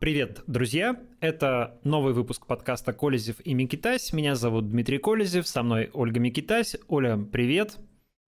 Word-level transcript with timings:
Привет, 0.00 0.44
друзья! 0.46 0.98
Это 1.20 1.78
новый 1.84 2.14
выпуск 2.14 2.46
подкаста 2.46 2.94
«Колезев 2.94 3.36
и 3.44 3.52
Микитась». 3.52 4.14
Меня 4.14 4.34
зовут 4.34 4.70
Дмитрий 4.70 4.96
Колезев, 4.96 5.46
со 5.46 5.62
мной 5.62 5.90
Ольга 5.92 6.18
Микитась. 6.18 6.74
Оля, 6.88 7.18
привет! 7.18 7.76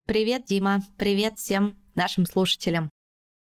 Привет, 0.07 0.45
Дима! 0.45 0.83
Привет 0.99 1.39
всем 1.39 1.79
нашим 1.95 2.27
слушателям! 2.27 2.91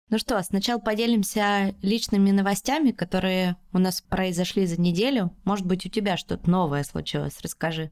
Ну 0.09 0.17
что, 0.19 0.43
сначала 0.43 0.81
поделимся 0.81 1.73
личными 1.81 2.31
новостями, 2.31 2.91
которые 2.91 3.55
у 3.71 3.77
нас 3.77 4.01
произошли 4.01 4.65
за 4.65 4.81
неделю. 4.81 5.33
Может 5.45 5.65
быть, 5.65 5.85
у 5.85 5.89
тебя 5.89 6.17
что-то 6.17 6.49
новое 6.49 6.83
случилось, 6.83 7.39
расскажи. 7.41 7.89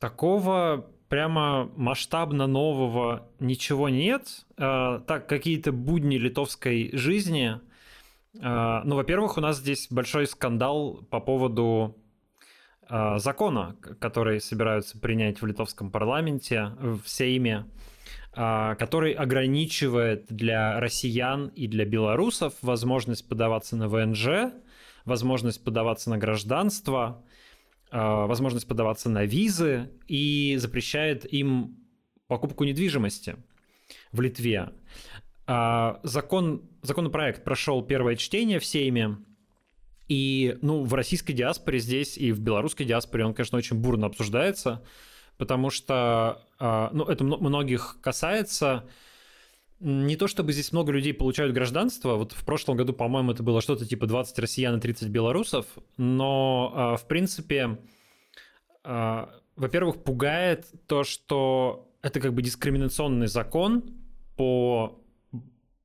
Такого 0.00 0.86
прямо 1.08 1.72
масштабно 1.78 2.46
нового 2.46 3.26
ничего 3.40 3.88
нет. 3.88 4.44
А, 4.58 4.98
так, 4.98 5.26
какие-то 5.26 5.72
будни 5.72 6.16
литовской 6.16 6.90
жизни– 6.92 7.58
ну, 8.34 8.96
во-первых, 8.96 9.36
у 9.36 9.40
нас 9.40 9.58
здесь 9.58 9.88
большой 9.90 10.26
скандал 10.26 11.02
по 11.10 11.20
поводу 11.20 12.02
а, 12.94 13.18
закона, 13.18 13.74
который 14.00 14.38
собираются 14.38 14.98
принять 14.98 15.40
в 15.40 15.46
литовском 15.46 15.90
парламенте 15.90 16.72
в 16.78 17.00
Сейме, 17.06 17.66
а, 18.34 18.74
который 18.74 19.12
ограничивает 19.12 20.26
для 20.28 20.78
россиян 20.78 21.48
и 21.48 21.68
для 21.68 21.86
белорусов 21.86 22.52
возможность 22.60 23.26
подаваться 23.26 23.76
на 23.76 23.88
ВНЖ, 23.88 24.52
возможность 25.06 25.64
подаваться 25.64 26.10
на 26.10 26.18
гражданство, 26.18 27.24
возможность 27.90 28.68
подаваться 28.68 29.08
на 29.10 29.24
визы 29.24 29.90
и 30.06 30.56
запрещает 30.58 31.30
им 31.30 31.76
покупку 32.26 32.64
недвижимости 32.64 33.36
в 34.12 34.20
Литве. 34.20 34.70
А, 35.46 36.00
закон, 36.02 36.62
законопроект 36.82 37.44
прошел 37.44 37.82
первое 37.82 38.16
чтение 38.16 38.58
в 38.58 38.64
Сейме, 38.64 39.18
и 40.08 40.58
ну, 40.62 40.84
в 40.84 40.94
российской 40.94 41.32
диаспоре 41.32 41.78
здесь 41.78 42.16
и 42.16 42.32
в 42.32 42.40
белорусской 42.40 42.86
диаспоре 42.86 43.24
он, 43.24 43.34
конечно, 43.34 43.58
очень 43.58 43.76
бурно 43.76 44.06
обсуждается, 44.06 44.84
потому 45.38 45.70
что 45.70 46.46
а, 46.58 46.90
ну, 46.92 47.04
это 47.04 47.24
многих 47.24 47.98
касается. 48.00 48.88
Не 49.80 50.14
то 50.14 50.28
чтобы 50.28 50.52
здесь 50.52 50.70
много 50.70 50.92
людей 50.92 51.12
получают 51.12 51.52
гражданство, 51.52 52.14
вот 52.14 52.32
в 52.32 52.44
прошлом 52.44 52.76
году, 52.76 52.92
по-моему, 52.92 53.32
это 53.32 53.42
было 53.42 53.60
что-то 53.60 53.84
типа 53.84 54.06
20 54.06 54.38
россиян 54.38 54.76
и 54.76 54.80
30 54.80 55.08
белорусов, 55.08 55.66
но 55.96 56.72
а, 56.74 56.96
в 56.96 57.06
принципе, 57.08 57.78
во-первых, 58.84 60.02
пугает 60.02 60.66
то, 60.88 61.04
что 61.04 61.88
это 62.02 62.20
как 62.20 62.34
бы 62.34 62.42
дискриминационный 62.42 63.28
закон 63.28 63.84
по 64.36 65.01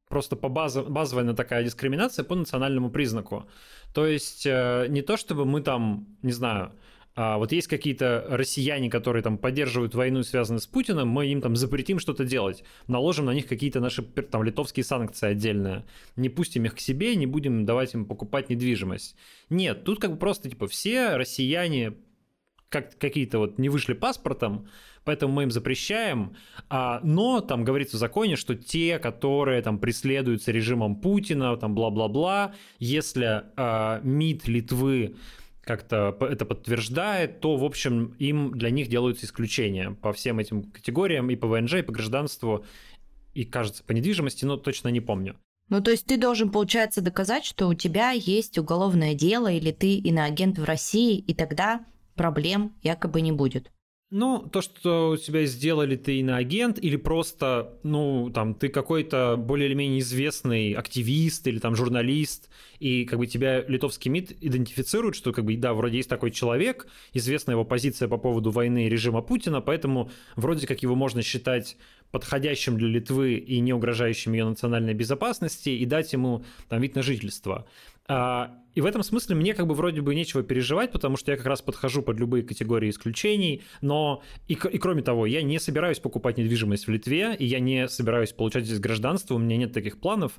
просто 0.09 0.35
по 0.35 0.49
базов, 0.49 0.89
базовая 0.89 1.33
такая 1.33 1.63
дискриминация 1.63 2.23
по 2.23 2.35
национальному 2.35 2.89
признаку. 2.89 3.45
То 3.93 4.05
есть 4.05 4.45
э, 4.45 4.87
не 4.89 5.01
то, 5.01 5.17
чтобы 5.17 5.45
мы 5.45 5.61
там, 5.61 6.07
не 6.21 6.31
знаю, 6.31 6.73
а 7.19 7.39
вот 7.39 7.51
есть 7.51 7.67
какие-то 7.67 8.25
россияне, 8.29 8.91
которые 8.91 9.23
там 9.23 9.39
поддерживают 9.39 9.95
войну, 9.95 10.21
связанную 10.21 10.61
с 10.61 10.67
Путиным, 10.67 11.07
мы 11.07 11.25
им 11.25 11.41
там 11.41 11.55
запретим 11.55 11.97
что-то 11.97 12.25
делать, 12.25 12.63
наложим 12.85 13.25
на 13.25 13.33
них 13.33 13.47
какие-то 13.47 13.79
наши 13.79 14.03
там 14.03 14.43
литовские 14.43 14.83
санкции 14.83 15.29
отдельные, 15.29 15.83
не 16.15 16.29
пустим 16.29 16.65
их 16.65 16.75
к 16.75 16.79
себе, 16.79 17.15
не 17.15 17.25
будем 17.25 17.65
давать 17.65 17.95
им 17.95 18.05
покупать 18.05 18.49
недвижимость. 18.49 19.15
Нет, 19.49 19.83
тут 19.83 19.99
как 19.99 20.11
бы 20.11 20.17
просто 20.17 20.47
типа 20.47 20.67
все 20.67 21.15
россияне 21.15 21.95
как 22.69 22.97
какие-то 22.97 23.39
вот 23.39 23.57
не 23.57 23.69
вышли 23.69 23.93
паспортом, 23.93 24.67
поэтому 25.03 25.33
мы 25.33 25.43
им 25.43 25.51
запрещаем. 25.51 26.35
А, 26.69 26.99
но 27.03 27.41
там 27.41 27.63
говорится 27.63 27.97
в 27.97 27.99
законе, 27.99 28.35
что 28.35 28.55
те, 28.55 28.99
которые 28.99 29.61
там 29.61 29.79
преследуются 29.79 30.51
режимом 30.51 30.97
Путина, 30.97 31.55
там 31.57 31.75
бла-бла-бла, 31.75 32.53
если 32.79 33.43
а, 33.55 34.01
МИД 34.03 34.47
Литвы 34.47 35.15
как-то 35.61 36.17
это 36.21 36.45
подтверждает, 36.45 37.41
то, 37.41 37.57
в 37.57 37.63
общем, 37.63 38.15
им 38.19 38.51
для 38.51 38.69
них 38.69 38.87
делаются 38.87 39.25
исключения 39.25 39.91
по 39.91 40.13
всем 40.13 40.39
этим 40.39 40.63
категориям, 40.63 41.29
и 41.29 41.35
по 41.35 41.47
ВНЖ, 41.47 41.75
и 41.75 41.81
по 41.81 41.91
гражданству, 41.91 42.65
и, 43.33 43.43
кажется, 43.43 43.83
по 43.83 43.91
недвижимости, 43.91 44.45
но 44.45 44.57
точно 44.57 44.87
не 44.89 45.01
помню. 45.01 45.35
Ну, 45.69 45.81
то 45.81 45.91
есть 45.91 46.05
ты 46.05 46.17
должен, 46.17 46.49
получается, 46.49 47.01
доказать, 47.01 47.43
что 47.43 47.67
у 47.67 47.73
тебя 47.73 48.11
есть 48.11 48.57
уголовное 48.57 49.13
дело, 49.13 49.51
или 49.51 49.71
ты 49.71 49.95
иноагент 49.95 50.57
в 50.57 50.63
России, 50.63 51.17
и 51.17 51.33
тогда 51.33 51.85
проблем 52.17 52.75
якобы 52.83 53.21
не 53.21 53.31
будет. 53.31 53.71
Ну, 54.09 54.39
то, 54.39 54.61
что 54.61 55.09
у 55.09 55.17
тебя 55.17 55.45
сделали 55.45 55.97
ты 55.97 56.19
иноагент, 56.19 56.79
или 56.81 56.95
просто, 56.95 57.77
ну, 57.83 58.31
там, 58.33 58.55
ты 58.55 58.69
какой-то 58.69 59.35
более 59.37 59.67
или 59.67 59.75
менее 59.75 59.99
известный 59.99 60.71
активист 60.71 61.45
или 61.45 61.59
там 61.59 61.75
журналист, 61.75 62.49
и 62.79 63.03
как 63.03 63.19
бы 63.19 63.27
тебя 63.27 63.65
литовский 63.67 64.09
МИД 64.09 64.37
идентифицирует, 64.39 65.15
что 65.15 65.33
как 65.33 65.43
бы, 65.43 65.57
да, 65.57 65.73
вроде 65.73 65.97
есть 65.97 66.09
такой 66.09 66.31
человек, 66.31 66.87
известна 67.11 67.51
его 67.51 67.65
позиция 67.65 68.07
по 68.07 68.17
поводу 68.17 68.49
войны 68.49 68.85
и 68.85 68.89
режима 68.89 69.21
Путина, 69.21 69.59
поэтому 69.59 70.09
вроде 70.37 70.67
как 70.67 70.81
его 70.83 70.95
можно 70.95 71.21
считать 71.21 71.75
подходящим 72.11 72.77
для 72.77 72.87
Литвы 72.87 73.35
и 73.35 73.59
не 73.59 73.73
угрожающим 73.73 74.33
ее 74.33 74.45
национальной 74.45 74.93
безопасности, 74.93 75.69
и 75.69 75.85
дать 75.85 76.13
ему 76.13 76.45
там 76.69 76.81
вид 76.81 76.95
на 76.95 77.01
жительство. 77.01 77.67
А, 78.07 78.55
и 78.73 78.81
в 78.81 78.85
этом 78.85 79.03
смысле 79.03 79.35
мне 79.35 79.53
как 79.53 79.67
бы 79.67 79.75
вроде 79.75 80.01
бы 80.01 80.15
нечего 80.15 80.41
переживать, 80.41 80.91
потому 80.91 81.17
что 81.17 81.31
я 81.31 81.37
как 81.37 81.45
раз 81.45 81.61
подхожу 81.61 82.01
под 82.01 82.17
любые 82.17 82.43
категории 82.43 82.89
исключений, 82.89 83.63
но 83.81 84.23
и, 84.47 84.53
и 84.53 84.77
кроме 84.77 85.01
того, 85.01 85.25
я 85.25 85.41
не 85.41 85.59
собираюсь 85.59 85.99
покупать 85.99 86.37
недвижимость 86.37 86.87
в 86.87 86.91
Литве, 86.91 87.35
и 87.35 87.45
я 87.45 87.59
не 87.59 87.89
собираюсь 87.89 88.31
получать 88.31 88.65
здесь 88.65 88.79
гражданство, 88.79 89.35
у 89.35 89.39
меня 89.39 89.57
нет 89.57 89.73
таких 89.73 89.99
планов, 89.99 90.33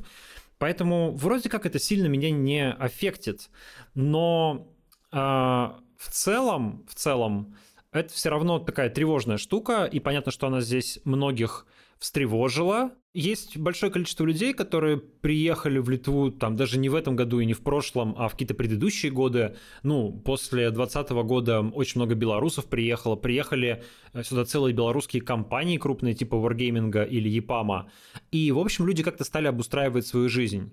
поэтому 0.58 1.12
вроде 1.12 1.50
как 1.50 1.66
это 1.66 1.78
сильно 1.78 2.06
меня 2.06 2.30
не 2.30 2.70
аффектит, 2.70 3.50
но 3.94 4.72
а, 5.10 5.78
в 5.98 6.10
целом, 6.10 6.86
в 6.88 6.94
целом, 6.94 7.56
это 7.92 8.12
все 8.12 8.28
равно 8.30 8.58
такая 8.58 8.90
тревожная 8.90 9.38
штука, 9.38 9.84
и 9.84 10.00
понятно, 10.00 10.32
что 10.32 10.46
она 10.46 10.60
здесь 10.60 11.00
многих 11.04 11.66
встревожило. 11.98 12.92
Есть 13.12 13.56
большое 13.56 13.90
количество 13.90 14.24
людей, 14.24 14.52
которые 14.54 14.98
приехали 14.98 15.78
в 15.78 15.88
Литву 15.88 16.30
там 16.30 16.54
даже 16.54 16.78
не 16.78 16.88
в 16.88 16.94
этом 16.94 17.16
году 17.16 17.40
и 17.40 17.46
не 17.46 17.54
в 17.54 17.62
прошлом, 17.62 18.14
а 18.16 18.28
в 18.28 18.32
какие-то 18.32 18.54
предыдущие 18.54 19.10
годы. 19.10 19.56
Ну, 19.82 20.12
после 20.12 20.70
2020 20.70 21.10
года 21.26 21.60
очень 21.60 22.00
много 22.00 22.14
белорусов 22.14 22.66
приехало. 22.66 23.16
Приехали 23.16 23.82
э, 24.12 24.22
сюда 24.22 24.44
целые 24.44 24.74
белорусские 24.74 25.22
компании 25.22 25.78
крупные, 25.78 26.14
типа 26.14 26.36
Wargaming 26.36 27.08
или 27.08 27.28
Епама. 27.28 27.90
И, 28.30 28.52
в 28.52 28.58
общем, 28.58 28.86
люди 28.86 29.02
как-то 29.02 29.24
стали 29.24 29.48
обустраивать 29.48 30.06
свою 30.06 30.28
жизнь 30.28 30.72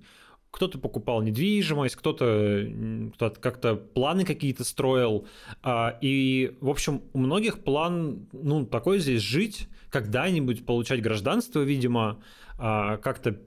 кто-то 0.55 0.79
покупал 0.79 1.21
недвижимость, 1.21 1.97
кто-то 1.97 2.65
кто 3.15 3.29
как-то 3.29 3.75
планы 3.75 4.23
какие-то 4.23 4.63
строил. 4.63 5.27
А, 5.61 5.97
и, 5.99 6.55
в 6.61 6.69
общем, 6.69 7.01
у 7.11 7.19
многих 7.19 7.61
план, 7.61 8.29
ну, 8.31 8.65
такой 8.65 8.99
здесь 8.99 9.21
жить, 9.21 9.67
когда-нибудь 9.89 10.65
получать 10.65 11.01
гражданство, 11.01 11.59
видимо, 11.59 12.23
а, 12.57 12.95
как-то 12.97 13.37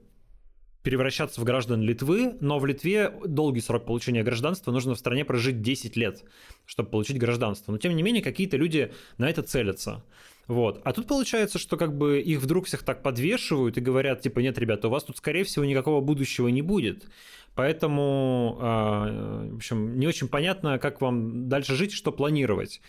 превращаться 0.83 1.41
в 1.41 1.45
граждан 1.45 1.81
Литвы, 1.81 2.37
но 2.41 2.59
в 2.59 2.67
Литве 2.67 3.11
долгий 3.25 3.61
срок 3.61 3.87
получения 3.87 4.21
гражданства, 4.21 4.71
нужно 4.71 4.93
в 4.93 4.99
стране 4.99 5.25
прожить 5.25 5.63
10 5.63 5.97
лет, 5.97 6.23
чтобы 6.67 6.91
получить 6.91 7.17
гражданство. 7.17 7.71
Но 7.71 7.79
тем 7.79 7.95
не 7.95 8.03
менее, 8.03 8.21
какие-то 8.21 8.55
люди 8.55 8.93
на 9.17 9.27
это 9.27 9.41
целятся. 9.41 10.03
Вот. 10.49 10.81
А 10.83 10.93
тут 10.93 11.05
получается, 11.05 11.59
что 11.59 11.77
как 11.77 11.95
бы 11.95 12.19
их 12.19 12.39
вдруг 12.39 12.65
всех 12.65 12.81
так 12.81 13.03
подвешивают 13.03 13.77
и 13.77 13.81
говорят, 13.81 14.21
типа, 14.21 14.39
нет, 14.39 14.57
ребята, 14.57 14.87
у 14.87 14.91
вас 14.91 15.03
тут, 15.03 15.15
скорее 15.17 15.43
всего, 15.43 15.63
никакого 15.63 16.01
будущего 16.01 16.47
не 16.47 16.63
будет. 16.63 17.05
Поэтому, 17.53 18.57
э, 18.59 19.49
в 19.51 19.55
общем, 19.57 19.99
не 19.99 20.07
очень 20.07 20.27
понятно, 20.27 20.79
как 20.79 21.01
вам 21.01 21.49
дальше 21.49 21.75
жить, 21.75 21.91
что 21.91 22.11
планировать 22.11 22.81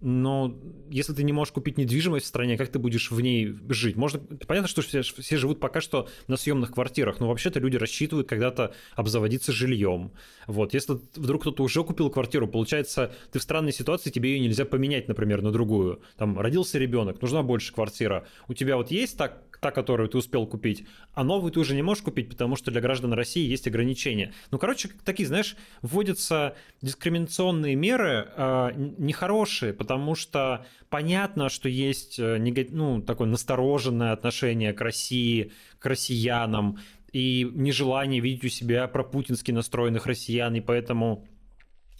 но 0.00 0.56
если 0.90 1.12
ты 1.12 1.22
не 1.22 1.32
можешь 1.32 1.52
купить 1.52 1.78
недвижимость 1.78 2.26
в 2.26 2.28
стране, 2.28 2.56
как 2.56 2.68
ты 2.68 2.78
будешь 2.78 3.10
в 3.10 3.20
ней 3.20 3.54
жить? 3.68 3.96
Можно, 3.96 4.20
понятно, 4.46 4.68
что 4.68 4.82
все, 4.82 5.02
все 5.02 5.36
живут 5.36 5.60
пока 5.60 5.80
что 5.80 6.08
на 6.26 6.36
съемных 6.36 6.72
квартирах, 6.72 7.20
но 7.20 7.28
вообще-то 7.28 7.60
люди 7.60 7.76
рассчитывают 7.76 8.28
когда-то 8.28 8.74
обзаводиться 8.94 9.52
жильем. 9.52 10.12
Вот, 10.46 10.74
если 10.74 10.98
вдруг 11.14 11.42
кто-то 11.42 11.62
уже 11.62 11.82
купил 11.84 12.10
квартиру, 12.10 12.46
получается, 12.46 13.12
ты 13.32 13.38
в 13.38 13.42
странной 13.42 13.72
ситуации, 13.72 14.10
тебе 14.10 14.32
ее 14.32 14.40
нельзя 14.40 14.64
поменять, 14.64 15.08
например, 15.08 15.42
на 15.42 15.52
другую. 15.52 16.00
Там 16.16 16.38
родился 16.38 16.78
ребенок, 16.78 17.20
нужна 17.22 17.42
больше 17.42 17.72
квартира. 17.72 18.26
У 18.48 18.54
тебя 18.54 18.76
вот 18.76 18.90
есть 18.90 19.16
так 19.16 19.55
та, 19.60 19.70
которую 19.70 20.08
ты 20.08 20.18
успел 20.18 20.46
купить, 20.46 20.86
а 21.14 21.24
новую 21.24 21.52
ты 21.52 21.60
уже 21.60 21.74
не 21.74 21.82
можешь 21.82 22.02
купить, 22.02 22.28
потому 22.28 22.56
что 22.56 22.70
для 22.70 22.80
граждан 22.80 23.12
России 23.12 23.46
есть 23.46 23.66
ограничения. 23.66 24.32
Ну, 24.50 24.58
короче, 24.58 24.90
такие, 25.04 25.26
знаешь, 25.26 25.56
вводятся 25.82 26.56
дискриминационные 26.82 27.74
меры 27.74 28.28
э, 28.36 28.70
нехорошие, 28.98 29.72
потому 29.72 30.14
что 30.14 30.66
понятно, 30.88 31.48
что 31.48 31.68
есть 31.68 32.18
э, 32.18 32.38
ну, 32.70 33.02
такое 33.02 33.28
настороженное 33.28 34.12
отношение 34.12 34.72
к 34.72 34.80
России, 34.80 35.52
к 35.78 35.86
россиянам, 35.86 36.78
и 37.12 37.50
нежелание 37.54 38.20
видеть 38.20 38.44
у 38.44 38.48
себя 38.48 38.86
пропутински 38.88 39.50
настроенных 39.50 40.06
россиян, 40.06 40.54
и 40.54 40.60
поэтому 40.60 41.26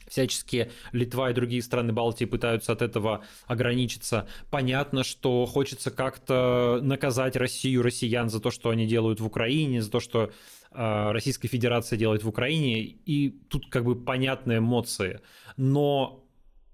всячески 0.09 0.71
Литва 0.93 1.31
и 1.31 1.35
другие 1.35 1.63
страны 1.63 1.93
Балтии 1.93 2.25
пытаются 2.25 2.73
от 2.73 2.83
этого 2.83 3.25
ограничиться. 3.47 4.29
Понятно, 4.51 5.05
что 5.05 5.47
хочется 5.47 5.91
как-то 5.91 6.81
наказать 6.83 7.37
Россию, 7.37 7.83
россиян 7.83 8.29
за 8.29 8.41
то, 8.41 8.51
что 8.51 8.71
они 8.71 8.87
делают 8.87 9.21
в 9.21 9.27
Украине, 9.27 9.83
за 9.83 9.91
то, 9.91 10.01
что 10.01 10.31
э, 10.73 11.11
Российская 11.11 11.49
Федерация 11.49 11.99
делает 11.99 12.23
в 12.23 12.29
Украине, 12.29 12.83
и 12.83 13.31
тут 13.49 13.69
как 13.69 13.85
бы 13.85 13.97
понятные 13.97 14.59
эмоции. 14.59 15.21
Но 15.57 16.25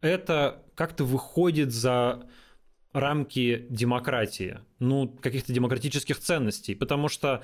это 0.01 0.63
как-то 0.75 1.05
выходит 1.05 1.73
за 1.73 2.29
рамки 2.93 3.67
демократии, 3.71 4.61
ну, 4.79 5.09
каких-то 5.09 5.53
демократических 5.53 6.19
ценностей, 6.19 6.75
потому 6.75 7.09
что, 7.09 7.43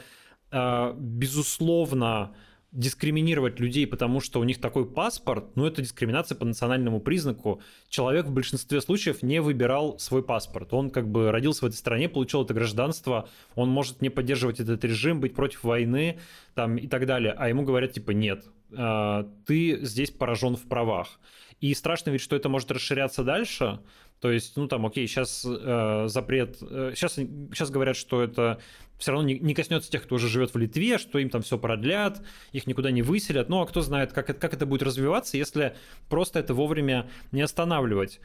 э, 0.50 0.94
безусловно, 0.96 2.34
дискриминировать 2.72 3.60
людей, 3.60 3.86
потому 3.86 4.20
что 4.20 4.40
у 4.40 4.44
них 4.44 4.60
такой 4.60 4.84
паспорт, 4.84 5.56
ну, 5.56 5.64
это 5.64 5.80
дискриминация 5.80 6.36
по 6.36 6.44
национальному 6.44 7.00
признаку. 7.00 7.62
Человек 7.88 8.26
в 8.26 8.32
большинстве 8.32 8.80
случаев 8.82 9.22
не 9.22 9.40
выбирал 9.40 9.98
свой 9.98 10.22
паспорт. 10.22 10.74
Он 10.74 10.90
как 10.90 11.08
бы 11.08 11.30
родился 11.30 11.64
в 11.64 11.68
этой 11.68 11.76
стране, 11.76 12.08
получил 12.08 12.44
это 12.44 12.52
гражданство, 12.52 13.28
он 13.54 13.70
может 13.70 14.02
не 14.02 14.10
поддерживать 14.10 14.60
этот 14.60 14.84
режим, 14.84 15.20
быть 15.20 15.34
против 15.34 15.64
войны 15.64 16.18
там, 16.54 16.76
и 16.76 16.86
так 16.86 17.06
далее. 17.06 17.34
А 17.36 17.48
ему 17.48 17.62
говорят, 17.62 17.92
типа, 17.92 18.10
нет, 18.10 18.44
э, 18.70 19.24
ты 19.46 19.78
здесь 19.82 20.10
поражен 20.10 20.56
в 20.56 20.68
правах. 20.68 21.18
И 21.60 21.72
страшно 21.74 22.10
ведь, 22.10 22.20
что 22.20 22.36
это 22.36 22.48
может 22.48 22.70
расширяться 22.70 23.24
дальше, 23.24 23.80
то 24.20 24.30
есть, 24.30 24.56
ну 24.56 24.66
там, 24.66 24.84
окей, 24.84 25.06
сейчас 25.06 25.44
э, 25.46 26.04
запрет, 26.08 26.58
э, 26.60 26.92
сейчас, 26.94 27.14
сейчас 27.14 27.70
говорят, 27.70 27.96
что 27.96 28.22
это 28.22 28.58
все 28.98 29.12
равно 29.12 29.28
не, 29.28 29.38
не 29.38 29.54
коснется 29.54 29.90
тех, 29.90 30.02
кто 30.02 30.16
уже 30.16 30.28
живет 30.28 30.52
в 30.52 30.58
Литве, 30.58 30.98
что 30.98 31.18
им 31.18 31.30
там 31.30 31.42
все 31.42 31.56
продлят, 31.56 32.20
их 32.52 32.66
никуда 32.66 32.90
не 32.90 33.02
выселят. 33.02 33.48
Ну 33.48 33.60
а 33.60 33.66
кто 33.66 33.80
знает, 33.80 34.12
как 34.12 34.30
это, 34.30 34.40
как 34.40 34.54
это 34.54 34.66
будет 34.66 34.82
развиваться, 34.82 35.36
если 35.36 35.76
просто 36.08 36.40
это 36.40 36.52
вовремя 36.52 37.08
не 37.30 37.42
останавливать. 37.42 38.20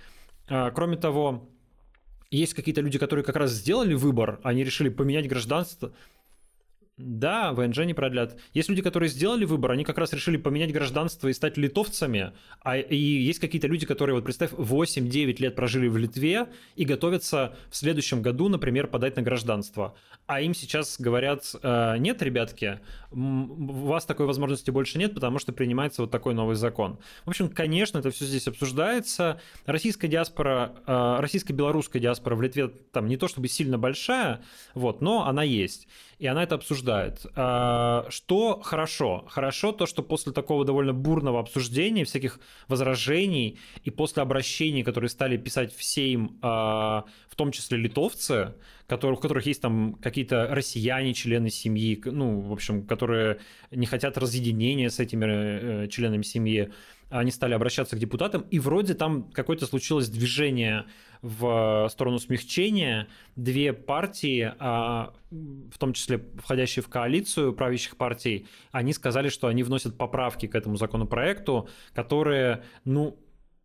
А, 0.49 0.71
кроме 0.71 0.97
того, 0.97 1.47
есть 2.31 2.55
какие-то 2.55 2.81
люди, 2.81 2.97
которые 2.97 3.23
как 3.23 3.35
раз 3.35 3.51
сделали 3.51 3.93
выбор, 3.93 4.39
они 4.43 4.63
решили 4.63 4.89
поменять 4.89 5.27
гражданство, 5.27 5.93
да, 6.97 7.53
ВНЖ 7.53 7.79
не 7.79 7.95
продлят. 7.95 8.37
Есть 8.53 8.69
люди, 8.69 8.83
которые 8.83 9.09
сделали 9.09 9.45
выбор, 9.45 9.71
они 9.71 9.83
как 9.83 9.97
раз 9.97 10.13
решили 10.13 10.37
поменять 10.37 10.71
гражданство 10.71 11.27
и 11.27 11.33
стать 11.33 11.57
литовцами. 11.57 12.33
А, 12.61 12.77
и 12.77 12.95
есть 12.95 13.39
какие-то 13.39 13.67
люди, 13.67 13.87
которые, 13.87 14.15
вот 14.15 14.23
представь, 14.23 14.51
8-9 14.51 15.41
лет 15.41 15.55
прожили 15.55 15.87
в 15.87 15.97
Литве 15.97 16.49
и 16.75 16.85
готовятся 16.85 17.55
в 17.71 17.75
следующем 17.75 18.21
году, 18.21 18.47
например, 18.47 18.85
подать 18.85 19.15
на 19.15 19.23
гражданство. 19.23 19.95
А 20.27 20.41
им 20.41 20.53
сейчас 20.53 20.99
говорят, 20.99 21.55
«Э, 21.63 21.97
нет, 21.97 22.21
ребятки, 22.21 22.79
у 23.11 23.87
вас 23.87 24.05
такой 24.05 24.27
возможности 24.27 24.69
больше 24.69 24.99
нет, 24.99 25.15
потому 25.15 25.39
что 25.39 25.51
принимается 25.51 26.03
вот 26.03 26.11
такой 26.11 26.35
новый 26.35 26.55
закон. 26.55 26.99
В 27.25 27.29
общем, 27.29 27.49
конечно, 27.49 27.97
это 27.97 28.11
все 28.11 28.25
здесь 28.25 28.47
обсуждается. 28.47 29.41
Российская 29.65 30.07
диаспора, 30.07 30.75
э, 30.85 31.15
российско-белорусская 31.19 31.99
диаспора 31.99 32.35
в 32.35 32.41
Литве 32.43 32.67
там 32.67 33.07
не 33.07 33.17
то 33.17 33.27
чтобы 33.27 33.47
сильно 33.47 33.79
большая, 33.79 34.43
вот, 34.75 35.01
но 35.01 35.25
она 35.25 35.41
есть 35.41 35.87
и 36.23 36.27
она 36.27 36.43
это 36.43 36.55
обсуждает. 36.55 37.25
А, 37.35 38.05
что 38.07 38.61
хорошо? 38.61 39.25
Хорошо 39.27 39.73
то, 39.73 39.85
что 39.85 40.01
после 40.03 40.31
такого 40.31 40.63
довольно 40.63 40.93
бурного 40.93 41.41
обсуждения, 41.41 42.05
всяких 42.05 42.39
возражений 42.69 43.59
и 43.83 43.91
после 43.91 44.23
обращений, 44.23 44.83
которые 44.83 45.09
стали 45.09 45.35
писать 45.35 45.75
все 45.75 46.07
им, 46.07 46.39
а, 46.41 47.03
в 47.27 47.35
том 47.35 47.51
числе 47.51 47.77
литовцы, 47.77 48.53
у 48.87 49.15
которых 49.17 49.45
есть 49.47 49.61
там 49.61 49.95
какие-то 49.95 50.47
россияне, 50.49 51.13
члены 51.13 51.49
семьи, 51.49 52.01
ну, 52.05 52.39
в 52.39 52.53
общем, 52.53 52.87
которые 52.87 53.39
не 53.71 53.85
хотят 53.85 54.17
разъединения 54.17 54.89
с 54.89 55.01
этими 55.01 55.25
э, 55.25 55.87
членами 55.89 56.21
семьи, 56.21 56.71
они 57.09 57.31
стали 57.31 57.53
обращаться 57.53 57.95
к 57.97 57.99
депутатам, 57.99 58.45
и 58.49 58.59
вроде 58.59 58.93
там 58.93 59.23
какое-то 59.33 59.65
случилось 59.65 60.07
движение 60.07 60.85
в 61.23 61.87
сторону 61.89 62.19
смягчения. 62.19 63.07
Две 63.35 63.73
партии, 63.73 64.53
а, 64.59 65.13
в 65.31 65.77
том 65.79 65.93
числе 65.93 66.23
входящие 66.37 66.83
в 66.83 66.89
коалицию 66.89 67.53
правящих 67.53 67.95
партий, 67.97 68.45
они 68.71 68.93
сказали, 68.93 69.29
что 69.29 69.47
они 69.47 69.63
вносят 69.63 69.97
поправки 69.97 70.47
к 70.47 70.53
этому 70.53 70.75
законопроекту, 70.75 71.69
которые, 71.93 72.63
ну, 72.83 73.17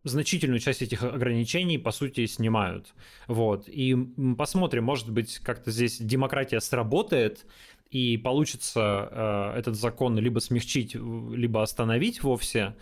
значительную 0.05 0.59
часть 0.61 0.81
этих 0.81 1.03
ограничений, 1.03 1.77
по 1.77 1.91
сути, 1.91 2.25
снимают. 2.25 2.93
Вот. 3.27 3.67
И 3.67 3.93
посмотрим, 4.37 4.85
может 4.85 5.11
быть, 5.11 5.39
как-то 5.39 5.69
здесь 5.71 5.99
демократия 5.99 6.61
сработает, 6.61 7.45
и 7.91 8.17
получится 8.17 9.09
э, 9.11 9.59
этот 9.59 9.75
закон 9.75 10.17
либо 10.17 10.39
смягчить, 10.39 10.95
либо 10.95 11.61
остановить 11.61 12.23
вовсе. 12.23 12.75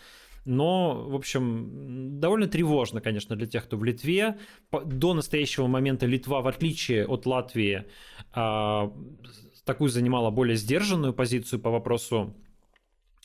Но, 0.48 1.04
в 1.10 1.16
общем, 1.16 2.20
довольно 2.22 2.48
тревожно, 2.48 3.02
конечно, 3.02 3.36
для 3.36 3.48
тех, 3.48 3.66
кто 3.66 3.76
в 3.76 3.84
Литве. 3.84 4.38
До 4.72 5.14
настоящего 5.14 5.68
момента 5.68 6.06
Литва, 6.06 6.40
в 6.40 6.48
отличие 6.48 7.06
от 7.06 7.26
Латвии, 7.26 7.84
а, 8.32 8.94
такую 9.66 9.90
занимала 9.90 10.32
более 10.32 10.56
сдержанную 10.56 11.14
позицию 11.14 11.60
по 11.60 11.70
вопросу 11.70 12.34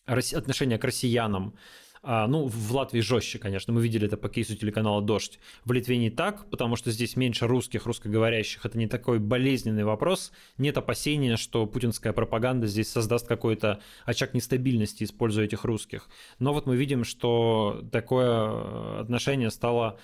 отношения 0.04 0.78
к 0.78 0.84
россиянам. 0.84 1.54
А, 2.04 2.26
ну, 2.26 2.46
в 2.46 2.72
Латвии 2.72 3.00
жестче, 3.00 3.38
конечно. 3.38 3.72
Мы 3.72 3.80
видели 3.80 4.06
это 4.08 4.16
по 4.16 4.28
кейсу 4.28 4.56
телеканала 4.56 5.00
«Дождь». 5.00 5.38
В 5.64 5.70
Литве 5.70 5.98
не 5.98 6.10
так, 6.10 6.50
потому 6.50 6.74
что 6.74 6.90
здесь 6.90 7.14
меньше 7.14 7.46
русских, 7.46 7.86
русскоговорящих. 7.86 8.66
Это 8.66 8.76
не 8.76 8.88
такой 8.88 9.20
болезненный 9.20 9.84
вопрос. 9.84 10.32
Нет 10.58 10.76
опасения, 10.76 11.36
что 11.36 11.64
путинская 11.66 12.12
пропаганда 12.12 12.66
здесь 12.66 12.90
создаст 12.90 13.28
какой-то 13.28 13.80
очаг 14.04 14.34
нестабильности, 14.34 15.04
используя 15.04 15.44
этих 15.44 15.64
русских. 15.64 16.08
Но 16.40 16.52
вот 16.52 16.66
мы 16.66 16.76
видим, 16.76 17.04
что 17.04 17.84
такое 17.92 19.00
отношение 19.00 19.52
стало 19.52 20.00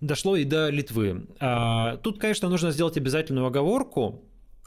дошло 0.00 0.36
и 0.36 0.44
до 0.44 0.68
Литвы. 0.68 1.26
А, 1.40 1.96
тут, 1.98 2.18
конечно, 2.18 2.50
нужно 2.50 2.70
сделать 2.70 2.98
обязательную 2.98 3.46
оговорку, 3.46 4.24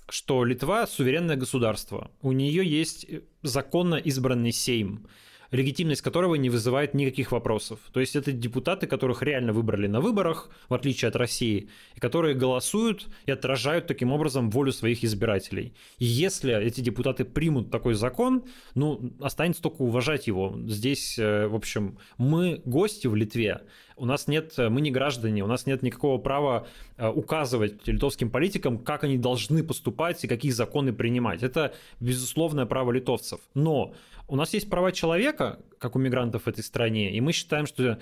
что 0.09 0.43
Литва 0.43 0.87
суверенное 0.87 1.35
государство. 1.35 2.09
У 2.21 2.31
нее 2.31 2.65
есть 2.65 3.05
законно 3.43 3.95
избранный 3.95 4.51
Сейм 4.51 5.07
легитимность 5.53 6.01
которого 6.01 6.35
не 6.35 6.49
вызывает 6.49 6.93
никаких 6.93 7.31
вопросов. 7.31 7.79
То 7.91 7.99
есть 7.99 8.15
это 8.15 8.31
депутаты, 8.31 8.87
которых 8.87 9.21
реально 9.21 9.53
выбрали 9.53 9.87
на 9.87 10.01
выборах, 10.01 10.49
в 10.67 10.73
отличие 10.73 11.09
от 11.09 11.15
России, 11.15 11.69
и 11.95 11.99
которые 11.99 12.33
голосуют 12.33 13.07
и 13.27 13.31
отражают 13.31 13.87
таким 13.87 14.11
образом 14.11 14.49
волю 14.49 14.71
своих 14.71 15.03
избирателей. 15.03 15.73
И 15.99 16.05
если 16.05 16.59
эти 16.61 16.81
депутаты 16.81 17.23
примут 17.23 17.69
такой 17.69 17.93
закон, 17.93 18.43
ну, 18.73 19.13
останется 19.21 19.61
только 19.61 19.83
уважать 19.83 20.27
его. 20.27 20.57
Здесь, 20.67 21.19
э, 21.19 21.47
в 21.47 21.55
общем, 21.55 21.97
мы 22.17 22.61
гости 22.65 23.05
в 23.07 23.15
Литве, 23.15 23.61
у 23.95 24.05
нас 24.05 24.27
нет, 24.27 24.55
мы 24.57 24.81
не 24.81 24.91
граждане, 24.91 25.43
у 25.43 25.47
нас 25.47 25.67
нет 25.67 25.83
никакого 25.83 26.17
права 26.17 26.67
э, 26.97 27.07
указывать 27.07 27.87
литовским 27.87 28.31
политикам, 28.31 28.79
как 28.79 29.03
они 29.03 29.17
должны 29.17 29.63
поступать 29.63 30.23
и 30.23 30.27
какие 30.27 30.51
законы 30.51 30.93
принимать. 30.93 31.43
Это 31.43 31.73
безусловное 31.99 32.65
право 32.65 32.91
литовцев. 32.91 33.39
Но 33.53 33.93
у 34.27 34.35
нас 34.35 34.53
есть 34.53 34.69
права 34.69 34.91
человека, 34.91 35.59
как 35.79 35.95
у 35.95 35.99
мигрантов 35.99 36.43
в 36.43 36.47
этой 36.47 36.63
стране, 36.63 37.15
и 37.15 37.21
мы 37.21 37.31
считаем, 37.31 37.65
что 37.65 37.99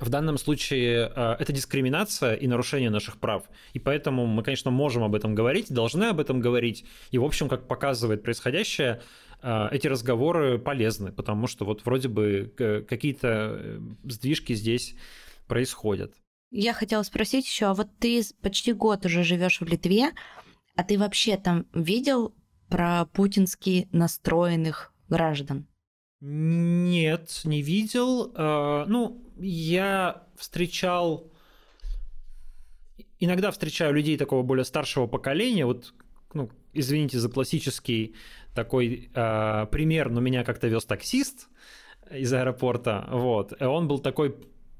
в 0.00 0.08
данном 0.08 0.38
случае 0.38 1.12
э, 1.14 1.36
это 1.38 1.52
дискриминация 1.52 2.34
и 2.34 2.46
нарушение 2.46 2.90
наших 2.90 3.18
прав. 3.18 3.44
И 3.74 3.78
поэтому 3.78 4.26
мы, 4.26 4.42
конечно, 4.42 4.70
можем 4.70 5.04
об 5.04 5.14
этом 5.14 5.34
говорить, 5.34 5.72
должны 5.72 6.04
об 6.04 6.20
этом 6.20 6.40
говорить. 6.40 6.84
И, 7.10 7.18
в 7.18 7.24
общем, 7.24 7.48
как 7.48 7.68
показывает 7.68 8.22
происходящее, 8.22 9.02
э, 9.42 9.68
эти 9.70 9.86
разговоры 9.86 10.58
полезны, 10.58 11.12
потому 11.12 11.46
что 11.46 11.64
вот 11.64 11.84
вроде 11.84 12.08
бы 12.08 12.52
какие-то 12.88 13.56
э, 13.56 13.80
сдвижки 14.04 14.54
здесь 14.54 14.94
происходят. 15.46 16.12
Я 16.50 16.72
хотела 16.72 17.02
спросить 17.02 17.46
еще, 17.46 17.66
а 17.66 17.74
вот 17.74 17.88
ты 17.98 18.22
почти 18.42 18.72
год 18.72 19.06
уже 19.06 19.24
живешь 19.24 19.60
в 19.60 19.66
Литве, 19.66 20.10
а 20.76 20.84
ты 20.84 20.98
вообще 20.98 21.36
там 21.36 21.66
видел 21.72 22.34
про 22.74 23.04
путински 23.04 23.88
настроенных 23.92 24.92
граждан? 25.08 25.68
Нет, 26.20 27.42
не 27.44 27.62
видел. 27.62 28.32
А, 28.34 28.84
ну, 28.86 29.22
я 29.38 30.24
встречал... 30.36 31.30
Иногда 33.20 33.52
встречаю 33.52 33.94
людей 33.94 34.18
такого 34.18 34.42
более 34.42 34.64
старшего 34.64 35.06
поколения. 35.06 35.66
Вот, 35.66 35.94
ну, 36.32 36.50
извините 36.72 37.20
за 37.20 37.28
классический 37.28 38.16
такой 38.56 39.08
э, 39.14 39.66
пример, 39.70 40.10
но 40.10 40.20
меня 40.20 40.42
как-то 40.42 40.66
вез 40.66 40.84
таксист 40.84 41.46
из 42.10 42.32
аэропорта. 42.32 43.06
Вот. 43.08 43.52
И 43.60 43.64
он 43.64 43.86
был 43.86 44.00
такой 44.00 44.34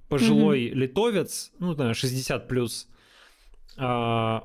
пожилой 0.09 0.65
mm-hmm. 0.65 0.75
литовец, 0.75 1.53
ну, 1.61 1.95
60 1.95 2.49
плюс. 2.49 2.89
Э, 3.79 4.41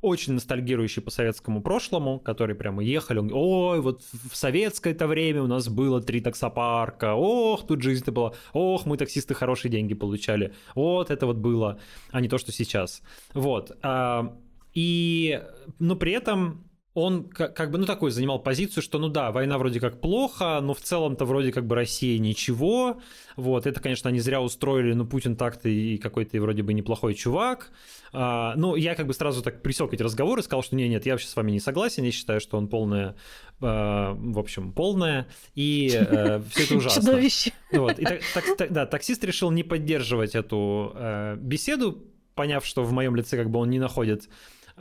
очень 0.00 0.34
ностальгирующий 0.34 1.02
по 1.02 1.10
советскому 1.10 1.62
прошлому, 1.62 2.18
который 2.20 2.54
прямо 2.54 2.82
ехали, 2.82 3.18
он, 3.18 3.30
ой, 3.32 3.80
вот 3.80 4.02
в 4.02 4.34
советское-то 4.34 5.06
время 5.06 5.42
у 5.42 5.46
нас 5.46 5.68
было 5.68 6.00
три 6.00 6.20
таксопарка, 6.20 7.14
ох, 7.14 7.66
тут 7.66 7.82
жизнь-то 7.82 8.12
была, 8.12 8.32
ох, 8.52 8.86
мы 8.86 8.96
таксисты 8.96 9.34
хорошие 9.34 9.70
деньги 9.70 9.94
получали, 9.94 10.54
вот 10.74 11.10
это 11.10 11.26
вот 11.26 11.36
было, 11.36 11.78
а 12.10 12.20
не 12.20 12.28
то, 12.28 12.38
что 12.38 12.52
сейчас. 12.52 13.02
Вот. 13.34 13.76
А, 13.82 14.36
и, 14.72 15.42
но 15.78 15.96
при 15.96 16.12
этом 16.12 16.69
он 16.92 17.28
как, 17.28 17.70
бы, 17.70 17.78
ну, 17.78 17.86
такой 17.86 18.10
занимал 18.10 18.40
позицию, 18.40 18.82
что, 18.82 18.98
ну 18.98 19.08
да, 19.08 19.30
война 19.30 19.58
вроде 19.58 19.78
как 19.78 20.00
плохо, 20.00 20.58
но 20.60 20.74
в 20.74 20.80
целом-то 20.80 21.24
вроде 21.24 21.52
как 21.52 21.64
бы 21.64 21.76
Россия 21.76 22.18
ничего. 22.18 23.00
Вот, 23.36 23.66
это, 23.66 23.80
конечно, 23.80 24.10
они 24.10 24.18
зря 24.18 24.40
устроили, 24.40 24.92
но 24.92 25.04
Путин 25.06 25.36
так-то 25.36 25.68
и 25.68 25.98
какой-то 25.98 26.40
вроде 26.40 26.64
бы 26.64 26.74
неплохой 26.74 27.14
чувак. 27.14 27.70
А, 28.12 28.54
ну, 28.56 28.74
я 28.74 28.96
как 28.96 29.06
бы 29.06 29.14
сразу 29.14 29.40
так 29.40 29.62
присек 29.62 29.94
эти 29.94 30.02
разговоры, 30.02 30.42
сказал, 30.42 30.64
что 30.64 30.74
нет, 30.74 30.90
нет, 30.90 31.06
я 31.06 31.12
вообще 31.12 31.28
с 31.28 31.36
вами 31.36 31.52
не 31.52 31.60
согласен, 31.60 32.02
я 32.02 32.10
считаю, 32.10 32.40
что 32.40 32.58
он 32.58 32.66
полная, 32.66 33.14
а, 33.60 34.14
в 34.14 34.38
общем, 34.40 34.72
полная, 34.72 35.28
и 35.54 35.92
а, 35.94 36.42
все 36.50 36.64
это 36.64 36.74
ужасно. 36.74 37.02
Чудовище. 37.02 37.52
Вот, 37.70 38.00
и 38.00 38.04
так, 38.04 38.20
так, 38.34 38.56
так, 38.56 38.72
да, 38.72 38.86
таксист 38.86 39.22
решил 39.22 39.52
не 39.52 39.62
поддерживать 39.62 40.34
эту 40.34 40.90
а, 40.94 41.36
беседу, 41.36 42.04
поняв, 42.34 42.66
что 42.66 42.82
в 42.82 42.90
моем 42.90 43.14
лице 43.14 43.36
как 43.36 43.48
бы 43.48 43.60
он 43.60 43.70
не 43.70 43.78
находит 43.78 44.28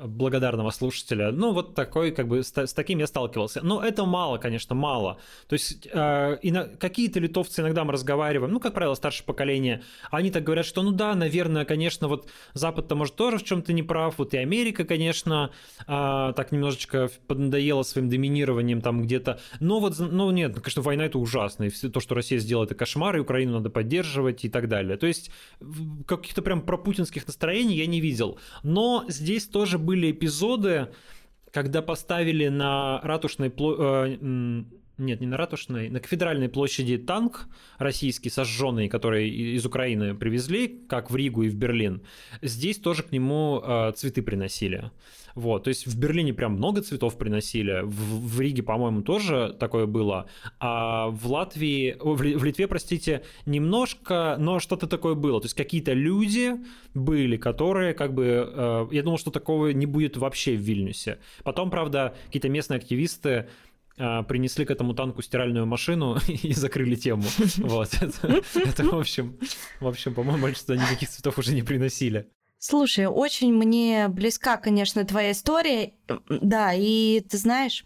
благодарного 0.06 0.72
слушателя. 0.72 1.32
Ну, 1.32 1.54
вот 1.54 1.76
такой, 1.76 2.12
как 2.12 2.28
бы, 2.28 2.44
с, 2.44 2.56
с 2.56 2.74
таким 2.74 3.00
я 3.00 3.08
сталкивался. 3.08 3.62
Но 3.64 3.84
это 3.84 4.06
мало, 4.06 4.38
конечно, 4.38 4.76
мало. 4.76 5.18
То 5.48 5.54
есть 5.54 5.88
э, 5.92 6.38
и 6.42 6.52
на, 6.52 6.66
какие-то 6.66 7.20
литовцы 7.20 7.62
иногда 7.62 7.84
мы 7.84 7.94
разговариваем, 7.94 8.52
ну, 8.54 8.60
как 8.60 8.74
правило, 8.74 8.94
старшее 8.96 9.26
поколение, 9.26 9.82
они 10.12 10.32
так 10.32 10.44
говорят, 10.44 10.66
что, 10.66 10.82
ну 10.84 10.92
да, 10.92 11.16
наверное, 11.16 11.66
конечно, 11.66 12.08
вот 12.08 12.28
Запад-то, 12.54 12.96
может, 12.96 13.16
тоже 13.16 13.38
в 13.38 13.44
чем-то 13.44 13.74
не 13.74 13.84
прав, 13.84 14.18
вот 14.18 14.34
и 14.34 14.38
Америка, 14.38 14.86
конечно, 14.86 15.52
э, 15.82 16.34
так 16.36 16.52
немножечко 16.52 17.10
поднадоела 17.28 17.84
своим 17.84 18.10
доминированием 18.10 18.82
там 18.82 19.02
где-то. 19.02 19.40
Но 19.60 19.80
вот, 19.80 19.98
ну, 20.00 20.32
нет, 20.32 20.54
ну, 20.56 20.62
конечно, 20.62 20.82
война 20.82 21.06
это 21.06 21.20
ужасно, 21.20 21.66
и 21.66 21.70
все 21.70 21.90
то, 21.90 22.00
что 22.00 22.16
Россия 22.16 22.40
сделала, 22.40 22.66
это 22.66 22.76
кошмар, 22.76 23.18
и 23.18 23.20
Украину 23.20 23.54
надо 23.54 23.70
поддерживать 23.70 24.46
и 24.46 24.50
так 24.50 24.68
далее. 24.68 24.98
То 24.98 25.08
есть 25.08 25.32
каких-то 26.06 26.42
прям 26.42 26.62
пропутинских 26.62 27.26
настроений 27.28 27.76
я 27.76 27.88
не 27.88 28.02
видел. 28.02 28.38
Но 28.64 29.06
здесь 29.08 29.48
тоже 29.48 29.78
были 29.90 30.12
эпизоды, 30.12 30.90
когда 31.52 31.82
поставили 31.82 32.48
на 32.48 33.02
ратушной 33.02 33.50
площади, 33.50 34.20
э, 34.22 34.64
нет, 35.00 35.20
не 35.20 35.26
на 35.26 35.36
Ратушной, 35.36 35.90
на 35.90 36.00
Кафедральной 36.00 36.48
площади 36.48 36.98
танк 36.98 37.48
российский, 37.80 38.30
сожженный, 38.30 38.88
который 38.88 39.30
из 39.30 39.66
Украины 39.66 40.14
привезли, 40.14 40.68
как 40.88 41.10
в 41.10 41.16
Ригу 41.16 41.42
и 41.42 41.50
в 41.50 41.56
Берлин. 41.56 42.04
Здесь 42.44 42.78
тоже 42.78 43.02
к 43.02 43.12
нему 43.12 43.64
э, 43.64 43.94
цветы 43.96 44.22
приносили. 44.22 44.92
Вот, 45.36 45.64
то 45.64 45.70
есть 45.70 45.88
в 45.88 45.98
Берлине 45.98 46.34
прям 46.34 46.54
много 46.54 46.82
цветов 46.82 47.18
приносили, 47.18 47.82
в, 47.84 48.28
в 48.28 48.40
Риге, 48.40 48.64
по-моему, 48.64 49.02
тоже 49.02 49.56
такое 49.60 49.86
было, 49.86 50.28
а 50.60 51.08
в 51.10 51.28
Латвии, 51.28 51.96
в, 52.00 52.22
Литве, 52.44 52.68
простите, 52.68 53.24
немножко, 53.46 54.36
но 54.40 54.60
что-то 54.60 54.88
такое 54.88 55.16
было. 55.16 55.40
То 55.42 55.46
есть 55.46 55.56
какие-то 55.56 55.94
люди 55.94 56.56
были, 56.94 57.38
которые 57.38 57.94
как 57.94 58.14
бы, 58.14 58.52
э, 58.52 58.88
я 58.92 59.04
думал, 59.04 59.18
что 59.18 59.32
такого 59.32 59.70
не 59.70 59.86
будет 59.86 60.18
вообще 60.18 60.56
в 60.56 60.62
Вильнюсе. 60.62 61.20
Потом, 61.44 61.70
правда, 61.70 62.16
какие-то 62.28 62.50
местные 62.50 62.78
активисты 62.78 63.48
э, 63.98 64.24
принесли 64.24 64.66
к 64.66 64.72
этому 64.72 64.94
танку 64.94 65.22
стиральную 65.22 65.66
машину 65.66 66.18
и 66.28 66.54
закрыли 66.54 66.96
тему. 66.96 67.24
Вот, 67.58 67.90
это, 68.02 68.42
это 68.56 68.84
в 68.84 69.00
общем, 69.00 69.38
в 69.80 69.88
общем, 69.88 70.14
по-моему, 70.14 70.42
больше 70.42 70.64
никаких 70.70 71.10
цветов 71.10 71.38
уже 71.38 71.54
не 71.54 71.64
приносили. 71.64 72.28
Слушай, 72.60 73.08
очень 73.08 73.54
мне 73.54 74.10
близка, 74.10 74.58
конечно, 74.58 75.06
твоя 75.06 75.32
история. 75.32 75.94
Да, 76.30 76.74
и 76.74 77.22
ты 77.22 77.38
знаешь, 77.38 77.86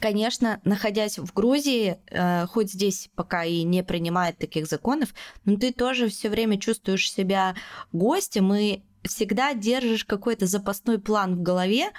Конечно, 0.00 0.58
находясь 0.64 1.18
в 1.18 1.34
Грузии, 1.34 1.98
э, 2.06 2.46
хоть 2.46 2.72
здесь 2.72 3.10
пока 3.14 3.44
и 3.44 3.62
не 3.62 3.82
принимают 3.82 4.38
таких 4.38 4.66
законов, 4.66 5.12
но 5.44 5.56
ты 5.56 5.70
тоже 5.70 6.08
все 6.08 6.30
время 6.30 6.58
чувствуешь 6.58 7.12
себя 7.12 7.54
гостем 7.92 8.54
и 8.54 8.80
всегда 9.04 9.52
держишь 9.54 10.06
какой-то 10.06 10.46
запасной 10.46 10.98
план 10.98 11.36
в 11.36 11.42
голове, 11.42 11.90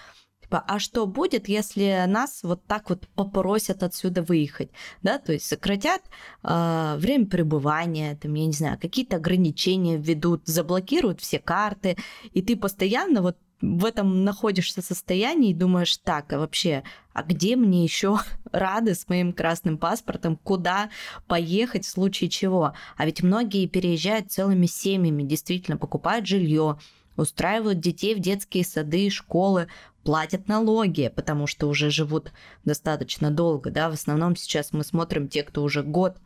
типа, 0.54 0.64
а 0.68 0.80
что 0.80 1.08
будет, 1.08 1.48
если 1.48 2.06
нас 2.08 2.42
вот 2.44 2.64
так 2.68 2.90
вот 2.90 3.08
попросят 3.16 3.82
отсюда 3.82 4.22
выехать, 4.22 4.70
да, 5.02 5.18
то 5.18 5.34
есть 5.34 5.46
сократят 5.46 6.02
э, 6.44 6.96
время 6.98 7.26
пребывания, 7.26 8.16
там, 8.22 8.36
я 8.36 8.46
не 8.46 8.54
знаю, 8.54 8.78
какие-то 8.80 9.16
ограничения 9.16 9.98
введут, 9.98 10.46
заблокируют 10.46 11.22
все 11.22 11.40
карты, 11.40 11.98
и 12.34 12.42
ты 12.42 12.56
постоянно 12.56 13.22
вот 13.22 13.38
в 13.62 13.86
этом 13.86 14.26
находишься 14.26 14.82
состоянии 14.82 15.52
и 15.52 15.56
думаешь, 15.56 15.98
так, 15.98 16.32
а 16.34 16.38
вообще, 16.38 16.84
а 17.14 17.24
где 17.24 17.56
мне 17.56 17.84
еще 17.84 18.20
рады 18.52 18.94
с 18.94 19.08
моим 19.10 19.34
красным 19.34 19.78
паспортом, 19.78 20.36
куда 20.36 20.90
поехать 21.28 21.86
в 21.86 21.90
случае 21.90 22.30
чего? 22.30 22.74
А 22.96 23.06
ведь 23.06 23.24
многие 23.24 23.66
переезжают 23.68 24.32
целыми 24.32 24.68
семьями, 24.68 25.24
действительно 25.24 25.78
покупают 25.78 26.28
жилье, 26.28 26.78
устраивают 27.18 27.80
детей 27.80 28.16
в 28.16 28.20
детские 28.20 28.64
сады, 28.66 29.10
школы, 29.10 29.68
платят 30.04 30.48
налоги, 30.48 31.12
потому 31.16 31.48
что 31.48 31.68
уже 31.68 31.90
живут 31.90 32.32
достаточно 32.66 33.32
долго, 33.32 33.72
да, 33.72 33.90
в 33.90 33.94
основном 33.94 34.36
сейчас 34.36 34.74
мы 34.74 34.84
смотрим 34.84 35.28
те, 35.28 35.44
кто 35.44 35.64
уже 35.64 35.84
год 35.84 36.18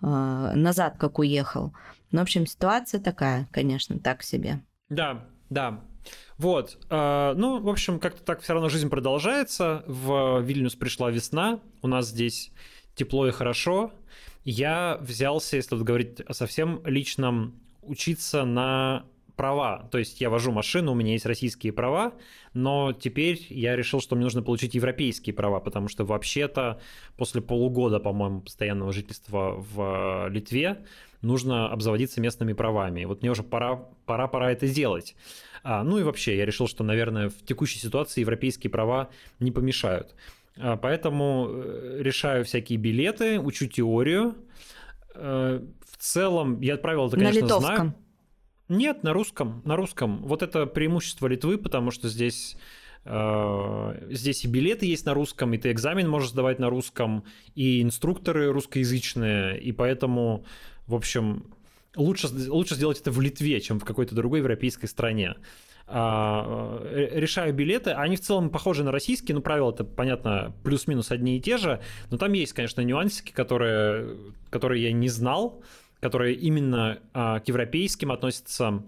э, 0.00 0.06
назад 0.06 0.96
как 0.98 1.18
уехал. 1.18 1.72
Ну, 2.10 2.20
в 2.20 2.22
общем, 2.22 2.46
ситуация 2.46 3.00
такая, 3.00 3.48
конечно, 3.52 3.98
так 3.98 4.22
себе. 4.22 4.62
Да, 4.88 5.26
да. 5.50 5.80
Вот, 6.38 6.78
э, 6.88 7.34
ну, 7.36 7.60
в 7.60 7.68
общем, 7.68 7.98
как-то 7.98 8.22
так 8.22 8.40
все 8.40 8.54
равно 8.54 8.68
жизнь 8.68 8.88
продолжается. 8.88 9.82
В 9.86 10.40
Вильнюс 10.40 10.74
пришла 10.74 11.10
весна, 11.10 11.60
у 11.82 11.88
нас 11.88 12.08
здесь 12.08 12.52
тепло 12.94 13.26
и 13.26 13.32
хорошо. 13.32 13.92
Я 14.44 14.96
взялся, 15.00 15.56
если 15.56 15.70
тут 15.70 15.82
говорить 15.82 16.20
о 16.20 16.32
совсем 16.32 16.80
личном, 16.86 17.60
учиться 17.82 18.44
на 18.44 19.04
права. 19.38 19.88
То 19.92 19.98
есть 19.98 20.20
я 20.20 20.30
вожу 20.30 20.50
машину, 20.50 20.92
у 20.92 20.94
меня 20.96 21.12
есть 21.12 21.24
российские 21.24 21.72
права, 21.72 22.12
но 22.54 22.92
теперь 22.92 23.46
я 23.48 23.76
решил, 23.76 24.00
что 24.00 24.16
мне 24.16 24.24
нужно 24.24 24.42
получить 24.42 24.74
европейские 24.74 25.32
права, 25.32 25.60
потому 25.60 25.88
что 25.88 26.04
вообще-то 26.04 26.80
после 27.16 27.40
полугода, 27.40 28.00
по-моему, 28.00 28.40
постоянного 28.40 28.92
жительства 28.92 29.54
в 29.56 30.26
э, 30.26 30.30
Литве 30.30 30.84
нужно 31.22 31.68
обзаводиться 31.68 32.20
местными 32.20 32.52
правами. 32.52 33.02
И 33.02 33.04
вот 33.04 33.22
мне 33.22 33.30
уже 33.30 33.44
пора, 33.44 33.76
пора, 34.06 34.26
пора 34.26 34.50
это 34.50 34.66
делать. 34.66 35.14
А, 35.62 35.84
ну 35.84 35.98
и 35.98 36.02
вообще, 36.02 36.36
я 36.36 36.44
решил, 36.44 36.66
что, 36.66 36.82
наверное, 36.82 37.28
в 37.28 37.44
текущей 37.44 37.78
ситуации 37.78 38.20
европейские 38.22 38.70
права 38.70 39.08
не 39.38 39.52
помешают. 39.52 40.16
А, 40.58 40.76
поэтому 40.76 41.48
э, 41.48 41.98
решаю 42.00 42.44
всякие 42.44 42.76
билеты, 42.76 43.38
учу 43.38 43.66
теорию. 43.66 44.34
Э, 45.14 45.60
в 45.88 45.96
целом, 45.96 46.60
я 46.60 46.76
правила 46.76 47.06
это, 47.06 47.16
конечно, 47.16 47.46
На 47.46 47.60
знаю. 47.60 47.94
Нет, 48.68 49.02
на 49.02 49.12
русском, 49.12 49.62
на 49.64 49.76
русском. 49.76 50.22
Вот 50.22 50.42
это 50.42 50.66
преимущество 50.66 51.26
Литвы, 51.26 51.56
потому 51.56 51.90
что 51.90 52.08
здесь 52.08 52.56
э, 53.04 54.08
здесь 54.10 54.44
и 54.44 54.48
билеты 54.48 54.86
есть 54.86 55.06
на 55.06 55.14
русском, 55.14 55.54
и 55.54 55.58
ты 55.58 55.72
экзамен 55.72 56.08
можешь 56.08 56.30
сдавать 56.30 56.58
на 56.58 56.68
русском, 56.68 57.24
и 57.54 57.82
инструкторы 57.82 58.52
русскоязычные, 58.52 59.58
и 59.58 59.72
поэтому, 59.72 60.44
в 60.86 60.94
общем, 60.94 61.44
лучше, 61.96 62.28
лучше 62.48 62.74
сделать 62.74 63.00
это 63.00 63.10
в 63.10 63.20
Литве, 63.20 63.60
чем 63.60 63.80
в 63.80 63.84
какой-то 63.84 64.14
другой 64.14 64.40
европейской 64.40 64.86
стране. 64.86 65.36
А, 65.90 66.82
э, 66.84 67.18
решаю 67.18 67.54
билеты, 67.54 67.92
они 67.92 68.16
в 68.16 68.20
целом 68.20 68.50
похожи 68.50 68.84
на 68.84 68.92
российские, 68.92 69.34
но 69.34 69.40
правила 69.40 69.70
это, 69.70 69.84
понятно, 69.84 70.54
плюс-минус 70.62 71.10
одни 71.10 71.38
и 71.38 71.40
те 71.40 71.56
же, 71.56 71.80
но 72.10 72.18
там 72.18 72.34
есть, 72.34 72.52
конечно, 72.52 72.82
нюансики, 72.82 73.32
которые, 73.32 74.16
которые 74.50 74.82
я 74.82 74.92
не 74.92 75.08
знал, 75.08 75.62
которые 76.00 76.34
именно 76.34 77.00
а, 77.12 77.40
к 77.40 77.48
европейским 77.48 78.12
относятся 78.12 78.82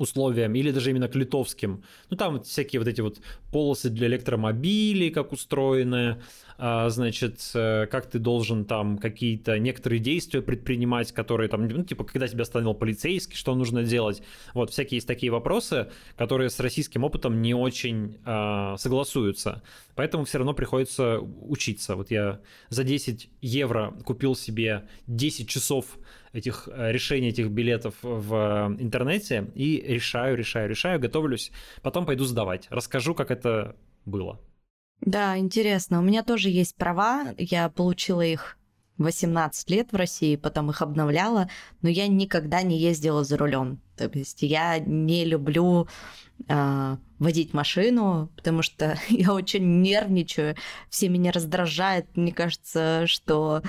условиям 0.00 0.54
или 0.54 0.72
даже 0.72 0.90
именно 0.90 1.08
к 1.08 1.14
литовским. 1.14 1.84
Ну, 2.08 2.16
там 2.16 2.42
всякие 2.42 2.80
вот 2.80 2.88
эти 2.88 3.02
вот 3.02 3.20
полосы 3.52 3.90
для 3.90 4.06
электромобилей, 4.06 5.10
как 5.10 5.32
устроены, 5.32 6.16
а, 6.56 6.88
значит, 6.88 7.40
э, 7.54 7.86
как 7.86 8.06
ты 8.06 8.18
должен 8.18 8.64
там 8.64 8.98
какие-то 8.98 9.58
некоторые 9.58 9.98
действия 9.98 10.40
предпринимать, 10.40 11.12
которые 11.12 11.48
там, 11.48 11.68
ну, 11.68 11.84
типа, 11.84 12.04
когда 12.04 12.26
тебя 12.28 12.42
остановил 12.42 12.74
полицейский, 12.74 13.36
что 13.36 13.54
нужно 13.54 13.82
делать. 13.82 14.22
Вот, 14.54 14.70
всякие 14.70 14.96
есть 14.96 15.06
такие 15.06 15.30
вопросы, 15.30 15.90
которые 16.16 16.48
с 16.48 16.58
российским 16.60 17.04
опытом 17.04 17.42
не 17.42 17.54
очень 17.54 18.16
э, 18.24 18.74
согласуются. 18.78 19.62
Поэтому 19.94 20.24
все 20.24 20.38
равно 20.38 20.54
приходится 20.54 21.20
учиться. 21.20 21.94
Вот 21.94 22.10
я 22.10 22.40
за 22.70 22.84
10 22.84 23.28
евро 23.42 23.94
купил 24.04 24.34
себе 24.34 24.88
10 25.06 25.48
часов 25.48 25.98
этих 26.32 26.68
э, 26.70 26.92
решений 26.92 27.28
этих 27.28 27.48
билетов 27.48 27.94
в 28.02 28.76
интернете 28.78 29.50
и 29.54 29.80
решаю, 29.80 30.36
решаю, 30.36 30.68
решаю, 30.68 31.00
готовлюсь. 31.00 31.50
Потом 31.82 32.06
пойду 32.06 32.24
сдавать. 32.24 32.66
Расскажу, 32.70 33.14
как 33.14 33.30
это 33.30 33.76
было. 34.04 34.40
Да, 35.00 35.38
интересно. 35.38 35.98
У 35.98 36.02
меня 36.02 36.22
тоже 36.22 36.50
есть 36.50 36.76
права. 36.76 37.34
Я 37.38 37.68
получила 37.68 38.22
их 38.22 38.58
18 39.04 39.70
лет 39.70 39.92
в 39.92 39.96
России, 39.96 40.36
потом 40.36 40.70
их 40.70 40.82
обновляла, 40.82 41.48
но 41.82 41.88
я 41.88 42.06
никогда 42.06 42.62
не 42.62 42.78
ездила 42.78 43.24
за 43.24 43.36
рулем. 43.36 43.80
То 43.96 44.10
есть 44.12 44.42
я 44.42 44.78
не 44.78 45.24
люблю 45.24 45.88
э, 46.48 46.96
водить 47.18 47.52
машину, 47.54 48.30
потому 48.36 48.62
что 48.62 48.98
я 49.08 49.32
очень 49.32 49.80
нервничаю, 49.80 50.56
все 50.88 51.08
меня 51.08 51.32
раздражают. 51.32 52.16
Мне 52.16 52.32
кажется, 52.32 53.06
что 53.06 53.62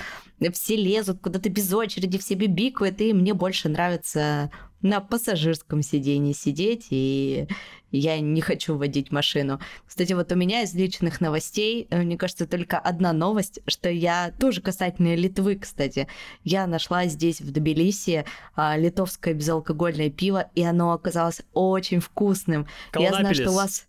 все 0.54 0.76
лезут 0.76 1.22
куда-то 1.22 1.50
без 1.50 1.74
очереди, 1.74 2.18
все 2.18 2.36
бибикают, 2.36 3.00
и 3.02 3.14
мне 3.14 3.34
больше 3.34 3.70
нравится 3.70 4.52
на 4.82 5.02
пассажирском 5.02 5.82
сидении 5.82 6.34
сидеть, 6.34 6.88
и 6.90 7.48
я 7.92 8.20
не 8.20 8.42
хочу 8.42 8.78
водить 8.78 9.12
машину. 9.12 9.60
Кстати, 9.86 10.14
вот 10.14 10.32
у 10.32 10.36
меня 10.36 10.64
из 10.64 10.74
личных 10.74 11.22
новостей, 11.22 11.88
э, 11.90 12.02
мне 12.02 12.18
кажется, 12.18 12.48
только 12.48 12.80
одна 12.80 13.14
новость, 13.14 13.60
что 13.68 13.90
я 13.90 14.32
тоже 14.40 14.62
касательно 14.62 15.16
Литвы, 15.16 15.58
кстати. 15.58 16.08
Я 16.44 16.68
нашла 16.68 17.06
здесь, 17.06 17.42
в 17.42 17.52
Тбилиси, 17.52 18.26
а, 18.56 18.78
литовское 18.78 19.34
безалкогольное 19.34 20.10
пиво, 20.10 20.50
и 20.56 20.64
оно 20.64 20.94
оказалось 20.94 21.42
очень 21.54 22.00
вкусным. 22.00 22.68
Я 22.96 23.14
знаю, 23.14 23.36
что 23.36 23.52
у 23.52 23.56
вас... 23.56 23.88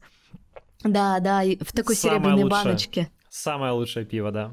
Да, 0.82 1.20
да, 1.20 1.42
в 1.60 1.72
такой 1.72 1.94
Самое 1.94 2.20
серебряной 2.20 2.42
лучшее. 2.44 2.64
баночке. 2.64 3.10
Самое 3.30 3.72
лучшее 3.72 4.04
пиво, 4.04 4.32
да. 4.32 4.52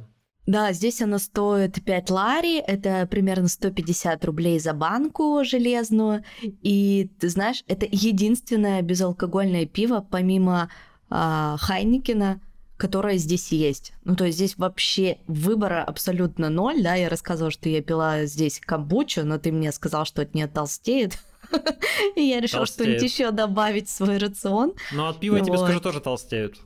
Да, 0.50 0.74
здесь 0.74 1.00
оно 1.00 1.20
стоит 1.20 1.84
5 1.84 2.10
лари, 2.10 2.58
это 2.58 3.06
примерно 3.06 3.48
150 3.48 4.25
рублей 4.25 4.60
за 4.60 4.74
банку 4.74 5.44
железную. 5.44 6.24
И 6.41 7.12
ты 7.20 7.29
знаешь, 7.29 7.63
это 7.68 7.86
единственное 7.88 8.82
безалкогольное 8.82 9.68
пиво, 9.68 10.03
помимо 10.10 10.72
э, 11.12 11.56
Хайникина, 11.60 12.41
которое 12.77 13.18
здесь 13.18 13.51
есть. 13.51 13.94
Ну, 14.06 14.15
то 14.15 14.25
есть 14.25 14.39
здесь 14.39 14.58
вообще 14.58 15.20
выбора 15.27 15.84
абсолютно 15.84 16.50
ноль, 16.50 16.82
да, 16.82 16.96
я 16.96 17.10
рассказывала, 17.10 17.51
что 17.51 17.70
я 17.70 17.84
пила 17.84 18.25
здесь 18.25 18.60
камбучу, 18.60 19.24
но 19.25 19.38
ты 19.38 19.51
мне 19.51 19.72
сказал, 19.72 20.03
что 20.06 20.24
от 20.24 20.34
нее 20.34 20.48
толстеет. 20.48 21.20
И 22.15 22.24
я 22.24 22.39
решила 22.39 22.65
что-нибудь 22.65 23.03
еще 23.03 23.29
добавить 23.29 23.88
в 23.88 23.91
свой 23.91 24.18
рацион. 24.18 24.74
Ну, 24.94 25.06
от 25.06 25.20
пива, 25.20 25.38
я 25.38 25.44
тебе 25.44 25.60
скажу, 25.60 25.79
тоже 25.79 26.00
толстеют. 26.00 26.60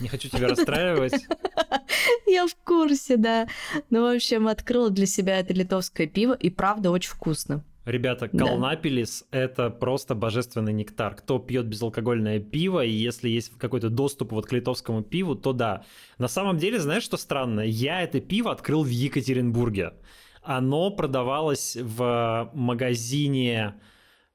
Не 0.00 0.08
хочу 0.08 0.28
тебя 0.28 0.48
расстраивать. 0.48 1.14
Я 2.26 2.46
в 2.46 2.54
курсе, 2.64 3.16
да. 3.16 3.46
Ну, 3.90 4.02
в 4.02 4.14
общем, 4.14 4.48
открыла 4.48 4.90
для 4.90 5.06
себя 5.06 5.38
это 5.38 5.52
литовское 5.52 6.06
пиво, 6.06 6.32
и 6.32 6.50
правда 6.50 6.90
очень 6.90 7.10
вкусно. 7.10 7.64
Ребята, 7.84 8.28
Калнапилис 8.28 9.26
да. 9.30 9.38
это 9.38 9.70
просто 9.70 10.14
божественный 10.14 10.72
нектар. 10.72 11.14
Кто 11.14 11.38
пьет 11.38 11.66
безалкогольное 11.66 12.40
пиво, 12.40 12.82
и 12.82 12.90
если 12.90 13.28
есть 13.28 13.52
какой-то 13.58 13.90
доступ 13.90 14.32
вот 14.32 14.46
к 14.46 14.52
литовскому 14.52 15.02
пиву, 15.02 15.34
то 15.34 15.52
да. 15.52 15.84
На 16.16 16.28
самом 16.28 16.56
деле, 16.56 16.80
знаешь, 16.80 17.02
что 17.02 17.18
странно? 17.18 17.60
Я 17.60 18.00
это 18.00 18.20
пиво 18.20 18.50
открыл 18.52 18.84
в 18.84 18.88
Екатеринбурге. 18.88 19.92
Оно 20.42 20.90
продавалось 20.90 21.76
в 21.80 22.50
магазине 22.54 23.74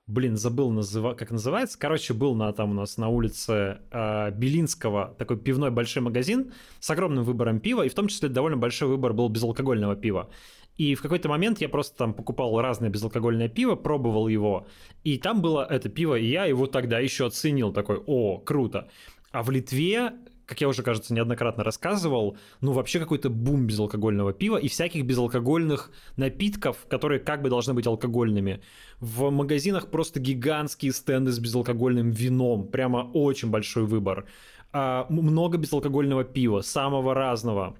блин, 0.09 0.37
забыл, 0.37 0.71
называ... 0.71 1.13
как 1.13 1.31
называется. 1.31 1.77
Короче, 1.77 2.13
был 2.13 2.35
на, 2.35 2.51
там 2.51 2.71
у 2.71 2.73
нас 2.73 2.97
на 2.97 3.09
улице 3.09 3.77
э, 3.91 4.31
Белинского 4.31 5.15
такой 5.17 5.37
пивной 5.37 5.69
большой 5.69 6.01
магазин 6.01 6.51
с 6.79 6.89
огромным 6.89 7.23
выбором 7.23 7.59
пива, 7.59 7.83
и 7.83 7.89
в 7.89 7.93
том 7.93 8.07
числе 8.07 8.27
довольно 8.27 8.57
большой 8.57 8.87
выбор 8.87 9.13
был 9.13 9.29
безалкогольного 9.29 9.95
пива. 9.95 10.29
И 10.77 10.95
в 10.95 11.01
какой-то 11.01 11.29
момент 11.29 11.61
я 11.61 11.69
просто 11.69 11.95
там 11.95 12.13
покупал 12.13 12.59
разное 12.59 12.89
безалкогольное 12.89 13.49
пиво, 13.49 13.75
пробовал 13.75 14.27
его, 14.27 14.67
и 15.03 15.17
там 15.17 15.41
было 15.41 15.65
это 15.69 15.89
пиво, 15.89 16.15
и 16.15 16.25
я 16.25 16.45
его 16.45 16.65
тогда 16.65 16.99
еще 16.99 17.27
оценил, 17.27 17.71
такой, 17.71 18.01
о, 18.07 18.39
круто. 18.39 18.89
А 19.31 19.43
в 19.43 19.51
Литве 19.51 20.13
как 20.49 20.61
я 20.61 20.67
уже, 20.67 20.81
кажется, 20.81 21.13
неоднократно 21.13 21.63
рассказывал, 21.63 22.35
ну 22.59 22.71
вообще 22.71 22.99
какой-то 22.99 23.29
бум 23.29 23.67
безалкогольного 23.67 24.33
пива 24.33 24.57
и 24.57 24.67
всяких 24.67 25.05
безалкогольных 25.05 25.91
напитков, 26.17 26.87
которые 26.89 27.19
как 27.19 27.43
бы 27.43 27.49
должны 27.49 27.75
быть 27.75 27.85
алкогольными. 27.85 28.59
В 28.99 29.29
магазинах 29.29 29.91
просто 29.91 30.19
гигантские 30.19 30.91
стенды 30.91 31.31
с 31.31 31.37
безалкогольным 31.37 32.09
вином, 32.09 32.67
прямо 32.67 33.11
очень 33.13 33.51
большой 33.51 33.85
выбор. 33.85 34.25
А, 34.73 35.05
много 35.09 35.59
безалкогольного 35.59 36.23
пива, 36.23 36.61
самого 36.61 37.13
разного. 37.13 37.75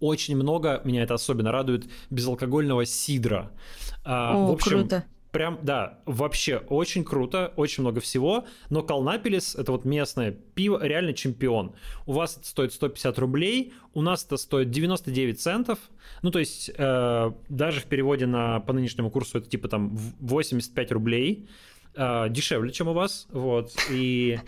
Очень 0.00 0.34
много, 0.34 0.80
меня 0.84 1.04
это 1.04 1.14
особенно 1.14 1.52
радует, 1.52 1.84
безалкогольного 2.10 2.86
сидра. 2.86 3.52
А, 4.04 4.34
О, 4.34 4.46
в 4.48 4.50
общем, 4.50 4.80
круто 4.80 5.04
прям, 5.34 5.58
да, 5.62 5.98
вообще 6.06 6.58
очень 6.68 7.02
круто, 7.04 7.52
очень 7.56 7.82
много 7.82 8.00
всего, 8.00 8.44
но 8.70 8.82
Калнапилис, 8.84 9.56
это 9.56 9.72
вот 9.72 9.84
местное 9.84 10.30
пиво, 10.30 10.78
реально 10.80 11.12
чемпион. 11.12 11.74
У 12.06 12.12
вас 12.12 12.36
это 12.36 12.46
стоит 12.46 12.72
150 12.72 13.18
рублей, 13.18 13.72
у 13.94 14.00
нас 14.00 14.24
это 14.24 14.36
стоит 14.36 14.70
99 14.70 15.40
центов, 15.40 15.80
ну, 16.22 16.30
то 16.30 16.38
есть 16.38 16.70
э, 16.72 17.32
даже 17.48 17.80
в 17.80 17.86
переводе 17.86 18.26
на, 18.26 18.60
по 18.60 18.72
нынешнему 18.72 19.10
курсу 19.10 19.38
это 19.38 19.50
типа 19.50 19.66
там 19.66 19.98
85 20.20 20.92
рублей, 20.92 21.48
э, 21.96 22.28
дешевле, 22.30 22.70
чем 22.70 22.86
у 22.86 22.92
вас, 22.92 23.26
вот, 23.32 23.72
и... 23.90 24.38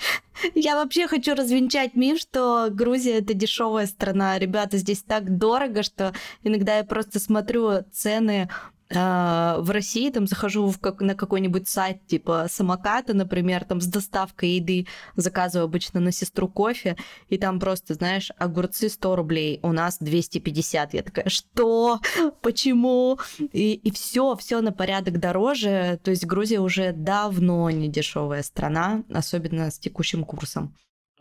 Я 0.55 0.77
вообще 0.77 1.09
хочу 1.09 1.35
развенчать 1.35 1.97
миф, 1.97 2.21
что 2.21 2.69
Грузия 2.71 3.19
это 3.19 3.35
дешевая 3.35 3.87
страна. 3.87 4.39
Ребята, 4.39 4.77
здесь 4.77 5.03
так 5.03 5.39
дорого, 5.39 5.83
что 5.83 6.13
иногда 6.45 6.77
я 6.77 6.85
просто 6.85 7.19
смотрю 7.19 7.83
цены 7.91 8.49
в 8.89 9.71
России 9.71 10.11
там 10.11 10.27
захожу 10.27 10.69
в 10.69 10.79
как, 10.79 11.01
на 11.01 11.15
какой-нибудь 11.15 11.69
сайт 11.69 12.07
типа 12.07 12.47
самоката, 12.49 13.15
например, 13.15 13.65
там 13.65 13.81
с 13.81 13.87
доставкой 13.87 14.51
еды, 14.51 14.87
заказываю 15.17 15.65
обычно 15.65 16.01
на 16.01 16.13
сестру 16.13 16.49
кофе, 16.49 16.97
и 17.29 17.37
там 17.37 17.59
просто, 17.59 17.95
знаешь, 17.95 18.31
огурцы 18.39 18.89
100 18.89 19.17
рублей, 19.17 19.61
у 19.63 19.73
нас 19.73 19.99
250. 19.99 20.95
Я 20.95 21.03
такая, 21.03 21.29
что? 21.29 22.01
Почему? 22.43 23.19
И, 23.53 23.75
и 23.75 23.91
все, 23.91 24.37
все 24.37 24.61
на 24.61 24.73
порядок 24.73 25.19
дороже. 25.19 25.99
То 26.03 26.11
есть 26.11 26.25
Грузия 26.25 26.61
уже 26.61 26.93
давно 26.93 27.71
не 27.71 27.89
дешевая 27.89 28.43
страна, 28.43 29.03
особенно 29.13 29.71
с 29.71 29.79
текущим 29.79 30.25
курсом. 30.25 30.75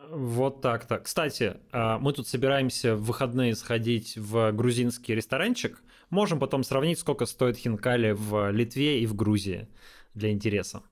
Вот 0.09 0.61
так-то. 0.61 0.99
Кстати, 0.99 1.57
а, 1.71 1.97
мы 1.97 2.13
тут 2.13 2.27
собираемся 2.27 2.95
в 2.95 3.05
выходные 3.05 3.55
сходить 3.55 4.17
в 4.17 4.51
грузинский 4.51 5.15
ресторанчик. 5.15 5.81
Можем 6.09 6.39
потом 6.39 6.63
сравнить, 6.63 6.99
сколько 6.99 7.25
стоит 7.25 7.57
хинкали 7.57 8.11
в 8.11 8.51
Литве 8.51 9.01
и 9.01 9.05
в 9.05 9.15
Грузии 9.15 9.67
для 10.13 10.31
интереса. 10.31 10.83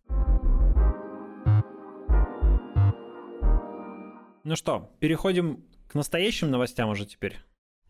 Ну 4.43 4.55
что, 4.55 4.89
переходим 4.99 5.63
к 5.87 5.95
настоящим 5.95 6.51
новостям 6.51 6.89
уже 6.89 7.05
теперь. 7.05 7.37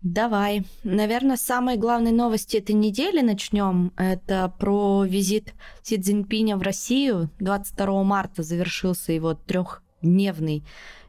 Давай. 0.04 0.64
Наверное, 0.84 1.38
самые 1.38 1.78
главные 1.78 2.14
новости 2.14 2.58
этой 2.58 2.74
недели 2.74 3.22
начнем. 3.22 3.94
Это 3.96 4.54
про 4.60 5.06
визит 5.06 5.54
Си 5.82 5.98
Цзиньпиня 5.98 6.58
в 6.58 6.62
Россию. 6.62 7.30
22 7.40 8.04
марта 8.04 8.44
завершился 8.44 9.14
его 9.14 9.34
трехдневный 9.34 10.64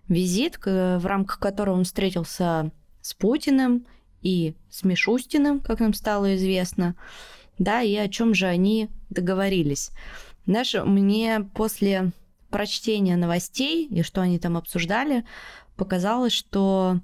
визит, 0.07 0.59
в 0.65 1.05
рамках 1.05 1.41
которого 1.41 1.75
он 1.75 1.85
встретился 1.85 2.71
с 3.01 3.15
Путиным 3.15 3.87
и 4.25 4.57
с 4.71 4.83
Мишустиным, 4.83 5.61
как 5.61 5.79
нам 5.79 5.95
стало 5.95 6.35
известно. 6.35 6.97
Да, 7.59 7.83
и 7.83 7.95
о 7.95 8.09
чем 8.09 8.35
же 8.35 8.47
они 8.47 8.91
договорились. 9.11 9.93
Знаешь, 10.47 10.75
мне 10.75 11.49
после 11.55 12.11
прочтения 12.51 13.17
новостей 13.17 13.87
и 13.87 14.03
что 14.03 14.23
они 14.23 14.41
там 14.41 14.57
обсуждали, 14.57 15.25
показалось, 15.77 16.33
что 16.33 17.01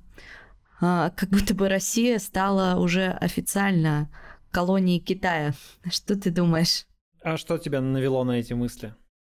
а, 0.80 1.10
как 1.10 1.28
будто 1.28 1.54
бы 1.54 1.68
Россия 1.68 2.18
стала 2.18 2.80
уже 2.80 3.08
официально 3.10 4.10
колонией 4.50 5.00
Китая. 5.00 5.52
Что 5.88 6.16
ты 6.16 6.30
думаешь? 6.30 6.86
А 7.22 7.36
что 7.36 7.58
тебя 7.58 7.80
навело 7.80 8.24
на 8.24 8.32
эти 8.32 8.54
мысли? 8.54 8.94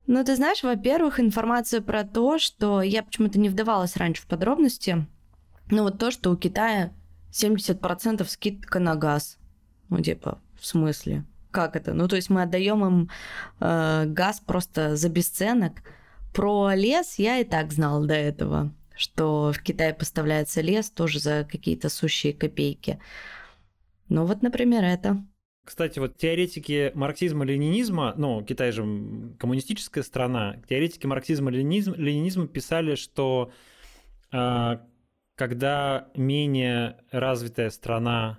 Ну, 0.06 0.24
ты 0.24 0.36
знаешь, 0.36 0.62
во-первых, 0.62 1.20
информацию 1.20 1.82
про 1.82 2.04
то, 2.04 2.38
что 2.38 2.82
я 2.82 3.02
почему-то 3.02 3.38
не 3.38 3.48
вдавалась 3.48 3.96
раньше 3.96 4.22
в 4.22 4.26
подробности, 4.26 5.06
ну 5.70 5.84
вот 5.84 5.98
то, 5.98 6.10
что 6.10 6.30
у 6.30 6.36
Китая 6.36 6.92
70% 7.32 8.24
скидка 8.28 8.78
на 8.78 8.94
газ. 8.94 9.38
Ну, 9.88 10.00
типа, 10.00 10.40
в 10.58 10.66
смысле? 10.66 11.24
Как 11.50 11.76
это? 11.76 11.92
Ну, 11.92 12.08
то 12.08 12.16
есть 12.16 12.30
мы 12.30 12.42
отдаем 12.42 12.84
им 12.84 13.10
э, 13.60 14.04
газ 14.06 14.40
просто 14.40 14.96
за 14.96 15.08
бесценок. 15.08 15.82
Про 16.32 16.74
лес 16.74 17.18
я 17.18 17.38
и 17.38 17.44
так 17.44 17.72
знала 17.72 18.06
до 18.06 18.14
этого, 18.14 18.72
что 18.96 19.52
в 19.52 19.62
Китае 19.62 19.92
поставляется 19.92 20.62
лес 20.62 20.90
тоже 20.90 21.18
за 21.18 21.46
какие-то 21.50 21.88
сущие 21.90 22.32
копейки. 22.32 22.98
Ну 24.08 24.24
вот, 24.24 24.42
например, 24.42 24.84
это. 24.84 25.22
Кстати, 25.64 25.98
вот 25.98 26.16
теоретики 26.16 26.90
марксизма-ленинизма, 26.94 28.14
ну, 28.16 28.42
Китай 28.42 28.72
же 28.72 28.82
коммунистическая 29.38 30.02
страна, 30.02 30.56
теоретики 30.68 31.06
марксизма-ленинизма 31.06 32.48
писали, 32.48 32.96
что 32.96 33.52
э, 34.32 34.78
когда 35.36 36.08
менее 36.14 36.98
развитая 37.10 37.70
страна 37.70 38.38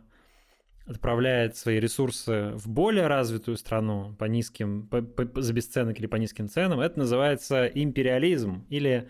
отправляет 0.85 1.55
свои 1.55 1.79
ресурсы 1.79 2.51
в 2.55 2.67
более 2.67 3.07
развитую 3.07 3.57
страну 3.57 4.15
по 4.19 4.25
низким, 4.25 4.87
по, 4.87 5.01
по, 5.01 5.41
за 5.41 5.53
бесценок 5.53 5.97
или 5.99 6.07
по 6.07 6.17
низким 6.17 6.49
ценам, 6.49 6.81
это 6.81 6.99
называется 6.99 7.65
империализм 7.67 8.65
или 8.69 9.09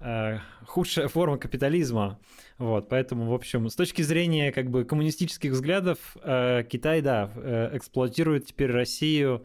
э, 0.00 0.38
худшая 0.66 1.08
форма 1.08 1.38
капитализма. 1.38 2.18
Вот, 2.58 2.88
поэтому, 2.88 3.30
в 3.30 3.34
общем, 3.34 3.68
с 3.68 3.76
точки 3.76 4.02
зрения 4.02 4.50
как 4.50 4.70
бы 4.70 4.84
коммунистических 4.84 5.52
взглядов, 5.52 6.16
э, 6.22 6.64
Китай, 6.68 7.02
да, 7.02 7.30
э, 7.36 7.76
эксплуатирует 7.76 8.46
теперь 8.46 8.72
Россию 8.72 9.44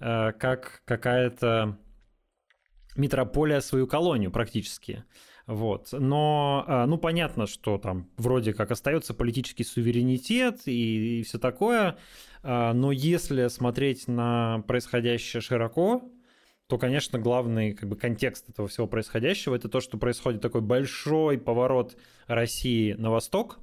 э, 0.00 0.32
как 0.32 0.82
какая-то 0.86 1.78
метрополия 2.96 3.60
свою 3.60 3.86
колонию 3.86 4.32
практически. 4.32 5.04
Вот. 5.46 5.88
Но, 5.92 6.64
а, 6.66 6.86
ну, 6.86 6.98
понятно, 6.98 7.46
что 7.46 7.78
там 7.78 8.10
вроде 8.16 8.52
как 8.52 8.72
остается 8.72 9.14
политический 9.14 9.62
суверенитет 9.62 10.62
и, 10.66 11.20
и 11.20 11.22
все 11.22 11.38
такое, 11.38 11.98
а, 12.42 12.72
но 12.72 12.90
если 12.90 13.46
смотреть 13.48 14.08
на 14.08 14.64
происходящее 14.66 15.40
широко, 15.40 16.02
то, 16.66 16.78
конечно, 16.78 17.20
главный 17.20 17.74
как 17.74 17.88
бы, 17.88 17.96
контекст 17.96 18.48
этого 18.48 18.66
всего 18.66 18.88
происходящего 18.88 19.54
это 19.54 19.68
то, 19.68 19.80
что 19.80 19.98
происходит 19.98 20.40
такой 20.40 20.62
большой 20.62 21.38
поворот 21.38 21.96
России 22.26 22.94
на 22.94 23.10
восток. 23.10 23.60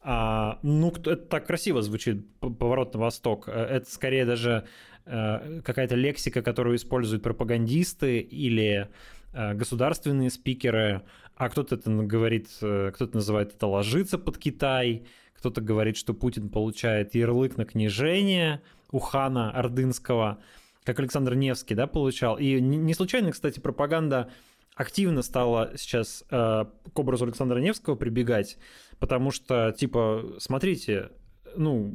А, 0.00 0.58
ну, 0.62 0.90
это 0.90 1.16
так 1.16 1.46
красиво 1.46 1.82
звучит, 1.82 2.26
поворот 2.40 2.94
на 2.94 3.00
восток. 3.00 3.44
Э, 3.46 3.52
это 3.52 3.88
скорее 3.88 4.26
даже 4.26 4.66
э, 5.06 5.60
какая-то 5.64 5.94
лексика, 5.94 6.42
которую 6.42 6.74
используют 6.74 7.22
пропагандисты 7.22 8.18
или 8.18 8.88
государственные 9.32 10.30
спикеры, 10.30 11.02
а 11.36 11.48
кто-то 11.48 11.76
это 11.76 11.90
говорит, 11.90 12.48
э, 12.60 12.90
кто-то 12.94 13.16
называет 13.16 13.54
это 13.54 13.66
ложиться 13.66 14.18
под 14.18 14.38
Китай, 14.38 15.06
кто-то 15.34 15.60
говорит, 15.60 15.96
что 15.96 16.14
Путин 16.14 16.48
получает 16.48 17.14
ярлык 17.14 17.56
на 17.56 17.64
княжение 17.64 18.62
у 18.90 18.98
хана 18.98 19.50
Ордынского, 19.50 20.38
как 20.84 21.00
Александр 21.00 21.34
Невский, 21.34 21.74
да, 21.74 21.86
получал. 21.86 22.38
И 22.38 22.60
не 22.60 22.94
случайно, 22.94 23.32
кстати, 23.32 23.58
пропаганда 23.58 24.30
активно 24.74 25.22
стала 25.22 25.72
сейчас 25.76 26.24
э, 26.30 26.64
к 26.92 26.98
образу 26.98 27.24
Александра 27.24 27.58
Невского 27.58 27.94
прибегать, 27.96 28.58
потому 28.98 29.30
что, 29.30 29.72
типа, 29.72 30.34
смотрите, 30.38 31.10
ну, 31.56 31.94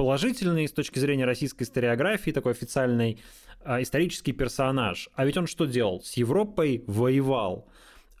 положительный 0.00 0.66
с 0.66 0.72
точки 0.72 0.98
зрения 0.98 1.26
российской 1.26 1.64
историографии, 1.64 2.30
такой 2.30 2.52
официальной, 2.52 3.18
а, 3.62 3.82
исторический 3.82 4.32
персонаж. 4.32 5.10
А 5.14 5.26
ведь 5.26 5.36
он 5.36 5.46
что 5.46 5.66
делал? 5.66 6.00
С 6.00 6.14
Европой 6.14 6.82
воевал 6.86 7.68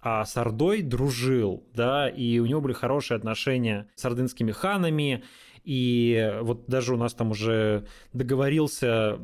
а 0.02 0.26
с 0.26 0.36
Ордой 0.36 0.82
дружил, 0.82 1.64
да, 1.74 2.08
и 2.08 2.38
у 2.38 2.44
него 2.44 2.60
были 2.60 2.74
хорошие 2.74 3.16
отношения 3.16 3.86
с 3.96 4.04
ордынскими 4.04 4.52
ханами, 4.52 5.24
и 5.64 6.38
вот 6.42 6.64
даже 6.68 6.92
у 6.92 6.98
нас 6.98 7.14
там 7.14 7.30
уже 7.30 7.86
договорился 8.12 9.18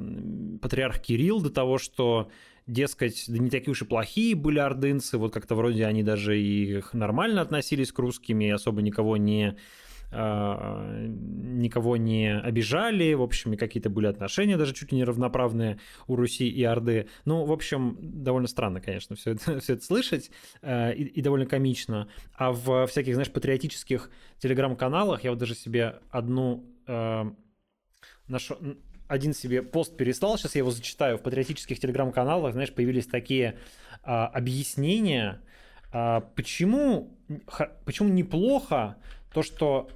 патриарх 0.63 1.01
Кирилл 1.01 1.43
до 1.43 1.51
того, 1.51 1.77
что, 1.77 2.31
дескать, 2.67 3.25
да 3.29 3.39
не 3.39 3.51
такие 3.51 3.73
уж 3.73 3.83
и 3.83 3.85
плохие 3.85 4.35
были 4.35 4.59
ордынцы, 4.59 5.19
вот 5.19 5.33
как-то 5.33 5.55
вроде 5.57 5.85
они 5.85 6.03
даже 6.03 6.39
и 6.39 6.83
нормально 6.95 7.43
относились 7.43 7.93
к 7.93 7.99
русским, 7.99 8.41
и 8.41 8.49
особо 8.49 8.81
никого 8.81 9.19
не 9.19 9.57
никого 10.13 11.97
не 11.97 12.39
обижали, 12.39 13.13
в 13.15 13.23
общем, 13.23 13.55
и 13.55 13.57
какие-то 13.57 13.91
были 13.91 14.07
отношения 14.07 14.57
даже 14.57 14.73
чуть 14.73 14.93
ли 14.93 14.99
не 14.99 15.05
равноправные 15.05 15.79
у 16.07 16.17
Руси 16.17 16.49
и 16.49 16.63
Орды. 16.63 17.09
Ну, 17.25 17.45
в 17.45 17.53
общем, 17.53 17.99
довольно 18.01 18.49
странно, 18.49 18.81
конечно, 18.81 19.17
все 19.17 19.33
это, 19.33 19.61
все 19.61 19.75
это 19.75 19.85
слышать, 19.85 20.31
а, 20.63 20.91
и, 20.91 21.03
и 21.03 21.21
довольно 21.23 21.47
комично. 21.47 22.09
А 22.35 22.53
в 22.53 22.87
всяких, 22.87 23.15
знаешь, 23.15 23.31
патриотических 23.33 24.11
телеграм-каналах 24.39 25.25
я 25.25 25.31
вот 25.31 25.39
даже 25.39 25.55
себе 25.55 25.97
одну 26.11 26.65
э, 26.87 27.25
нашел, 28.29 28.59
один 29.09 29.35
себе 29.35 29.63
пост 29.63 29.97
перестал, 29.97 30.37
сейчас 30.39 30.55
я 30.55 30.61
его 30.61 30.71
зачитаю. 30.71 31.19
В 31.19 31.23
патриотических 31.23 31.79
телеграм-каналах, 31.79 32.53
знаешь, 32.53 32.73
появились 32.73 33.07
такие 33.07 33.59
э, 34.03 34.11
объяснения, 34.11 35.41
э, 35.93 36.21
почему, 36.35 37.17
почему 37.85 38.09
неплохо 38.09 38.97
то, 39.37 39.43
что 39.43 39.91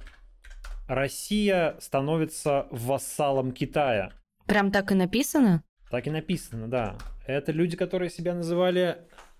Россия 0.87 1.75
становится 1.79 2.67
вассалом 2.69 3.53
Китая. 3.53 4.11
Прям 4.45 4.71
так 4.71 4.91
и 4.91 4.93
написано? 4.93 5.63
Так 5.89 6.05
и 6.05 6.11
написано, 6.11 6.67
да. 6.67 6.95
Это 7.25 7.51
люди, 7.51 7.75
которые 7.75 8.11
себя 8.11 8.35
называли 8.35 8.97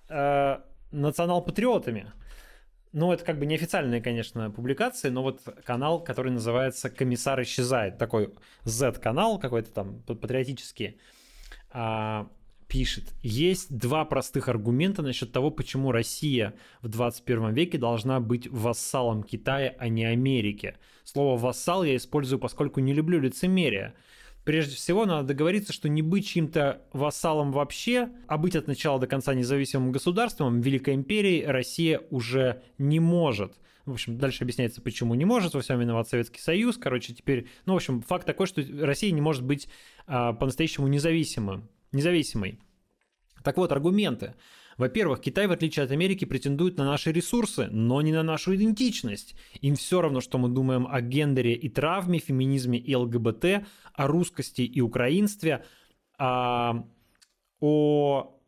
э, 0.09 0.57
национал-патриотами. 0.91 2.11
Ну, 2.93 3.13
это 3.13 3.23
как 3.23 3.37
бы 3.37 3.45
неофициальные, 3.45 4.01
конечно, 4.01 4.49
публикации, 4.49 5.09
но 5.09 5.21
вот 5.21 5.41
канал, 5.63 6.03
который 6.03 6.31
называется 6.31 6.89
«Комиссар 6.89 7.39
исчезает», 7.43 7.99
такой 7.99 8.33
Z-канал 8.63 9.37
какой-то 9.37 9.71
там 9.71 10.01
патриотический. 10.01 10.99
А, 11.69 12.27
пишет, 12.71 13.13
есть 13.21 13.77
два 13.77 14.05
простых 14.05 14.47
аргумента 14.47 15.01
насчет 15.01 15.33
того, 15.33 15.51
почему 15.51 15.91
Россия 15.91 16.53
в 16.81 16.87
21 16.87 17.53
веке 17.53 17.77
должна 17.77 18.21
быть 18.21 18.47
вассалом 18.47 19.23
Китая, 19.23 19.75
а 19.77 19.89
не 19.89 20.05
Америки. 20.05 20.77
Слово 21.03 21.37
«вассал» 21.37 21.83
я 21.83 21.97
использую, 21.97 22.39
поскольку 22.39 22.79
не 22.79 22.93
люблю 22.93 23.19
лицемерие. 23.19 23.93
Прежде 24.45 24.77
всего, 24.77 25.05
надо 25.05 25.27
договориться, 25.27 25.73
что 25.73 25.89
не 25.89 26.01
быть 26.01 26.25
чьим-то 26.25 26.81
вассалом 26.93 27.51
вообще, 27.51 28.09
а 28.27 28.37
быть 28.37 28.55
от 28.55 28.67
начала 28.67 29.01
до 29.01 29.05
конца 29.05 29.33
независимым 29.33 29.91
государством 29.91 30.61
Великой 30.61 30.93
империи 30.93 31.43
Россия 31.43 32.01
уже 32.09 32.63
не 32.77 33.01
может. 33.01 33.51
В 33.83 33.91
общем, 33.91 34.17
дальше 34.17 34.45
объясняется, 34.45 34.81
почему 34.81 35.13
не 35.15 35.25
может, 35.25 35.55
во 35.55 35.59
всем 35.59 35.77
виноват 35.77 36.07
Советский 36.07 36.39
Союз. 36.39 36.77
Короче, 36.77 37.13
теперь, 37.13 37.49
ну, 37.65 37.73
в 37.73 37.75
общем, 37.75 38.01
факт 38.01 38.25
такой, 38.25 38.47
что 38.47 38.63
Россия 38.79 39.11
не 39.11 39.19
может 39.19 39.43
быть 39.43 39.67
а, 40.07 40.31
по-настоящему 40.31 40.87
независимым 40.87 41.67
независимой. 41.91 42.59
Так 43.43 43.57
вот, 43.57 43.71
аргументы. 43.71 44.35
Во-первых, 44.77 45.21
Китай, 45.21 45.47
в 45.47 45.51
отличие 45.51 45.83
от 45.83 45.91
Америки, 45.91 46.25
претендует 46.25 46.77
на 46.77 46.85
наши 46.85 47.11
ресурсы, 47.11 47.67
но 47.71 48.01
не 48.01 48.11
на 48.11 48.23
нашу 48.23 48.55
идентичность. 48.55 49.35
Им 49.61 49.75
все 49.75 50.01
равно, 50.01 50.21
что 50.21 50.37
мы 50.37 50.49
думаем 50.49 50.87
о 50.89 51.01
гендере 51.01 51.53
и 51.53 51.69
травме, 51.69 52.19
феминизме 52.19 52.79
и 52.79 52.95
ЛГБТ, 52.95 53.45
о 53.93 54.07
русскости 54.07 54.61
и 54.61 54.81
украинстве, 54.81 55.65
о, 56.17 56.87
о 57.59 58.39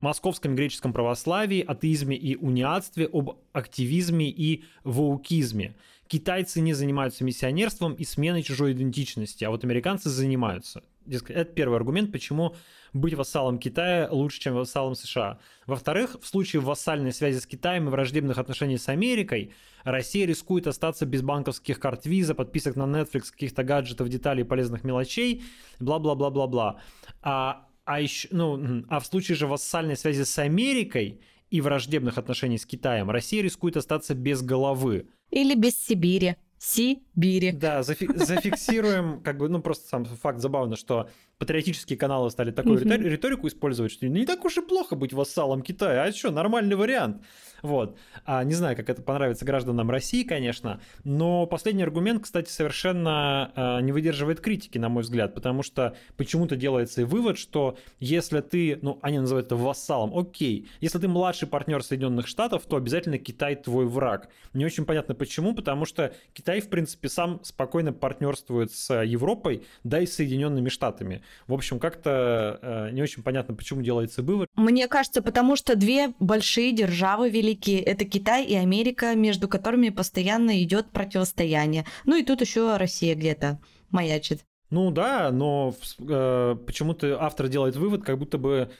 московском 0.00 0.54
греческом 0.54 0.92
православии, 0.92 1.60
атеизме 1.60 2.16
и 2.16 2.36
униатстве, 2.36 3.08
об 3.12 3.38
активизме 3.52 4.30
и 4.30 4.64
ваукизме. 4.84 5.76
Китайцы 6.12 6.60
не 6.60 6.74
занимаются 6.74 7.24
миссионерством 7.24 7.94
и 7.94 8.04
сменой 8.04 8.42
чужой 8.42 8.72
идентичности, 8.72 9.44
а 9.44 9.50
вот 9.50 9.64
американцы 9.64 10.10
занимаются. 10.10 10.84
Это 11.08 11.46
первый 11.46 11.76
аргумент, 11.76 12.12
почему 12.12 12.54
быть 12.92 13.14
вассалом 13.14 13.58
Китая 13.58 14.10
лучше, 14.10 14.38
чем 14.38 14.54
вассалом 14.54 14.94
США. 14.94 15.38
Во-вторых, 15.66 16.18
в 16.20 16.26
случае 16.26 16.60
вассальной 16.60 17.14
связи 17.14 17.38
с 17.38 17.46
Китаем 17.46 17.86
и 17.88 17.90
враждебных 17.90 18.36
отношений 18.36 18.76
с 18.76 18.90
Америкой, 18.90 19.54
Россия 19.84 20.26
рискует 20.26 20.66
остаться 20.66 21.06
без 21.06 21.22
банковских 21.22 21.80
карт 21.80 22.04
виза, 22.04 22.34
подписок 22.34 22.76
на 22.76 22.82
Netflix, 22.82 23.30
каких-то 23.30 23.64
гаджетов, 23.64 24.10
деталей, 24.10 24.44
полезных 24.44 24.84
мелочей, 24.84 25.42
бла-бла-бла-бла-бла. 25.80 26.78
А, 27.22 27.66
а, 27.86 28.00
еще, 28.02 28.28
ну, 28.32 28.84
а 28.90 29.00
в 29.00 29.06
случае 29.06 29.36
же 29.36 29.46
вассальной 29.46 29.96
связи 29.96 30.24
с 30.24 30.38
Америкой 30.38 31.22
и 31.52 31.60
враждебных 31.60 32.16
отношений 32.16 32.56
с 32.56 32.64
Китаем, 32.64 33.10
Россия 33.10 33.42
рискует 33.42 33.76
остаться 33.76 34.14
без 34.14 34.40
головы. 34.40 35.06
Или 35.30 35.54
без 35.54 35.76
Сибири. 35.76 36.36
Сибири. 36.58 37.52
Да, 37.52 37.80
зафи- 37.80 38.16
зафиксируем, 38.16 39.20
как 39.20 39.36
бы, 39.36 39.50
ну 39.50 39.60
просто 39.60 39.86
сам 39.86 40.06
факт 40.06 40.38
забавно, 40.38 40.76
что 40.76 41.10
патриотические 41.36 41.98
каналы 41.98 42.30
стали 42.30 42.52
такую 42.52 42.78
риторику 42.78 43.48
использовать, 43.48 43.92
что 43.92 44.08
не 44.08 44.24
так 44.24 44.42
уж 44.46 44.56
и 44.56 44.62
плохо 44.62 44.96
быть 44.96 45.12
вассалом 45.12 45.60
Китая, 45.60 46.04
а 46.04 46.12
что, 46.12 46.30
нормальный 46.30 46.76
вариант. 46.76 47.22
Вот. 47.62 47.96
А, 48.24 48.42
не 48.44 48.54
знаю, 48.54 48.76
как 48.76 48.90
это 48.90 49.02
понравится 49.02 49.44
гражданам 49.44 49.90
России, 49.90 50.24
конечно, 50.24 50.80
но 51.04 51.46
последний 51.46 51.84
аргумент, 51.84 52.24
кстати, 52.24 52.50
совершенно 52.50 53.52
а, 53.54 53.80
не 53.80 53.92
выдерживает 53.92 54.40
критики, 54.40 54.78
на 54.78 54.88
мой 54.88 55.02
взгляд, 55.04 55.34
потому 55.34 55.62
что 55.62 55.96
почему-то 56.16 56.56
делается 56.56 57.02
и 57.02 57.04
вывод, 57.04 57.38
что 57.38 57.78
если 58.00 58.40
ты, 58.40 58.78
ну, 58.82 58.98
они 59.02 59.20
называют 59.20 59.46
это 59.46 59.56
вассалом, 59.56 60.16
окей, 60.16 60.68
если 60.80 60.98
ты 60.98 61.08
младший 61.08 61.46
партнер 61.46 61.82
Соединенных 61.82 62.26
Штатов, 62.26 62.64
то 62.66 62.76
обязательно 62.76 63.18
Китай 63.18 63.54
твой 63.54 63.86
враг. 63.86 64.28
Не 64.54 64.64
очень 64.64 64.84
понятно 64.84 65.14
почему, 65.14 65.54
потому 65.54 65.84
что 65.84 66.14
Китай, 66.32 66.60
в 66.60 66.68
принципе, 66.68 67.08
сам 67.08 67.40
спокойно 67.44 67.92
партнерствует 67.92 68.72
с 68.72 68.92
Европой, 69.02 69.64
да 69.84 70.00
и 70.00 70.06
с 70.06 70.16
Соединенными 70.16 70.68
Штатами. 70.68 71.22
В 71.46 71.54
общем, 71.54 71.78
как-то 71.78 72.58
э, 72.60 72.90
не 72.92 73.02
очень 73.02 73.22
понятно, 73.22 73.54
почему 73.54 73.82
делается 73.82 74.22
вывод. 74.22 74.48
Мне 74.56 74.88
кажется, 74.88 75.22
потому 75.22 75.56
что 75.56 75.76
две 75.76 76.12
большие 76.18 76.72
державы 76.72 77.30
великие, 77.52 77.80
это 77.80 78.04
Китай 78.04 78.44
и 78.44 78.54
Америка, 78.54 79.14
между 79.14 79.48
которыми 79.48 79.90
постоянно 79.90 80.62
идет 80.62 80.90
противостояние. 80.90 81.84
Ну 82.04 82.16
и 82.16 82.24
тут 82.24 82.40
еще 82.40 82.76
Россия 82.76 83.14
где-то 83.14 83.60
маячит. 83.90 84.40
Ну 84.70 84.90
да, 84.90 85.30
но 85.30 85.74
э, 85.98 86.56
почему-то 86.66 87.22
автор 87.22 87.48
делает 87.48 87.76
вывод, 87.76 88.04
как 88.04 88.18
будто 88.18 88.38
бы 88.38 88.70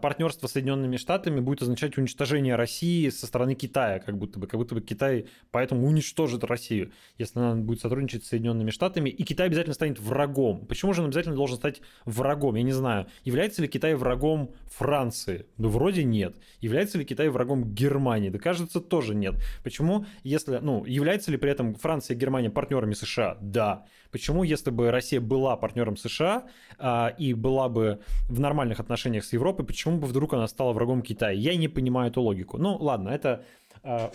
партнерство 0.00 0.46
с 0.46 0.52
Соединенными 0.52 0.96
Штатами 0.98 1.40
будет 1.40 1.62
означать 1.62 1.96
уничтожение 1.96 2.56
России 2.56 3.08
со 3.08 3.26
стороны 3.26 3.54
Китая, 3.54 3.98
как 3.98 4.18
будто 4.18 4.38
бы, 4.38 4.46
как 4.46 4.58
будто 4.58 4.74
бы 4.74 4.80
Китай 4.80 5.26
поэтому 5.50 5.86
уничтожит 5.86 6.44
Россию, 6.44 6.92
если 7.16 7.38
она 7.38 7.54
будет 7.54 7.80
сотрудничать 7.80 8.24
с 8.24 8.28
Соединенными 8.28 8.70
Штатами, 8.70 9.08
и 9.08 9.22
Китай 9.24 9.46
обязательно 9.46 9.74
станет 9.74 9.98
врагом. 9.98 10.66
Почему 10.66 10.92
же 10.92 11.00
он 11.00 11.08
обязательно 11.08 11.34
должен 11.34 11.56
стать 11.56 11.80
врагом? 12.04 12.56
Я 12.56 12.62
не 12.62 12.72
знаю. 12.72 13.06
Является 13.24 13.62
ли 13.62 13.68
Китай 13.68 13.94
врагом 13.94 14.52
Франции? 14.66 15.46
Ну, 15.56 15.68
вроде 15.68 16.04
нет. 16.04 16.36
Является 16.60 16.98
ли 16.98 17.04
Китай 17.04 17.28
врагом 17.28 17.72
Германии? 17.74 18.28
Да, 18.28 18.38
кажется, 18.38 18.80
тоже 18.80 19.14
нет. 19.14 19.36
Почему, 19.64 20.04
если, 20.22 20.58
ну, 20.58 20.84
является 20.84 21.30
ли 21.30 21.36
при 21.36 21.50
этом 21.50 21.74
Франция 21.74 22.14
и 22.16 22.18
Германия 22.18 22.50
партнерами 22.50 22.92
США? 22.92 23.38
Да. 23.40 23.86
Почему, 24.10 24.42
если 24.42 24.70
бы 24.70 24.90
Россия 24.90 25.20
была 25.20 25.56
партнером 25.56 25.96
США 25.96 26.44
а, 26.78 27.14
и 27.18 27.34
была 27.34 27.68
бы 27.68 28.00
в 28.28 28.40
нормальных 28.40 28.80
отношениях 28.80 29.24
с 29.24 29.32
Европой, 29.32 29.64
почему 29.64 29.98
бы 29.98 30.06
вдруг 30.06 30.34
она 30.34 30.48
стала 30.48 30.72
врагом 30.72 31.02
Китая. 31.02 31.32
Я 31.32 31.56
не 31.56 31.68
понимаю 31.68 32.10
эту 32.10 32.22
логику. 32.22 32.58
Ну, 32.58 32.76
ладно, 32.76 33.10
это 33.10 33.44
а, 33.82 34.10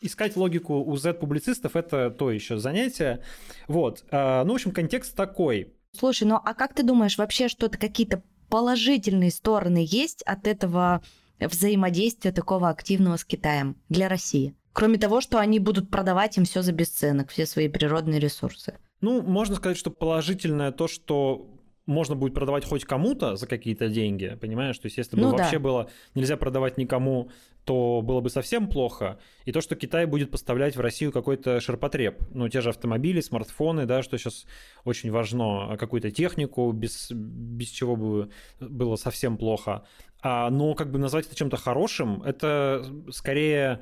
искать 0.00 0.36
логику 0.36 0.74
у 0.74 0.96
Z-публицистов 0.96 1.76
это 1.76 2.10
то 2.10 2.30
еще 2.30 2.58
занятие. 2.58 3.22
Вот. 3.66 4.04
А, 4.10 4.44
ну, 4.44 4.52
в 4.52 4.56
общем, 4.56 4.72
контекст 4.72 5.16
такой. 5.16 5.74
Слушай, 5.98 6.24
ну 6.24 6.36
а 6.42 6.54
как 6.54 6.74
ты 6.74 6.82
думаешь, 6.82 7.18
вообще 7.18 7.48
что-то 7.48 7.78
какие-то 7.78 8.22
положительные 8.48 9.30
стороны 9.30 9.84
есть 9.86 10.22
от 10.22 10.46
этого 10.46 11.02
взаимодействия 11.38 12.32
такого 12.32 12.68
активного 12.68 13.16
с 13.16 13.24
Китаем 13.24 13.76
для 13.88 14.08
России? 14.08 14.54
Кроме 14.72 14.98
того, 14.98 15.20
что 15.20 15.38
они 15.38 15.58
будут 15.58 15.90
продавать 15.90 16.38
им 16.38 16.44
все 16.44 16.62
за 16.62 16.72
бесценок, 16.72 17.30
все 17.30 17.46
свои 17.46 17.68
природные 17.68 18.20
ресурсы. 18.20 18.78
Ну, 19.00 19.20
можно 19.22 19.56
сказать, 19.56 19.76
что 19.76 19.90
положительное 19.90 20.72
то, 20.72 20.88
что 20.88 21.48
можно 21.86 22.14
будет 22.14 22.34
продавать 22.34 22.64
хоть 22.64 22.84
кому-то 22.84 23.36
за 23.36 23.46
какие-то 23.46 23.88
деньги, 23.88 24.36
понимаешь? 24.40 24.78
То 24.78 24.86
есть 24.86 24.96
если 24.96 25.16
бы 25.16 25.22
ну, 25.22 25.30
вообще 25.32 25.58
да. 25.58 25.62
было 25.62 25.90
нельзя 26.14 26.36
продавать 26.36 26.78
никому, 26.78 27.30
то 27.64 28.02
было 28.02 28.20
бы 28.20 28.30
совсем 28.30 28.68
плохо. 28.68 29.18
И 29.44 29.52
то, 29.52 29.60
что 29.60 29.76
Китай 29.76 30.06
будет 30.06 30.30
поставлять 30.30 30.76
в 30.76 30.80
Россию 30.80 31.12
какой-то 31.12 31.60
ширпотреб, 31.60 32.22
ну, 32.32 32.48
те 32.48 32.60
же 32.60 32.70
автомобили, 32.70 33.20
смартфоны, 33.20 33.86
да, 33.86 34.02
что 34.02 34.16
сейчас 34.16 34.46
очень 34.84 35.10
важно, 35.10 35.72
а 35.72 35.76
какую-то 35.76 36.10
технику, 36.10 36.70
без, 36.72 37.10
без 37.10 37.68
чего 37.68 37.96
бы 37.96 38.30
было 38.60 38.96
совсем 38.96 39.36
плохо. 39.36 39.84
А, 40.22 40.50
но 40.50 40.74
как 40.74 40.90
бы 40.90 40.98
назвать 40.98 41.26
это 41.26 41.34
чем-то 41.34 41.56
хорошим, 41.56 42.22
это 42.22 42.84
скорее 43.10 43.80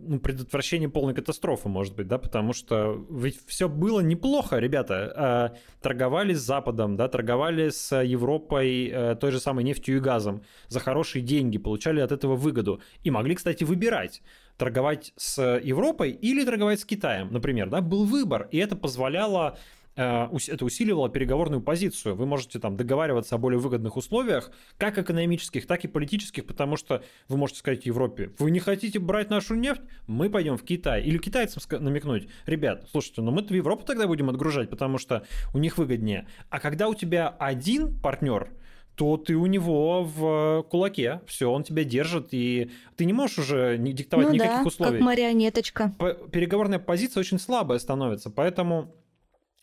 ну, 0.00 0.18
предотвращение 0.20 0.88
полной 0.88 1.14
катастрофы, 1.14 1.68
может 1.68 1.94
быть, 1.94 2.08
да, 2.08 2.18
потому 2.18 2.52
что 2.52 3.04
ведь 3.10 3.38
все 3.46 3.68
было 3.68 4.00
неплохо, 4.00 4.58
ребята. 4.58 5.52
Э, 5.54 5.58
торговали 5.80 6.34
с 6.34 6.40
Западом, 6.40 6.96
да, 6.96 7.08
торговали 7.08 7.70
с 7.70 7.94
Европой 7.96 8.88
э, 8.88 9.16
той 9.16 9.30
же 9.30 9.40
самой 9.40 9.64
нефтью 9.64 9.96
и 9.96 10.00
газом 10.00 10.42
за 10.68 10.80
хорошие 10.80 11.22
деньги, 11.22 11.58
получали 11.58 12.00
от 12.00 12.12
этого 12.12 12.36
выгоду. 12.36 12.80
И 13.04 13.10
могли, 13.10 13.34
кстати, 13.34 13.64
выбирать 13.64 14.22
торговать 14.58 15.12
с 15.16 15.42
Европой 15.64 16.10
или 16.12 16.44
торговать 16.44 16.78
с 16.78 16.84
Китаем, 16.84 17.32
например, 17.32 17.68
да, 17.68 17.80
был 17.80 18.04
выбор, 18.04 18.48
и 18.52 18.58
это 18.58 18.76
позволяло 18.76 19.58
это 19.94 20.64
усиливало 20.64 21.08
переговорную 21.08 21.60
позицию. 21.60 22.14
Вы 22.14 22.26
можете 22.26 22.58
там 22.58 22.76
договариваться 22.76 23.34
о 23.34 23.38
более 23.38 23.58
выгодных 23.58 23.96
условиях, 23.96 24.50
как 24.78 24.98
экономических, 24.98 25.66
так 25.66 25.84
и 25.84 25.88
политических, 25.88 26.46
потому 26.46 26.76
что 26.76 27.02
вы 27.28 27.36
можете 27.36 27.60
сказать 27.60 27.86
Европе, 27.86 28.32
вы 28.38 28.50
не 28.50 28.60
хотите 28.60 28.98
брать 28.98 29.30
нашу 29.30 29.54
нефть, 29.54 29.82
мы 30.06 30.30
пойдем 30.30 30.56
в 30.56 30.62
Китай. 30.62 31.02
Или 31.02 31.18
китайцам 31.18 31.62
намекнуть, 31.82 32.28
ребят, 32.46 32.86
слушайте, 32.90 33.20
ну 33.20 33.30
мы 33.30 33.42
в 33.42 33.50
Европу 33.50 33.84
тогда 33.84 34.06
будем 34.06 34.30
отгружать, 34.30 34.70
потому 34.70 34.98
что 34.98 35.26
у 35.52 35.58
них 35.58 35.78
выгоднее. 35.78 36.26
А 36.48 36.58
когда 36.58 36.88
у 36.88 36.94
тебя 36.94 37.28
один 37.28 38.00
партнер, 38.00 38.50
то 38.94 39.16
ты 39.16 39.34
у 39.36 39.46
него 39.46 40.04
в 40.04 40.66
кулаке. 40.70 41.22
Все, 41.26 41.50
он 41.50 41.64
тебя 41.64 41.82
держит, 41.84 42.28
и 42.32 42.70
ты 42.96 43.04
не 43.04 43.12
можешь 43.12 43.38
уже 43.38 43.78
не 43.78 43.92
диктовать 43.92 44.28
ну 44.28 44.34
никаких 44.34 44.62
да, 44.62 44.66
условий. 44.66 44.98
Как 44.98 45.00
марионеточка. 45.00 45.94
Переговорная 46.30 46.78
позиция 46.78 47.20
очень 47.20 47.38
слабая 47.38 47.78
становится, 47.78 48.30
поэтому 48.30 48.94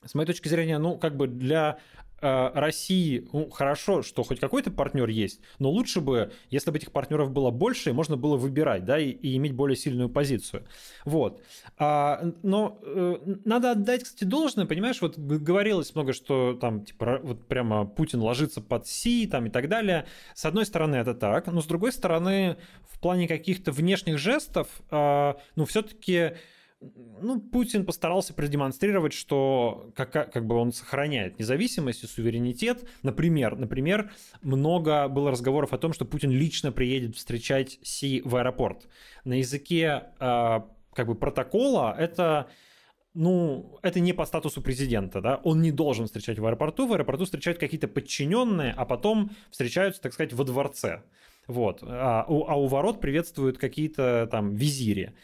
с 0.06 0.14
моей 0.14 0.28
точки 0.28 0.48
зрения, 0.48 0.78
ну, 0.78 0.98
как 0.98 1.18
бы 1.18 1.28
для 1.28 1.80
э, 2.22 2.52
России 2.54 3.28
ну, 3.34 3.50
хорошо, 3.50 4.02
что 4.02 4.24
хоть 4.24 4.40
какой-то 4.40 4.72
партнер 4.72 5.10
есть, 5.10 5.42
но 5.60 5.70
лучше 5.70 6.00
бы, 6.02 6.32
если 6.50 6.72
бы 6.72 6.78
этих 6.78 6.92
партнеров 6.92 7.32
было 7.32 7.52
больше, 7.52 7.94
можно 7.94 8.16
было 8.16 8.38
выбирать, 8.38 8.86
да, 8.86 8.98
и, 8.98 9.10
и 9.10 9.36
иметь 9.38 9.54
более 9.54 9.76
сильную 9.76 10.10
позицию. 10.10 10.66
Вот. 11.06 11.42
А, 11.78 12.22
но 12.44 12.80
э, 12.82 13.18
надо 13.46 13.72
отдать, 13.72 14.04
кстати, 14.04 14.24
должное, 14.24 14.66
понимаешь, 14.66 15.02
вот 15.02 15.18
говорилось 15.18 15.94
много, 15.96 16.14
что 16.14 16.54
там, 16.54 16.86
типа, 16.86 17.20
вот 17.22 17.48
прямо 17.48 17.86
Путин 17.86 18.22
ложится 18.22 18.62
под 18.62 18.88
Си, 18.88 19.28
там, 19.28 19.48
и 19.48 19.50
так 19.50 19.68
далее. 19.68 20.06
С 20.34 20.46
одной 20.46 20.66
стороны, 20.66 20.96
это 20.96 21.14
так, 21.14 21.48
но 21.48 21.62
с 21.62 21.66
другой 21.66 21.92
стороны, 21.92 22.58
в 22.90 23.00
плане 23.00 23.28
каких-то 23.28 23.72
внешних 23.72 24.18
жестов, 24.18 24.68
э, 24.92 25.34
ну, 25.56 25.66
все-таки 25.66 26.34
ну, 26.82 27.42
Путин 27.42 27.86
постарался 27.86 28.34
продемонстрировать, 28.34 29.14
что 29.14 29.92
как, 29.96 30.12
как 30.12 30.46
бы 30.46 30.56
он 30.56 30.72
сохраняет 30.72 31.38
независимость 31.38 32.04
и 32.04 32.08
суверенитет. 32.08 32.88
Например, 33.04 33.58
например, 33.58 34.12
много 34.42 35.08
было 35.10 35.32
разговоров 35.32 35.74
о 35.74 35.78
том, 35.78 35.92
что 35.94 36.06
Путин 36.06 36.32
лично 36.32 36.72
приедет 36.72 37.16
встречать 37.16 37.80
Си 37.84 38.22
в 38.24 38.36
аэропорт. 38.36 38.88
На 39.26 39.34
языке 39.34 40.04
э, 40.20 40.60
как 40.94 41.08
бы 41.08 41.16
протокола 41.16 41.96
это 41.98 42.50
ну, 43.14 43.78
это 43.82 44.00
не 44.00 44.14
по 44.14 44.26
статусу 44.26 44.62
президента, 44.62 45.20
да, 45.20 45.42
он 45.44 45.62
не 45.62 45.72
должен 45.72 46.06
встречать 46.06 46.40
в 46.40 46.46
аэропорту, 46.46 46.88
в 46.88 46.94
аэропорту 46.94 47.26
встречают 47.26 47.60
какие-то 47.60 47.88
подчиненные, 47.88 48.74
а 48.78 48.86
потом 48.86 49.32
встречаются, 49.50 50.02
так 50.02 50.14
сказать, 50.14 50.32
во 50.32 50.46
дворце. 50.46 51.02
Вот. 51.48 51.80
А 51.82 52.26
у, 52.28 52.46
а 52.48 52.56
у 52.56 52.68
ворот 52.68 53.02
приветствуют 53.02 53.58
какие-то 53.58 54.30
там 54.32 54.54
визири 54.54 55.16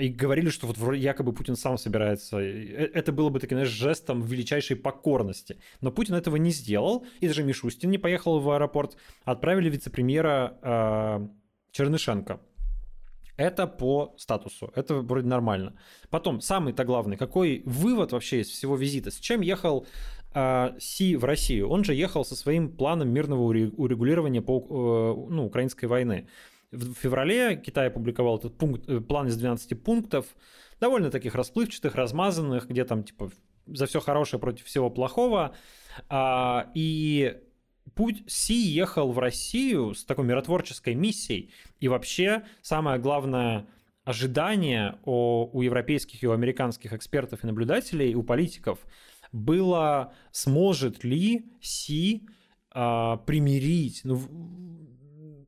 и 0.00 0.08
говорили, 0.08 0.50
что 0.50 0.66
вот 0.66 0.94
якобы 0.94 1.32
Путин 1.32 1.56
сам 1.56 1.78
собирается. 1.78 2.38
Э, 2.38 2.90
это 2.94 3.12
было 3.12 3.28
бы 3.28 3.40
таким, 3.40 3.58
знаешь, 3.58 3.70
жестом 3.70 4.22
величайшей 4.22 4.76
покорности. 4.76 5.58
Но 5.80 5.92
Путин 5.92 6.14
этого 6.14 6.36
не 6.36 6.50
сделал, 6.50 7.06
и 7.20 7.26
даже 7.26 7.42
Мишустин 7.42 7.90
не 7.90 7.98
поехал 7.98 8.40
в 8.40 8.50
аэропорт. 8.50 8.96
Отправили 9.24 9.70
вице-премьера 9.70 10.58
э, 10.62 11.28
Чернышенко. 11.72 12.40
Это 13.40 13.66
по 13.66 14.14
статусу, 14.18 14.70
это 14.74 14.96
вроде 14.96 15.26
нормально. 15.26 15.72
Потом, 16.10 16.42
самый-то 16.42 16.84
главный, 16.84 17.16
какой 17.16 17.62
вывод 17.64 18.12
вообще 18.12 18.40
из 18.40 18.48
всего 18.48 18.76
визита? 18.76 19.10
С 19.10 19.18
чем 19.18 19.40
ехал 19.40 19.86
э, 20.34 20.74
Си 20.78 21.16
в 21.16 21.24
Россию? 21.24 21.70
Он 21.70 21.82
же 21.82 21.94
ехал 21.94 22.24
со 22.24 22.36
своим 22.36 22.68
планом 22.76 23.08
мирного 23.08 23.42
урегулирования 23.42 24.42
по 24.42 24.58
э, 24.58 25.32
ну, 25.32 25.46
украинской 25.46 25.86
войны. 25.86 26.28
В 26.72 26.94
феврале 26.94 27.56
Китай 27.56 27.88
опубликовал 27.88 28.38
этот 28.38 28.56
пункт, 28.56 28.88
э, 28.88 29.00
план 29.00 29.26
из 29.26 29.36
12 29.36 29.82
пунктов, 29.82 30.26
довольно 30.78 31.10
таких 31.10 31.34
расплывчатых, 31.34 31.94
размазанных, 31.94 32.68
где 32.68 32.84
там 32.84 33.02
типа 33.02 33.30
за 33.66 33.86
все 33.86 34.00
хорошее 34.00 34.40
против 34.40 34.66
всего 34.66 34.90
плохого. 34.90 35.54
А, 36.08 36.70
и 36.74 37.36
путь 37.94 38.22
Си 38.26 38.54
ехал 38.54 39.12
в 39.12 39.18
Россию 39.18 39.94
с 39.94 40.04
такой 40.04 40.24
миротворческой 40.24 40.94
миссией. 40.94 41.50
И 41.80 41.88
вообще 41.88 42.44
самое 42.62 42.98
главное 42.98 43.66
ожидание 44.04 44.98
у, 45.04 45.60
европейских 45.60 46.22
и 46.22 46.26
у 46.26 46.32
американских 46.32 46.92
экспертов 46.92 47.44
и 47.44 47.46
наблюдателей, 47.46 48.12
и 48.12 48.14
у 48.14 48.22
политиков 48.22 48.78
было, 49.32 50.12
сможет 50.32 51.04
ли 51.04 51.52
Си 51.60 52.26
а, 52.70 53.16
примирить, 53.18 54.02
ну, 54.04 54.20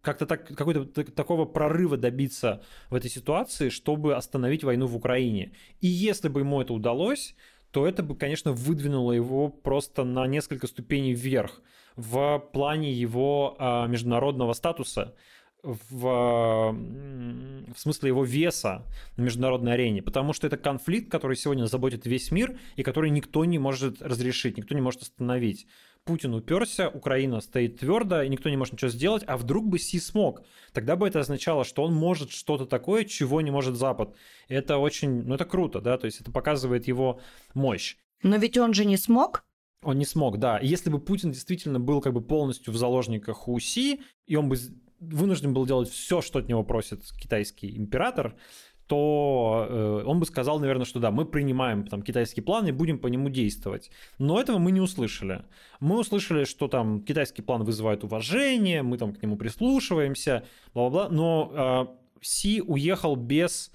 как-то 0.02 0.26
так, 0.26 0.46
какой-то 0.48 0.84
такого 1.04 1.44
прорыва 1.44 1.96
добиться 1.96 2.62
в 2.90 2.94
этой 2.94 3.08
ситуации, 3.08 3.68
чтобы 3.70 4.14
остановить 4.14 4.64
войну 4.64 4.86
в 4.86 4.96
Украине. 4.96 5.52
И 5.80 5.86
если 5.86 6.28
бы 6.28 6.40
ему 6.40 6.60
это 6.60 6.74
удалось, 6.74 7.34
то 7.70 7.86
это 7.86 8.02
бы, 8.02 8.16
конечно, 8.16 8.52
выдвинуло 8.52 9.12
его 9.12 9.48
просто 9.48 10.04
на 10.04 10.26
несколько 10.26 10.66
ступеней 10.66 11.14
вверх 11.14 11.62
в 11.96 12.38
плане 12.52 12.92
его 12.92 13.56
а, 13.58 13.86
международного 13.86 14.52
статуса, 14.54 15.14
в, 15.62 16.72
в 16.72 17.78
смысле 17.78 18.08
его 18.08 18.24
веса 18.24 18.84
на 19.16 19.22
международной 19.22 19.74
арене, 19.74 20.02
потому 20.02 20.32
что 20.32 20.48
это 20.48 20.56
конфликт, 20.56 21.10
который 21.10 21.36
сегодня 21.36 21.66
заботит 21.66 22.04
весь 22.04 22.32
мир 22.32 22.58
и 22.74 22.82
который 22.82 23.10
никто 23.10 23.44
не 23.44 23.58
может 23.58 24.02
разрешить, 24.02 24.56
никто 24.56 24.74
не 24.74 24.80
может 24.80 25.02
остановить. 25.02 25.66
Путин 26.04 26.34
уперся, 26.34 26.88
Украина 26.88 27.40
стоит 27.40 27.78
твердо, 27.78 28.22
и 28.22 28.28
никто 28.28 28.50
не 28.50 28.56
может 28.56 28.74
ничего 28.74 28.90
сделать, 28.90 29.22
а 29.26 29.36
вдруг 29.36 29.68
бы 29.68 29.78
Си 29.78 30.00
смог? 30.00 30.42
Тогда 30.72 30.96
бы 30.96 31.06
это 31.06 31.20
означало, 31.20 31.64
что 31.64 31.84
он 31.84 31.94
может 31.94 32.32
что-то 32.32 32.66
такое, 32.66 33.04
чего 33.04 33.40
не 33.40 33.52
может 33.52 33.76
Запад. 33.76 34.16
Это 34.48 34.78
очень, 34.78 35.22
ну 35.22 35.36
это 35.36 35.44
круто, 35.44 35.80
да, 35.80 35.96
то 35.98 36.06
есть 36.06 36.20
это 36.20 36.32
показывает 36.32 36.88
его 36.88 37.20
мощь. 37.54 37.96
Но 38.24 38.36
ведь 38.36 38.58
он 38.58 38.74
же 38.74 38.84
не 38.84 38.96
смог. 38.96 39.44
Он 39.84 39.96
не 39.96 40.04
смог, 40.04 40.38
да. 40.38 40.58
Если 40.60 40.90
бы 40.90 41.00
Путин 41.00 41.30
действительно 41.30 41.78
был 41.78 42.00
как 42.00 42.12
бы 42.12 42.20
полностью 42.20 42.72
в 42.72 42.76
заложниках 42.76 43.46
у 43.46 43.58
Си, 43.60 44.02
и 44.26 44.34
он 44.34 44.48
бы 44.48 44.56
вынужден 44.98 45.52
был 45.52 45.66
делать 45.66 45.88
все, 45.88 46.20
что 46.20 46.40
от 46.40 46.48
него 46.48 46.64
просит 46.64 47.02
китайский 47.20 47.76
император, 47.76 48.36
то 48.92 49.66
э, 49.70 50.02
он 50.04 50.20
бы 50.20 50.26
сказал, 50.26 50.60
наверное, 50.60 50.84
что 50.84 51.00
да, 51.00 51.10
мы 51.10 51.24
принимаем 51.24 51.86
там 51.86 52.02
китайский 52.02 52.42
план 52.42 52.66
и 52.66 52.72
будем 52.72 52.98
по 52.98 53.06
нему 53.06 53.30
действовать. 53.30 53.90
Но 54.18 54.38
этого 54.38 54.58
мы 54.58 54.70
не 54.70 54.82
услышали. 54.82 55.44
Мы 55.80 55.98
услышали, 55.98 56.44
что 56.44 56.68
там 56.68 57.00
китайский 57.00 57.40
план 57.40 57.64
вызывает 57.64 58.04
уважение, 58.04 58.82
мы 58.82 58.98
там 58.98 59.14
к 59.14 59.22
нему 59.22 59.38
прислушиваемся, 59.38 60.44
бла-бла-бла, 60.74 61.08
но 61.08 61.88
э, 61.88 62.20
Си 62.20 62.60
уехал 62.60 63.16
без 63.16 63.72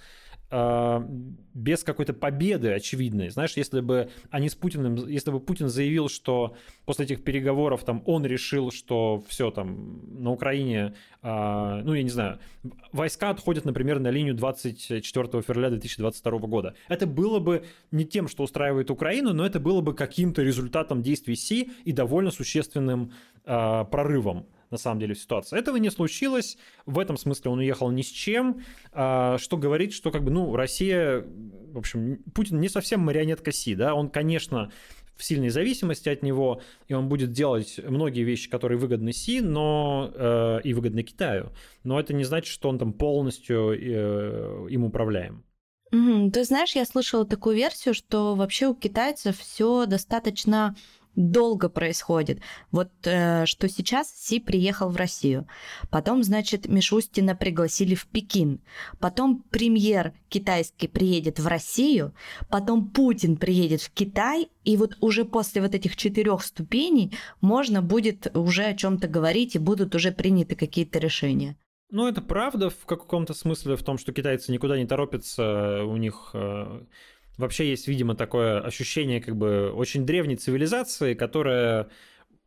без 0.49 1.83
какой-то 1.83 2.13
победы 2.13 2.71
очевидной. 2.71 3.29
Знаешь, 3.29 3.57
если 3.57 3.81
бы 3.81 4.09
они 4.29 4.47
с 4.47 4.55
Путиным, 4.55 4.95
если 4.95 5.31
бы 5.31 5.41
Путин 5.41 5.67
заявил, 5.67 6.07
что 6.07 6.55
после 6.85 7.03
этих 7.03 7.23
переговоров 7.23 7.83
там 7.83 8.01
он 8.05 8.25
решил, 8.25 8.71
что 8.71 9.21
все 9.27 9.51
там 9.51 10.23
на 10.23 10.31
Украине, 10.31 10.93
э, 11.21 11.81
ну 11.83 11.93
я 11.93 12.03
не 12.03 12.09
знаю, 12.09 12.39
войска 12.93 13.29
отходят, 13.31 13.65
например, 13.65 13.99
на 13.99 14.09
линию 14.09 14.35
24 14.35 15.41
февраля 15.41 15.69
2022 15.69 16.39
года. 16.47 16.75
Это 16.87 17.07
было 17.07 17.39
бы 17.39 17.65
не 17.91 18.05
тем, 18.05 18.29
что 18.29 18.43
устраивает 18.43 18.89
Украину, 18.89 19.33
но 19.33 19.45
это 19.45 19.59
было 19.59 19.81
бы 19.81 19.93
каким-то 19.93 20.43
результатом 20.43 21.01
действий 21.01 21.35
Си 21.35 21.71
и 21.83 21.91
довольно 21.91 22.31
существенным 22.31 23.11
э, 23.45 23.85
прорывом 23.91 24.47
на 24.71 24.77
самом 24.77 24.99
деле, 24.99 25.15
ситуация. 25.15 25.59
Этого 25.59 25.77
не 25.77 25.89
случилось, 25.89 26.57
в 26.85 26.99
этом 26.99 27.17
смысле 27.17 27.51
он 27.51 27.59
уехал 27.59 27.91
ни 27.91 28.01
с 28.01 28.07
чем, 28.09 28.61
а, 28.91 29.37
что 29.37 29.57
говорит, 29.57 29.93
что 29.93 30.11
как 30.11 30.23
бы, 30.23 30.31
ну, 30.31 30.55
Россия, 30.55 31.25
в 31.71 31.77
общем, 31.77 32.19
Путин 32.33 32.59
не 32.59 32.69
совсем 32.69 33.01
марионетка 33.01 33.51
Си, 33.51 33.75
да, 33.75 33.93
он, 33.93 34.09
конечно, 34.09 34.71
в 35.15 35.23
сильной 35.23 35.49
зависимости 35.49 36.09
от 36.09 36.23
него, 36.23 36.61
и 36.87 36.93
он 36.93 37.09
будет 37.09 37.31
делать 37.31 37.79
многие 37.83 38.23
вещи, 38.23 38.49
которые 38.49 38.77
выгодны 38.77 39.11
Си, 39.11 39.41
но 39.41 40.11
э, 40.13 40.59
и 40.63 40.73
выгодны 40.73 41.03
Китаю. 41.03 41.51
Но 41.83 41.99
это 41.99 42.13
не 42.13 42.23
значит, 42.23 42.53
что 42.53 42.69
он 42.69 42.77
там 42.77 42.93
полностью 42.93 43.73
э, 43.73 44.67
им 44.69 44.83
управляем. 44.83 45.43
Угу. 45.91 46.31
Ты 46.31 46.43
знаешь, 46.43 46.75
я 46.75 46.85
слышала 46.85 47.25
такую 47.25 47.55
версию, 47.55 47.93
что 47.93 48.35
вообще 48.35 48.67
у 48.67 48.75
китайцев 48.75 49.39
все 49.39 49.85
достаточно 49.85 50.75
долго 51.17 51.67
происходит. 51.67 52.39
Вот 52.71 52.89
э, 53.03 53.45
что 53.45 53.67
сейчас 53.67 54.09
Си 54.09 54.39
приехал 54.39 54.89
в 54.89 54.95
Россию. 54.95 55.47
Потом, 55.89 56.23
значит, 56.23 56.67
Мишустина 56.67 57.35
пригласили 57.35 57.95
в 57.95 58.05
Пекин. 58.07 58.61
Потом 58.99 59.43
премьер 59.49 60.13
китайский 60.29 60.87
приедет 60.87 61.39
в 61.39 61.47
Россию. 61.47 62.13
Потом 62.49 62.89
Путин 62.89 63.35
приедет 63.35 63.81
в 63.81 63.91
Китай. 63.91 64.49
И 64.63 64.77
вот 64.77 64.95
уже 65.01 65.25
после 65.25 65.61
вот 65.61 65.73
этих 65.73 65.97
четырех 65.97 66.43
ступеней 66.43 67.17
можно 67.41 67.81
будет 67.81 68.35
уже 68.37 68.65
о 68.65 68.75
чем-то 68.75 69.07
говорить 69.07 69.55
и 69.55 69.59
будут 69.59 69.95
уже 69.95 70.11
приняты 70.11 70.55
какие-то 70.55 70.99
решения. 70.99 71.57
Ну, 71.89 72.07
это 72.07 72.21
правда 72.21 72.69
в 72.69 72.85
каком-то 72.85 73.33
смысле, 73.33 73.77
в 73.77 73.83
том, 73.83 73.97
что 73.97 74.11
китайцы 74.11 74.51
никуда 74.51 74.77
не 74.77 74.85
торопятся, 74.85 75.83
у 75.85 75.95
них 75.95 76.31
э, 76.33 76.81
вообще 77.37 77.69
есть, 77.69 77.87
видимо, 77.87 78.15
такое 78.15 78.59
ощущение 78.61 79.21
как 79.21 79.35
бы 79.35 79.71
очень 79.71 80.05
древней 80.05 80.35
цивилизации, 80.35 81.13
которая 81.13 81.89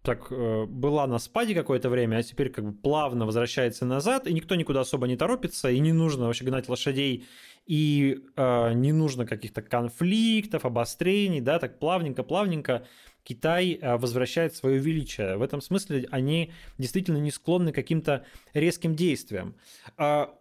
так 0.03 0.29
э, 0.31 0.65
была 0.67 1.07
на 1.07 1.19
спаде 1.19 1.55
какое-то 1.55 1.91
время, 1.91 2.17
а 2.17 2.23
теперь 2.23 2.51
как 2.51 2.65
бы 2.65 2.73
плавно 2.73 3.27
возвращается 3.27 3.85
назад, 3.85 4.27
и 4.27 4.33
никто 4.33 4.55
никуда 4.55 4.81
особо 4.81 5.07
не 5.07 5.17
торопится, 5.17 5.71
и 5.71 5.79
не 5.79 5.93
нужно 5.93 6.27
вообще 6.27 6.45
гнать 6.45 6.69
лошадей, 6.69 7.27
и 7.67 8.25
э, 8.35 8.73
не 8.73 8.93
нужно 8.93 9.27
каких-то 9.27 9.61
конфликтов, 9.61 10.65
обострений, 10.65 11.41
да, 11.41 11.59
так 11.59 11.79
плавненько-плавненько 11.79 12.87
Китай 13.25 13.75
э, 13.75 13.97
возвращает 13.99 14.57
свое 14.57 14.79
величие. 14.79 15.37
В 15.37 15.43
этом 15.43 15.61
смысле 15.61 16.07
они 16.11 16.53
действительно 16.79 17.19
не 17.19 17.31
склонны 17.31 17.73
к 17.73 17.75
каким-то 17.75 18.25
резким 18.55 18.97
действиям. 18.97 19.55
А 19.99 20.35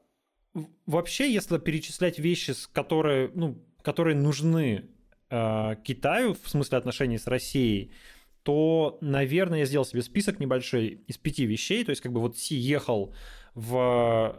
вообще, 0.86 1.32
если 1.32 1.58
перечислять 1.58 2.18
вещи, 2.18 2.54
которые, 2.72 3.30
ну, 3.36 3.62
которые 3.82 4.16
нужны 4.16 4.86
э, 5.30 5.76
Китаю 5.84 6.34
в 6.34 6.50
смысле 6.50 6.78
отношений 6.78 7.18
с 7.18 7.28
Россией, 7.28 7.92
то, 8.44 8.98
наверное, 9.02 9.60
я 9.60 9.66
сделал 9.66 9.86
себе 9.86 10.02
список 10.02 10.40
небольшой 10.40 11.02
из 11.08 11.18
пяти 11.18 11.46
вещей. 11.46 11.84
То 11.84 11.92
есть, 11.92 12.02
как 12.02 12.12
бы 12.12 12.20
вот 12.20 12.38
Си 12.38 12.56
ехал 12.56 13.14
в 13.54 13.76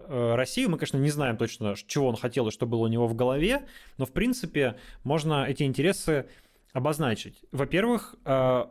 э, 0.08 0.34
Россию. 0.34 0.70
Мы, 0.70 0.78
конечно, 0.78 0.96
не 0.96 1.10
знаем 1.10 1.36
точно, 1.36 1.74
чего 1.86 2.08
он 2.08 2.16
хотел 2.16 2.48
и 2.48 2.50
что 2.50 2.66
было 2.66 2.84
у 2.84 2.88
него 2.88 3.06
в 3.06 3.14
голове, 3.14 3.66
но, 3.98 4.06
в 4.06 4.12
принципе, 4.12 4.76
можно 5.04 5.44
эти 5.46 5.64
интересы 5.64 6.26
обозначить. 6.72 7.44
Во-первых, 7.52 8.14
э, 8.24 8.64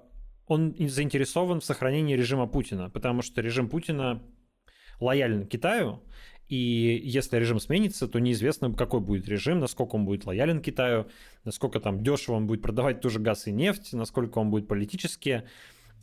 он 0.48 0.76
заинтересован 0.80 1.60
в 1.60 1.66
сохранении 1.66 2.16
режима 2.16 2.48
Путина, 2.48 2.90
потому 2.90 3.22
что 3.22 3.42
режим 3.42 3.70
Путина 3.70 4.24
лоялен 5.00 5.46
Китаю, 5.46 6.02
и 6.50 7.00
если 7.04 7.38
режим 7.38 7.60
сменится, 7.60 8.08
то 8.08 8.20
неизвестно, 8.20 8.74
какой 8.74 9.02
будет 9.02 9.28
режим, 9.30 9.60
насколько 9.60 9.96
он 9.96 10.06
будет 10.06 10.26
лоялен 10.26 10.62
Китаю, 10.62 11.08
насколько 11.46 11.80
там 11.80 12.04
дешево 12.04 12.36
он 12.36 12.48
будет 12.48 12.64
продавать 12.64 13.02
тоже 13.02 13.20
газ 13.20 13.46
и 13.46 13.52
нефть, 13.52 13.94
насколько 13.94 14.40
он 14.40 14.50
будет 14.50 14.68
политически 14.68 15.44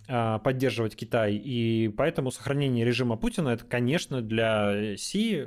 э, 0.06 0.38
поддерживать 0.44 0.94
Китай. 0.94 1.34
И 1.34 1.88
поэтому 1.88 2.30
сохранение 2.30 2.84
режима 2.84 3.16
Путина 3.16 3.48
это, 3.48 3.64
конечно, 3.64 4.22
для 4.22 4.96
Си 4.96 5.46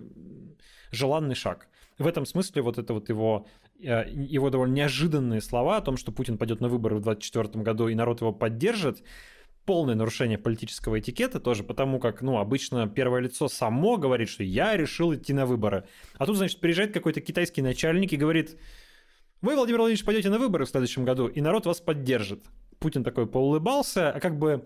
желанный 0.91 1.35
шаг. 1.35 1.69
В 1.97 2.05
этом 2.05 2.25
смысле 2.25 2.61
вот 2.61 2.77
это 2.77 2.93
вот 2.93 3.07
его, 3.07 3.47
э, 3.81 4.03
его 4.09 4.49
довольно 4.49 4.73
неожиданные 4.73 5.39
слова 5.39 5.77
о 5.77 5.81
том, 5.81 5.95
что 5.95 6.11
Путин 6.11 6.37
пойдет 6.37 6.59
на 6.59 6.67
выборы 6.67 6.97
в 6.97 7.01
2024 7.01 7.63
году 7.63 7.87
и 7.87 7.95
народ 7.95 8.19
его 8.19 8.33
поддержит, 8.33 9.01
полное 9.69 9.93
нарушение 9.93 10.39
политического 10.39 10.99
этикета 10.99 11.39
тоже, 11.39 11.63
потому 11.63 11.99
как, 11.99 12.23
ну, 12.23 12.39
обычно 12.39 12.87
первое 12.87 13.21
лицо 13.21 13.47
само 13.47 13.97
говорит, 13.97 14.27
что 14.27 14.43
я 14.43 14.75
решил 14.75 15.13
идти 15.13 15.31
на 15.31 15.45
выборы. 15.45 15.83
А 16.17 16.25
тут, 16.25 16.37
значит, 16.37 16.59
приезжает 16.59 16.91
какой-то 16.91 17.21
китайский 17.21 17.61
начальник 17.61 18.11
и 18.11 18.17
говорит, 18.17 18.57
вы, 19.41 19.53
Владимир 19.53 19.77
Владимирович, 19.77 20.03
пойдете 20.03 20.31
на 20.31 20.39
выборы 20.39 20.65
в 20.65 20.69
следующем 20.69 21.05
году, 21.05 21.27
и 21.27 21.39
народ 21.39 21.67
вас 21.67 21.81
поддержит. 21.81 22.41
Путин 22.79 23.03
такой 23.03 23.27
поулыбался, 23.27 24.09
а 24.09 24.19
как 24.19 24.39
бы 24.39 24.65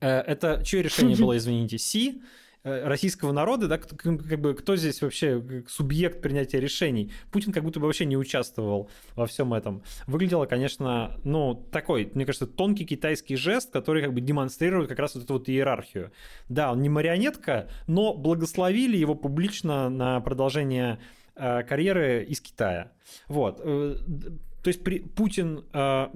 э, 0.00 0.08
это 0.08 0.64
чье 0.64 0.82
решение 0.82 1.16
было, 1.20 1.36
извините, 1.36 1.78
Си, 1.78 2.22
российского 2.66 3.32
народа, 3.32 3.68
да, 3.68 3.78
как 3.78 4.40
бы 4.40 4.54
кто 4.54 4.76
здесь 4.76 5.00
вообще 5.00 5.42
субъект 5.68 6.20
принятия 6.20 6.58
решений. 6.58 7.12
Путин 7.30 7.52
как 7.52 7.62
будто 7.62 7.78
бы 7.78 7.86
вообще 7.86 8.04
не 8.04 8.16
участвовал 8.16 8.90
во 9.14 9.26
всем 9.26 9.54
этом. 9.54 9.82
Выглядело, 10.06 10.46
конечно, 10.46 11.18
ну, 11.22 11.54
такой, 11.70 12.10
мне 12.14 12.26
кажется, 12.26 12.46
тонкий 12.46 12.84
китайский 12.84 13.36
жест, 13.36 13.72
который 13.72 14.02
как 14.02 14.12
бы 14.12 14.20
демонстрирует 14.20 14.88
как 14.88 14.98
раз 14.98 15.14
вот 15.14 15.24
эту 15.24 15.34
вот 15.34 15.48
иерархию. 15.48 16.10
Да, 16.48 16.72
он 16.72 16.82
не 16.82 16.88
марионетка, 16.88 17.70
но 17.86 18.14
благословили 18.14 18.96
его 18.96 19.14
публично 19.14 19.88
на 19.88 20.20
продолжение 20.20 20.98
э, 21.36 21.62
карьеры 21.62 22.24
из 22.24 22.40
Китая. 22.40 22.90
Вот. 23.28 23.60
То 24.66 24.70
есть 24.70 24.82
при, 24.82 24.98
Путин, 24.98 25.64
э, 25.72 26.08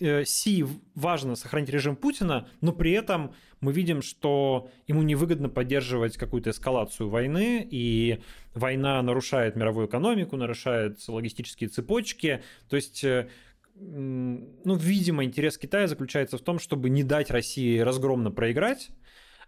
э, 0.00 0.24
Си 0.24 0.64
важно 0.96 1.36
сохранить 1.36 1.68
режим 1.68 1.94
Путина, 1.94 2.48
но 2.60 2.72
при 2.72 2.90
этом 2.90 3.32
мы 3.60 3.72
видим, 3.72 4.02
что 4.02 4.68
ему 4.88 5.04
невыгодно 5.04 5.48
поддерживать 5.48 6.16
какую-то 6.16 6.50
эскалацию 6.50 7.08
войны, 7.08 7.64
и 7.70 8.18
война 8.54 9.00
нарушает 9.02 9.54
мировую 9.54 9.86
экономику, 9.86 10.36
нарушает 10.36 10.98
логистические 11.06 11.68
цепочки. 11.68 12.42
То 12.68 12.74
есть 12.74 13.04
э, 13.04 13.28
ну, 13.76 14.74
видимо, 14.74 15.22
интерес 15.22 15.56
Китая 15.56 15.86
заключается 15.86 16.38
в 16.38 16.40
том, 16.40 16.58
чтобы 16.58 16.90
не 16.90 17.04
дать 17.04 17.30
России 17.30 17.78
разгромно 17.78 18.32
проиграть, 18.32 18.90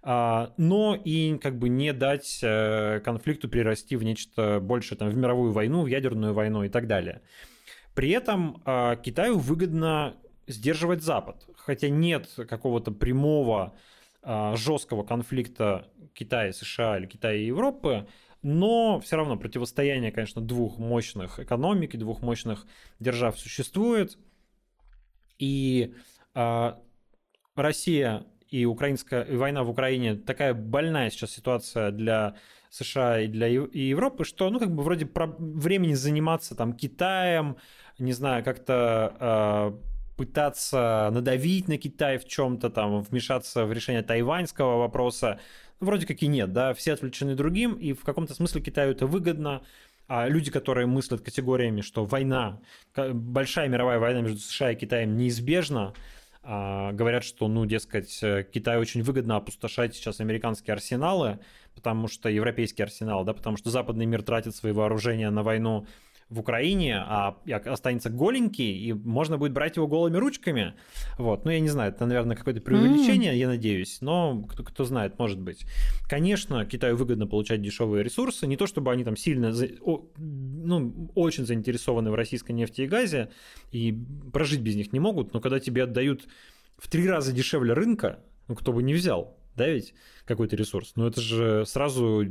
а, 0.00 0.54
но 0.58 0.94
и 0.94 1.38
как 1.38 1.58
бы 1.58 1.68
не 1.70 1.92
дать 1.92 2.38
э, 2.40 3.00
конфликту 3.04 3.48
перерасти 3.48 3.96
в 3.96 4.04
нечто 4.04 4.60
большее, 4.62 4.96
там, 4.96 5.08
в 5.08 5.16
мировую 5.16 5.50
войну, 5.50 5.82
в 5.82 5.88
ядерную 5.88 6.34
войну 6.34 6.62
и 6.62 6.68
так 6.68 6.86
далее. 6.86 7.20
При 7.94 8.10
этом 8.10 8.60
а, 8.64 8.96
Китаю 8.96 9.38
выгодно 9.38 10.16
сдерживать 10.46 11.02
Запад, 11.02 11.46
хотя 11.56 11.88
нет 11.88 12.28
какого-то 12.48 12.90
прямого 12.90 13.74
а, 14.22 14.56
жесткого 14.56 15.04
конфликта 15.04 15.88
Китая 16.12 16.52
США 16.52 16.98
или 16.98 17.06
Китая 17.06 17.36
и 17.36 17.46
Европы, 17.46 18.06
но 18.42 19.00
все 19.00 19.16
равно 19.16 19.36
противостояние, 19.36 20.12
конечно, 20.12 20.42
двух 20.42 20.78
мощных 20.78 21.40
экономик 21.40 21.94
и 21.94 21.98
двух 21.98 22.20
мощных 22.20 22.66
держав 23.00 23.38
существует. 23.38 24.18
И 25.38 25.94
э, 26.34 26.72
Россия 27.56 28.26
и 28.50 28.66
украинская 28.66 29.22
и 29.22 29.34
война 29.36 29.64
в 29.64 29.70
Украине 29.70 30.14
такая 30.14 30.52
больная 30.52 31.10
сейчас 31.10 31.32
ситуация 31.32 31.90
для 31.90 32.36
США 32.68 33.20
и 33.20 33.28
для 33.28 33.48
и 33.48 33.80
Европы, 33.80 34.24
что 34.24 34.50
ну 34.50 34.60
как 34.60 34.74
бы 34.74 34.82
вроде 34.82 35.06
про 35.06 35.26
времени 35.26 35.94
заниматься 35.94 36.54
там 36.54 36.72
Китаем, 36.74 37.56
не 37.98 38.12
знаю, 38.12 38.44
как-то 38.44 39.14
э, 39.18 39.94
пытаться 40.16 41.10
надавить 41.12 41.68
на 41.68 41.78
Китай 41.78 42.18
в 42.18 42.26
чем-то, 42.26 42.70
там, 42.70 43.00
вмешаться 43.02 43.64
в 43.64 43.72
решение 43.72 44.02
тайваньского 44.02 44.78
вопроса, 44.78 45.40
вроде 45.80 46.06
как 46.06 46.22
и 46.22 46.26
нет, 46.26 46.52
да, 46.52 46.74
все 46.74 46.92
отвлечены 46.92 47.34
другим, 47.34 47.74
и 47.74 47.92
в 47.92 48.02
каком-то 48.02 48.34
смысле 48.34 48.60
Китаю 48.60 48.92
это 48.92 49.06
выгодно, 49.06 49.62
а 50.06 50.28
люди, 50.28 50.50
которые 50.50 50.86
мыслят 50.86 51.22
категориями, 51.22 51.80
что 51.80 52.04
война, 52.04 52.60
большая 52.94 53.68
мировая 53.68 53.98
война 53.98 54.20
между 54.20 54.38
США 54.38 54.72
и 54.72 54.76
Китаем 54.76 55.16
неизбежна, 55.16 55.94
а, 56.42 56.92
говорят, 56.92 57.24
что, 57.24 57.48
ну, 57.48 57.64
дескать, 57.64 58.18
Китаю 58.52 58.80
очень 58.80 59.02
выгодно 59.02 59.36
опустошать 59.36 59.94
сейчас 59.94 60.20
американские 60.20 60.74
арсеналы, 60.74 61.38
потому 61.74 62.06
что 62.06 62.28
европейский 62.28 62.82
арсенал, 62.82 63.24
да, 63.24 63.32
потому 63.32 63.56
что 63.56 63.70
западный 63.70 64.04
мир 64.04 64.22
тратит 64.22 64.54
свои 64.54 64.72
вооружения 64.72 65.30
на 65.30 65.42
войну 65.42 65.86
в 66.28 66.40
Украине, 66.40 66.96
а 66.96 67.38
останется 67.66 68.10
голенький, 68.10 68.76
и 68.76 68.92
можно 68.92 69.38
будет 69.38 69.52
брать 69.52 69.76
его 69.76 69.86
голыми 69.86 70.16
ручками. 70.16 70.74
Вот. 71.18 71.44
Ну, 71.44 71.50
я 71.50 71.60
не 71.60 71.68
знаю, 71.68 71.92
это, 71.92 72.06
наверное, 72.06 72.36
какое-то 72.36 72.60
преувеличение, 72.60 73.34
mm. 73.34 73.36
я 73.36 73.48
надеюсь, 73.48 73.98
но 74.00 74.42
кто, 74.42 74.62
кто 74.64 74.84
знает, 74.84 75.18
может 75.18 75.40
быть. 75.40 75.66
Конечно, 76.08 76.64
Китаю 76.64 76.96
выгодно 76.96 77.26
получать 77.26 77.62
дешевые 77.62 78.02
ресурсы, 78.02 78.46
не 78.46 78.56
то 78.56 78.66
чтобы 78.66 78.90
они 78.90 79.04
там 79.04 79.16
сильно, 79.16 79.52
ну, 80.16 81.10
очень 81.14 81.46
заинтересованы 81.46 82.10
в 82.10 82.14
российской 82.14 82.52
нефти 82.52 82.82
и 82.82 82.86
газе, 82.86 83.30
и 83.70 83.96
прожить 84.32 84.60
без 84.60 84.76
них 84.76 84.92
не 84.92 85.00
могут, 85.00 85.34
но 85.34 85.40
когда 85.40 85.60
тебе 85.60 85.84
отдают 85.84 86.26
в 86.78 86.88
три 86.88 87.08
раза 87.08 87.32
дешевле 87.32 87.74
рынка, 87.74 88.20
ну, 88.48 88.54
кто 88.54 88.72
бы 88.72 88.82
не 88.82 88.94
взял, 88.94 89.36
да, 89.56 89.68
ведь 89.68 89.94
какой-то 90.24 90.56
ресурс. 90.56 90.92
Но 90.96 91.06
это 91.06 91.20
же 91.20 91.64
сразу 91.66 92.24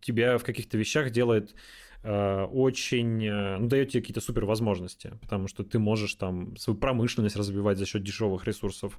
тебя 0.00 0.38
в 0.38 0.44
каких-то 0.44 0.78
вещах 0.78 1.10
делает 1.10 1.54
очень, 2.02 3.26
э, 3.26 3.58
ну, 3.58 3.68
дает 3.68 3.90
тебе 3.90 4.00
какие-то 4.00 4.22
супер 4.22 4.46
возможности, 4.46 5.12
потому 5.20 5.48
что 5.48 5.64
ты 5.64 5.78
можешь 5.78 6.14
там 6.14 6.56
свою 6.56 6.78
промышленность 6.78 7.36
развивать 7.36 7.76
за 7.76 7.84
счет 7.84 8.02
дешевых 8.02 8.46
ресурсов, 8.46 8.98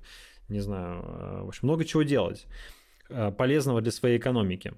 не 0.50 0.60
знаю, 0.60 1.02
э, 1.02 1.42
в 1.44 1.48
общем, 1.48 1.68
много 1.68 1.86
чего 1.86 2.04
делать. 2.04 2.48
полезного 3.38 3.82
для 3.82 3.92
своей 3.92 4.18
экономики. 4.18 4.74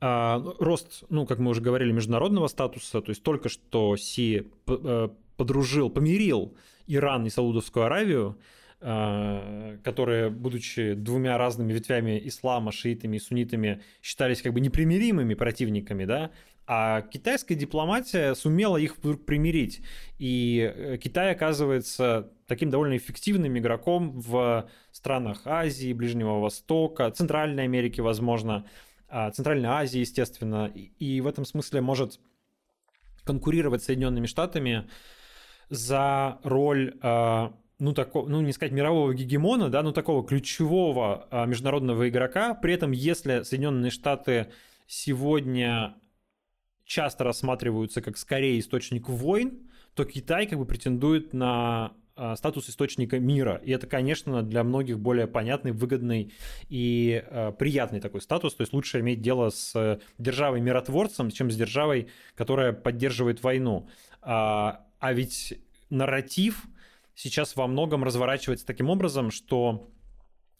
А, 0.00 0.38
ну, 0.38 0.54
рост, 0.60 1.02
ну, 1.08 1.26
как 1.26 1.40
мы 1.40 1.50
уже 1.50 1.60
говорили, 1.60 1.90
международного 1.90 2.46
статуса, 2.46 3.00
то 3.00 3.10
есть 3.10 3.24
только 3.24 3.48
что 3.48 3.96
Си 3.96 4.52
э, 4.68 5.08
подружил, 5.36 5.90
помирил 5.90 6.54
Иран 6.86 7.26
и 7.26 7.30
Саудовскую 7.30 7.86
Аравию, 7.86 8.38
которые, 8.78 10.28
будучи 10.28 10.92
двумя 10.92 11.38
разными 11.38 11.72
ветвями 11.72 12.20
ислама, 12.28 12.72
шиитами 12.72 13.16
и 13.16 13.20
суннитами, 13.20 13.82
считались 14.02 14.42
как 14.42 14.52
бы 14.52 14.60
непримиримыми 14.60 15.32
противниками, 15.32 16.04
да, 16.04 16.30
а 16.66 17.02
китайская 17.02 17.54
дипломатия 17.54 18.34
сумела 18.34 18.76
их 18.76 18.98
вдруг 18.98 19.24
примирить. 19.24 19.82
И 20.18 20.72
э, 20.74 20.96
Китай 20.98 21.32
оказывается 21.32 22.32
таким 22.46 22.70
довольно 22.70 22.96
эффективным 22.96 23.56
игроком 23.56 24.20
в 24.20 24.68
странах 24.90 25.42
Азии, 25.44 25.92
Ближнего 25.92 26.40
Востока, 26.40 27.10
Центральной 27.10 27.64
Америки, 27.64 28.00
возможно. 28.00 28.66
А, 29.08 29.30
Центральной 29.30 29.68
Азии, 29.68 30.00
естественно, 30.00 30.72
и 30.74 31.20
в 31.20 31.28
этом 31.28 31.44
смысле 31.44 31.80
может 31.80 32.18
конкурировать 33.24 33.82
с 33.82 33.86
Соединенными 33.86 34.26
Штатами 34.26 34.88
за 35.68 36.38
роль 36.42 36.96
а, 37.02 37.52
ну, 37.78 37.92
такого, 37.92 38.28
ну, 38.28 38.40
не 38.40 38.52
сказать 38.52 38.72
мирового 38.72 39.14
гегемона, 39.14 39.68
да, 39.68 39.82
но 39.82 39.92
такого 39.92 40.26
ключевого 40.26 41.28
а, 41.30 41.46
международного 41.46 42.08
игрока. 42.08 42.54
При 42.54 42.74
этом, 42.74 42.92
если 42.92 43.42
Соединенные 43.42 43.90
Штаты 43.90 44.48
сегодня 44.86 45.94
часто 46.86 47.24
рассматриваются 47.24 48.00
как 48.00 48.16
скорее 48.16 48.58
источник 48.58 49.08
войн, 49.08 49.58
то 49.94 50.04
Китай 50.04 50.46
как 50.46 50.58
бы 50.58 50.64
претендует 50.64 51.34
на 51.34 51.92
а, 52.14 52.36
статус 52.36 52.70
источника 52.70 53.18
мира. 53.18 53.60
И 53.64 53.72
это, 53.72 53.86
конечно, 53.86 54.42
для 54.42 54.64
многих 54.64 54.98
более 54.98 55.26
понятный, 55.26 55.72
выгодный 55.72 56.32
и 56.68 57.22
э, 57.26 57.52
приятный 57.58 58.00
такой 58.00 58.22
статус. 58.22 58.54
То 58.54 58.62
есть 58.62 58.72
лучше 58.72 59.00
иметь 59.00 59.20
дело 59.20 59.50
с 59.50 60.00
державой-миротворцем, 60.18 61.30
чем 61.30 61.50
с 61.50 61.56
державой, 61.56 62.08
которая 62.34 62.72
поддерживает 62.72 63.42
войну. 63.42 63.88
А, 64.22 64.86
а 64.98 65.12
ведь 65.12 65.60
нарратив 65.90 66.62
сейчас 67.14 67.56
во 67.56 67.66
многом 67.66 68.04
разворачивается 68.04 68.64
таким 68.64 68.88
образом, 68.90 69.30
что 69.30 69.90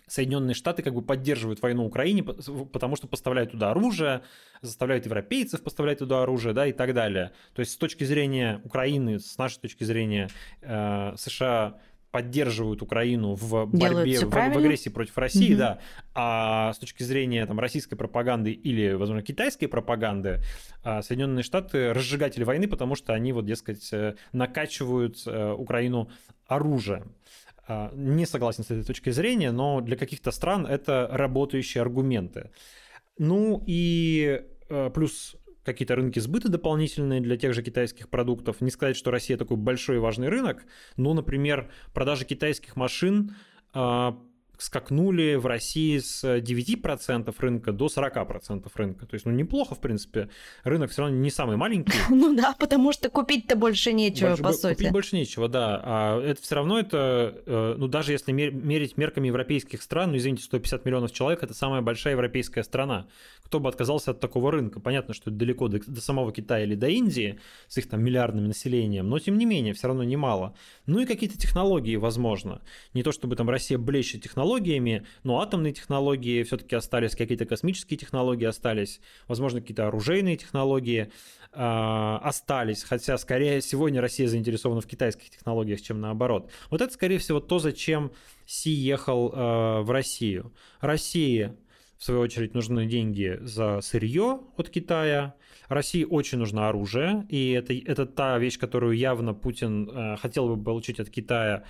Соединенные 0.09 0.55
Штаты 0.55 0.83
как 0.83 0.95
бы 0.95 1.03
поддерживают 1.03 1.61
войну 1.63 1.85
в 1.85 1.87
Украине, 1.87 2.23
потому 2.23 2.97
что 2.97 3.09
поставляют 3.09 3.51
туда 3.53 3.73
оружие, 3.73 4.23
заставляют 4.63 5.05
европейцев 5.07 5.63
поставлять 5.63 5.99
туда 5.99 6.23
оружие, 6.23 6.55
да, 6.55 6.67
и 6.67 6.73
так 6.73 6.95
далее. 6.95 7.33
То 7.55 7.61
есть 7.61 7.73
с 7.73 7.77
точки 7.77 8.05
зрения 8.05 8.61
Украины, 8.65 9.19
с 9.19 9.37
нашей 9.37 9.61
точки 9.61 9.83
зрения, 9.83 10.29
э, 10.63 11.15
США 11.17 11.79
поддерживают 12.17 12.81
Украину 12.81 13.35
в 13.35 13.67
борьбе, 13.67 14.21
в, 14.21 14.31
в 14.31 14.37
агрессии 14.37 14.89
против 14.89 15.19
России, 15.19 15.53
угу. 15.53 15.59
да, 15.59 15.79
а 16.15 16.73
с 16.73 16.79
точки 16.79 17.03
зрения 17.03 17.45
там, 17.45 17.61
российской 17.61 17.97
пропаганды 17.97 18.53
или, 18.53 18.95
возможно, 18.95 19.23
китайской 19.23 19.67
пропаганды, 19.67 20.41
э, 20.83 21.03
Соединенные 21.03 21.43
Штаты 21.43 21.93
разжигатели 21.93 22.45
войны, 22.45 22.69
потому 22.69 22.95
что 22.95 23.13
они, 23.13 23.33
вот, 23.33 23.45
дескать, 23.45 23.93
э, 23.93 24.15
накачивают 24.33 25.25
э, 25.27 25.53
Украину 25.53 26.09
оружием. 26.47 27.13
А, 27.69 27.91
не 27.95 28.27
согласен 28.27 28.65
с 28.65 28.71
этой 28.71 28.85
точкой 28.85 29.11
зрения, 29.11 29.51
но 29.51 29.81
для 29.81 29.97
каких-то 29.97 30.31
стран 30.31 30.67
это 30.67 31.09
работающие 31.11 31.83
аргументы. 31.83 32.51
Ну 33.19 33.63
и 33.67 34.43
э, 34.69 34.91
плюс 34.91 35.37
какие-то 35.65 35.97
рынки 35.97 36.21
сбыта 36.21 36.49
дополнительные 36.49 37.21
для 37.21 37.37
тех 37.37 37.53
же 37.53 37.63
китайских 37.63 38.09
продуктов. 38.09 38.61
Не 38.61 38.71
сказать, 38.71 38.97
что 38.97 39.11
Россия 39.11 39.37
такой 39.37 39.57
большой 39.57 39.97
и 39.97 39.99
важный 39.99 40.29
рынок, 40.29 40.65
но, 40.97 41.13
например, 41.13 41.71
продажи 41.93 42.25
китайских 42.25 42.77
машин 42.77 43.35
а, 43.75 44.17
скакнули 44.59 45.35
в 45.35 45.47
России 45.47 45.99
с 45.99 46.25
9% 46.25 47.35
рынка 47.39 47.73
до 47.73 47.87
40% 47.87 48.71
рынка. 48.75 49.07
То 49.07 49.15
есть, 49.15 49.27
ну, 49.27 49.33
неплохо, 49.33 49.75
в 49.75 49.81
принципе. 49.81 50.29
Рынок 50.65 50.91
все 50.91 51.03
равно 51.03 51.17
не 51.17 51.31
самый 51.31 51.57
маленький. 51.57 51.93
Ну 52.17 52.35
да, 52.35 52.55
потому 52.59 52.93
что 52.93 53.11
купить-то 53.11 53.57
больше 53.57 53.93
нечего, 53.93 54.29
больше, 54.29 54.43
по 54.43 54.53
сути. 54.53 54.75
Купить 54.75 54.93
больше 54.93 55.17
нечего, 55.17 55.49
да. 55.49 55.81
А 55.85 56.21
это 56.21 56.41
все 56.41 56.55
равно 56.55 56.79
это, 56.79 57.43
э, 57.47 57.75
ну, 57.77 57.89
даже 57.89 58.13
если 58.13 58.33
мерить 58.33 58.97
мерками 58.97 59.29
европейских 59.29 59.83
стран, 59.83 60.11
ну, 60.11 60.17
извините, 60.17 60.45
150 60.45 60.85
миллионов 60.85 61.13
человек– 61.13 61.43
это 61.43 61.55
самая 61.55 61.83
большая 61.83 62.15
европейская 62.15 62.65
страна. 62.65 63.07
Кто 63.47 63.61
бы 63.61 63.69
отказался 63.69 64.11
от 64.11 64.19
такого 64.19 64.51
рынка? 64.51 64.81
Понятно, 64.81 65.15
что 65.15 65.31
это 65.31 65.39
далеко 65.39 65.69
до, 65.69 65.79
до 65.79 66.01
самого 66.01 66.33
Китая 66.33 66.65
или 66.65 66.75
до 66.75 66.89
Индии 66.89 67.39
с 67.69 67.79
их 67.79 67.89
там 67.89 68.03
миллиардным 68.03 68.49
населением, 68.49 69.09
но 69.09 69.21
тем 69.21 69.39
не 69.39 69.45
менее, 69.47 69.73
все 69.73 69.87
равно 69.87 70.03
немало. 70.03 70.57
Ну 70.87 70.99
и 70.99 71.07
какие-то 71.07 71.39
технологии, 71.39 71.95
возможно. 71.95 72.61
Не 72.93 73.05
то 73.05 73.13
чтобы 73.13 73.37
там 73.37 73.49
Россия 73.49 73.79
блещет 73.79 74.23
технологиями, 74.23 75.07
но 75.23 75.41
атомные 75.41 75.73
технологии 75.73 76.43
все-таки 76.43 76.75
остались, 76.75 77.15
какие-то 77.15 77.47
космические 77.47 77.97
технологии 77.97 78.47
остались, 78.47 79.01
возможно, 79.29 79.61
какие-то 79.61 79.87
оружейные 79.87 80.37
технологии 80.37 81.13
э, 81.53 82.19
остались, 82.23 82.83
хотя 82.83 83.17
скорее 83.17 83.61
сегодня 83.61 84.01
Россия 84.01 84.27
заинтересована 84.27 84.81
в 84.81 84.87
китайских 84.87 85.31
технологиях, 85.31 85.81
чем 85.81 86.01
наоборот. 86.01 86.51
Вот 86.69 86.81
это, 86.81 86.93
скорее 86.93 87.19
всего, 87.19 87.39
то, 87.39 87.61
зачем 87.61 88.11
Си 88.45 88.71
ехал 88.71 89.33
э, 89.33 89.83
в 89.83 89.91
Россию. 89.93 90.53
России, 90.81 91.53
в 91.99 92.05
свою 92.05 92.21
очередь, 92.21 92.55
нужны 92.55 92.87
деньги 92.87 93.39
за 93.41 93.81
сырье 93.81 94.41
от 94.57 94.69
Китая, 94.71 95.35
России 95.69 96.05
очень 96.05 96.39
нужно 96.39 96.69
оружие, 96.69 97.27
и 97.29 97.51
это, 97.53 97.75
это 97.75 98.07
та 98.07 98.39
вещь, 98.39 98.59
которую 98.59 98.97
явно 98.97 99.35
Путин 99.35 99.89
э, 99.89 100.17
хотел 100.17 100.55
бы 100.55 100.63
получить 100.63 101.01
от 101.01 101.11
Китая. 101.11 101.65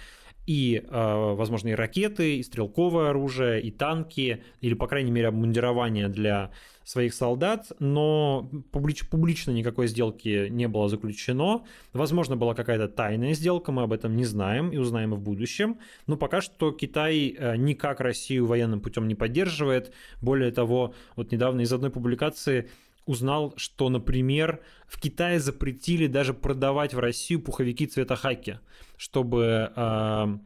И, 0.46 0.84
а, 0.90 1.34
возможно, 1.34 1.70
и 1.70 1.72
ракеты, 1.72 2.36
и 2.36 2.42
стрелковое 2.44 3.10
оружие, 3.10 3.60
и 3.60 3.72
танки, 3.72 4.44
или, 4.60 4.74
по 4.74 4.86
крайней 4.86 5.10
мере, 5.10 5.26
обмундирование 5.26 6.08
для 6.08 6.52
своих 6.86 7.14
солдат, 7.14 7.72
но 7.80 8.48
публич, 8.70 9.08
публично 9.08 9.50
никакой 9.50 9.88
сделки 9.88 10.46
не 10.48 10.68
было 10.68 10.88
заключено. 10.88 11.64
Возможно, 11.92 12.36
была 12.36 12.54
какая-то 12.54 12.86
тайная 12.86 13.34
сделка, 13.34 13.72
мы 13.72 13.82
об 13.82 13.92
этом 13.92 14.14
не 14.14 14.24
знаем 14.24 14.70
и 14.70 14.76
узнаем 14.76 15.12
в 15.12 15.20
будущем. 15.20 15.80
Но 16.06 16.16
пока 16.16 16.40
что 16.40 16.70
Китай 16.70 17.34
э, 17.36 17.56
никак 17.56 18.00
Россию 18.00 18.46
военным 18.46 18.80
путем 18.80 19.08
не 19.08 19.16
поддерживает. 19.16 19.92
Более 20.22 20.52
того, 20.52 20.94
вот 21.16 21.32
недавно 21.32 21.62
из 21.62 21.72
одной 21.72 21.90
публикации 21.90 22.70
узнал, 23.04 23.52
что, 23.56 23.88
например, 23.88 24.60
в 24.86 25.00
Китае 25.00 25.40
запретили 25.40 26.06
даже 26.06 26.34
продавать 26.34 26.94
в 26.94 27.00
Россию 27.00 27.42
пуховики 27.42 27.88
цвета 27.88 28.14
хаки, 28.14 28.60
чтобы 28.96 29.72
а, 29.74 30.38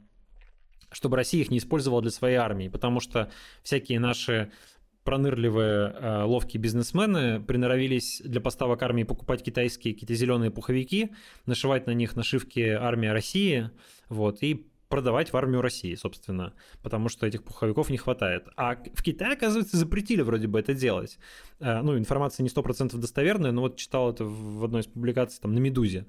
чтобы 0.93 1.17
Россия 1.17 1.43
их 1.43 1.51
не 1.51 1.59
использовала 1.59 2.03
для 2.03 2.11
своей 2.11 2.37
армии, 2.37 2.69
потому 2.69 3.01
что 3.01 3.31
всякие 3.63 4.01
наши 4.01 4.51
пронырливые, 5.05 5.95
э, 5.95 6.23
ловкие 6.25 6.61
бизнесмены 6.61 7.41
приноровились 7.41 8.21
для 8.25 8.41
поставок 8.41 8.83
армии 8.83 9.05
покупать 9.05 9.43
китайские 9.43 9.95
какие-то 9.95 10.15
зеленые 10.15 10.51
пуховики, 10.51 11.11
нашивать 11.47 11.87
на 11.87 11.93
них 11.93 12.17
нашивки 12.17 12.61
«Армия 12.61 13.13
России», 13.13 13.71
вот, 14.09 14.43
и 14.43 14.67
продавать 14.91 15.33
в 15.33 15.37
армию 15.37 15.63
России, 15.63 15.95
собственно, 15.95 16.53
потому 16.83 17.09
что 17.09 17.25
этих 17.25 17.45
пуховиков 17.45 17.91
не 17.91 17.97
хватает. 17.97 18.49
А 18.57 18.75
в 18.75 19.03
Китае, 19.03 19.35
оказывается, 19.35 19.77
запретили 19.77 20.21
вроде 20.21 20.49
бы 20.49 20.59
это 20.59 20.75
делать. 20.75 21.19
Э, 21.61 21.81
ну, 21.81 21.97
информация 21.97 22.43
не 22.43 22.51
100% 22.51 22.97
достоверная, 22.99 23.53
но 23.53 23.63
вот 23.63 23.77
читал 23.77 24.11
это 24.11 24.25
в 24.25 24.65
одной 24.65 24.83
из 24.83 24.87
публикаций 24.87 25.41
там 25.41 25.55
на 25.55 25.61
«Медузе». 25.61 26.07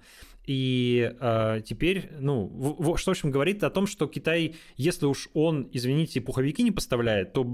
И 0.47 1.13
э, 1.19 1.61
теперь, 1.63 2.09
ну, 2.19 2.47
в, 2.47 2.93
в, 2.93 2.97
что, 2.97 3.11
в 3.11 3.13
общем, 3.13 3.29
говорит 3.29 3.63
о 3.63 3.69
том, 3.69 3.85
что 3.85 4.07
Китай, 4.07 4.55
если 4.75 5.05
уж 5.05 5.29
он, 5.35 5.69
извините, 5.71 6.19
пуховики 6.19 6.63
не 6.63 6.71
поставляет, 6.71 7.33
то 7.33 7.47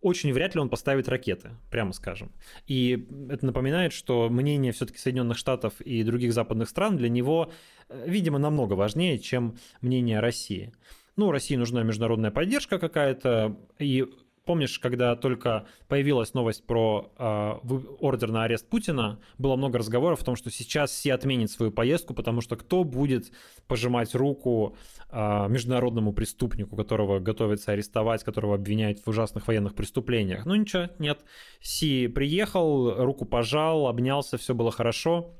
очень 0.00 0.32
вряд 0.32 0.54
ли 0.54 0.60
он 0.60 0.68
поставит 0.68 1.08
ракеты, 1.08 1.50
прямо 1.70 1.92
скажем. 1.92 2.32
И 2.66 3.06
это 3.30 3.46
напоминает, 3.46 3.92
что 3.92 4.28
мнение 4.28 4.72
все-таки 4.72 4.98
Соединенных 4.98 5.38
Штатов 5.38 5.80
и 5.80 6.02
других 6.02 6.32
западных 6.32 6.68
стран 6.68 6.96
для 6.96 7.08
него, 7.08 7.52
э, 7.88 8.04
видимо, 8.08 8.38
намного 8.38 8.74
важнее, 8.74 9.18
чем 9.18 9.58
мнение 9.80 10.20
России. 10.20 10.72
Ну, 11.16 11.32
России 11.32 11.56
нужна 11.56 11.82
международная 11.82 12.30
поддержка 12.30 12.78
какая-то, 12.78 13.58
и 13.78 14.06
Помнишь, 14.48 14.78
когда 14.78 15.14
только 15.14 15.66
появилась 15.88 16.32
новость 16.32 16.66
про 16.66 17.12
э, 17.18 17.52
ордер 18.00 18.30
на 18.30 18.44
арест 18.44 18.66
Путина, 18.66 19.20
было 19.36 19.56
много 19.56 19.76
разговоров 19.76 20.22
о 20.22 20.24
том, 20.24 20.36
что 20.36 20.50
сейчас 20.50 20.90
все 20.90 21.12
отменят 21.12 21.50
свою 21.50 21.70
поездку, 21.70 22.14
потому 22.14 22.40
что 22.40 22.56
кто 22.56 22.82
будет 22.82 23.30
пожимать 23.66 24.14
руку 24.14 24.74
э, 25.10 25.48
международному 25.50 26.14
преступнику, 26.14 26.76
которого 26.76 27.18
готовится 27.18 27.72
арестовать, 27.72 28.24
которого 28.24 28.54
обвиняют 28.54 29.00
в 29.04 29.08
ужасных 29.08 29.48
военных 29.48 29.74
преступлениях. 29.74 30.46
Ну 30.46 30.54
ничего, 30.54 30.88
нет. 30.98 31.20
Си 31.60 32.08
приехал, 32.08 33.04
руку 33.04 33.26
пожал, 33.26 33.86
обнялся, 33.86 34.38
все 34.38 34.54
было 34.54 34.70
хорошо. 34.70 35.34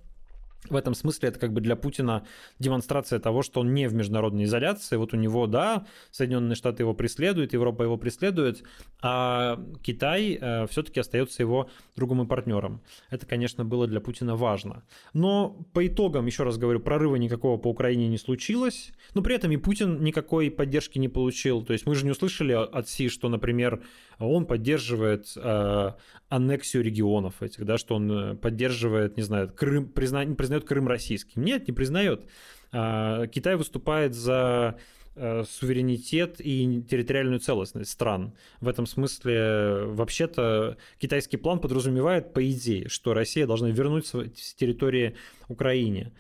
В 0.71 0.77
этом 0.77 0.95
смысле 0.95 1.31
это 1.31 1.39
как 1.39 1.53
бы 1.53 1.61
для 1.61 1.77
Путина 1.77 2.27
демонстрация 2.59 3.19
того, 3.19 3.43
что 3.43 3.61
он 3.61 3.75
не 3.75 3.89
в 3.89 3.95
международной 3.95 4.45
изоляции. 4.45 4.97
Вот 4.97 5.15
у 5.15 5.17
него, 5.17 5.47
да, 5.47 5.87
Соединенные 6.11 6.57
Штаты 6.57 6.83
его 6.83 6.95
преследуют, 6.95 7.53
Европа 7.53 7.83
его 7.83 7.97
преследует, 7.97 8.63
а 9.03 9.61
Китай 9.83 10.39
э, 10.41 10.67
все-таки 10.69 11.01
остается 11.01 11.43
его 11.43 11.71
другом 11.97 12.23
и 12.23 12.27
партнером. 12.27 12.81
Это, 13.11 13.27
конечно, 13.27 13.65
было 13.65 13.87
для 13.87 14.01
Путина 14.01 14.37
важно. 14.37 14.83
Но 15.13 15.51
по 15.73 15.87
итогам, 15.87 16.27
еще 16.27 16.45
раз 16.45 16.59
говорю, 16.59 16.81
прорыва 16.81 17.17
никакого 17.17 17.59
по 17.59 17.69
Украине 17.69 18.09
не 18.09 18.19
случилось. 18.19 18.93
Но 19.15 19.23
при 19.23 19.35
этом 19.35 19.51
и 19.53 19.57
Путин 19.57 20.03
никакой 20.03 20.51
поддержки 20.51 20.99
не 20.99 21.09
получил. 21.09 21.63
То 21.65 21.73
есть 21.73 21.87
мы 21.87 21.95
же 21.95 22.05
не 22.05 22.11
услышали 22.11 22.53
от 22.53 22.89
Си, 22.89 23.09
что, 23.09 23.29
например, 23.29 23.83
он 24.27 24.47
поддерживает 24.47 25.33
э, 25.37 25.93
аннексию 26.29 26.83
регионов 26.83 27.43
этих, 27.43 27.65
да, 27.65 27.79
что 27.79 27.95
он 27.95 28.11
э, 28.11 28.35
поддерживает, 28.37 29.17
не 29.17 29.23
знаю, 29.23 29.53
Крым, 29.55 29.89
призна, 29.89 30.25
не 30.25 30.35
признает 30.35 30.65
Крым 30.65 30.89
российским. 30.89 31.45
Нет, 31.45 31.69
не 31.69 31.73
признает. 31.73 32.27
Э, 32.73 33.27
Китай 33.31 33.57
выступает 33.57 34.15
за 34.15 34.79
э, 35.15 35.45
суверенитет 35.45 36.41
и 36.41 36.83
территориальную 36.83 37.39
целостность 37.39 37.91
стран. 37.91 38.35
В 38.61 38.69
этом 38.69 38.87
смысле, 38.87 39.85
вообще-то, 39.85 40.77
китайский 40.99 41.37
план 41.37 41.61
подразумевает, 41.61 42.33
по 42.33 42.49
идее, 42.51 42.89
что 42.89 43.15
Россия 43.15 43.47
должна 43.47 43.71
вернуть 43.71 44.07
свои 44.07 44.31
территории 44.31 45.15
Украине. 45.49 46.13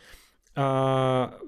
А, 0.54 1.38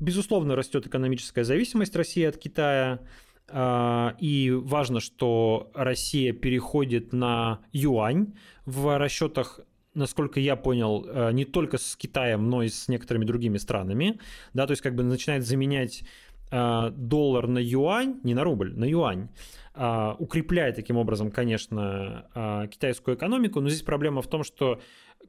безусловно, 0.00 0.56
растет 0.56 0.86
экономическая 0.86 1.44
зависимость 1.44 1.94
России 1.96 2.24
от 2.24 2.36
Китая. 2.36 3.00
А, 3.48 4.16
и 4.18 4.50
важно, 4.50 5.00
что 5.00 5.70
Россия 5.74 6.32
переходит 6.32 7.12
на 7.12 7.60
юань 7.72 8.34
в 8.64 8.98
расчетах 8.98 9.60
насколько 9.94 10.40
я 10.40 10.56
понял, 10.56 11.06
э, 11.06 11.30
не 11.30 11.44
только 11.44 11.78
с 11.78 11.94
Китаем, 11.94 12.50
но 12.50 12.64
и 12.64 12.68
с 12.68 12.88
некоторыми 12.88 13.24
другими 13.24 13.58
странами, 13.58 14.18
да, 14.52 14.66
то 14.66 14.72
есть 14.72 14.82
как 14.82 14.96
бы 14.96 15.04
начинает 15.04 15.46
заменять 15.46 16.02
э, 16.50 16.90
доллар 16.96 17.46
на 17.46 17.60
юань, 17.60 18.18
не 18.24 18.34
на 18.34 18.42
рубль, 18.42 18.76
на 18.76 18.86
юань, 18.86 19.28
а, 19.76 20.14
укрепляя 20.20 20.72
таким 20.72 20.96
образом, 20.96 21.32
конечно, 21.32 22.28
а, 22.32 22.68
китайскую 22.68 23.16
экономику, 23.16 23.60
но 23.60 23.68
здесь 23.68 23.82
проблема 23.82 24.22
в 24.22 24.28
том, 24.28 24.44
что 24.44 24.80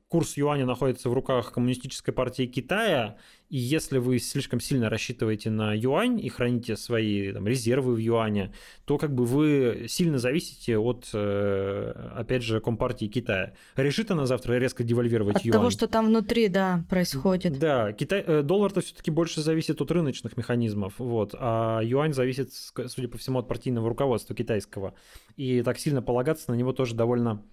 курс 0.07 0.37
юаня 0.37 0.65
находится 0.65 1.09
в 1.09 1.13
руках 1.13 1.51
Коммунистической 1.51 2.13
партии 2.13 2.45
Китая, 2.45 3.17
и 3.49 3.57
если 3.57 3.97
вы 3.97 4.19
слишком 4.19 4.59
сильно 4.59 4.89
рассчитываете 4.89 5.49
на 5.49 5.73
юань 5.73 6.19
и 6.19 6.29
храните 6.29 6.77
свои 6.77 7.31
там, 7.31 7.47
резервы 7.47 7.95
в 7.95 7.97
юане, 7.97 8.53
то 8.85 8.97
как 8.97 9.13
бы 9.13 9.25
вы 9.25 9.85
сильно 9.87 10.19
зависите 10.19 10.77
от, 10.77 11.09
э, 11.13 12.11
опять 12.15 12.43
же, 12.43 12.59
Компартии 12.59 13.07
Китая. 13.07 13.53
Решит 13.75 14.11
она 14.11 14.25
завтра 14.25 14.53
резко 14.55 14.83
девальвировать 14.83 15.37
от 15.37 15.45
юань? 15.45 15.55
От 15.55 15.61
того, 15.61 15.69
что 15.71 15.87
там 15.87 16.07
внутри, 16.07 16.47
да, 16.49 16.85
происходит. 16.89 17.57
Да, 17.59 17.91
Китай, 17.93 18.23
э, 18.25 18.41
доллар-то 18.43 18.81
все-таки 18.81 19.09
больше 19.11 19.41
зависит 19.41 19.81
от 19.81 19.91
рыночных 19.91 20.37
механизмов, 20.37 20.93
вот, 20.99 21.35
а 21.37 21.81
юань 21.81 22.13
зависит, 22.13 22.53
судя 22.53 23.07
по 23.07 23.17
всему, 23.17 23.39
от 23.39 23.47
партийного 23.47 23.89
руководства 23.89 24.35
китайского. 24.35 24.93
И 25.35 25.61
так 25.63 25.79
сильно 25.79 26.01
полагаться 26.01 26.51
на 26.51 26.55
него 26.55 26.73
тоже 26.73 26.95
довольно 26.95 27.43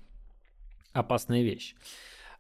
опасная 0.93 1.43
вещь. 1.43 1.75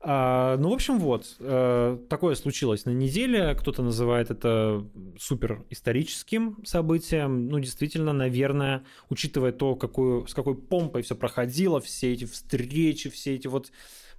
А, 0.05 0.57
ну, 0.57 0.71
в 0.71 0.73
общем, 0.73 0.99
вот, 0.99 1.37
э, 1.39 1.99
такое 2.09 2.35
случилось 2.35 2.87
на 2.87 2.91
неделе. 2.91 3.55
Кто-то 3.55 3.83
называет 3.85 4.33
это 4.33 4.85
супер 5.17 5.65
историческим 5.71 6.59
событием. 6.65 7.49
Ну, 7.49 7.61
действительно, 7.61 8.13
наверное, 8.13 8.85
учитывая 9.11 9.53
то, 9.53 9.77
какую, 9.77 10.27
с 10.27 10.35
какой 10.35 10.57
помпой 10.57 11.03
все 11.03 11.15
проходило, 11.15 11.81
все 11.81 12.13
эти 12.13 12.25
встречи, 12.25 13.11
все 13.11 13.37
эти 13.37 13.47
вот 13.47 13.71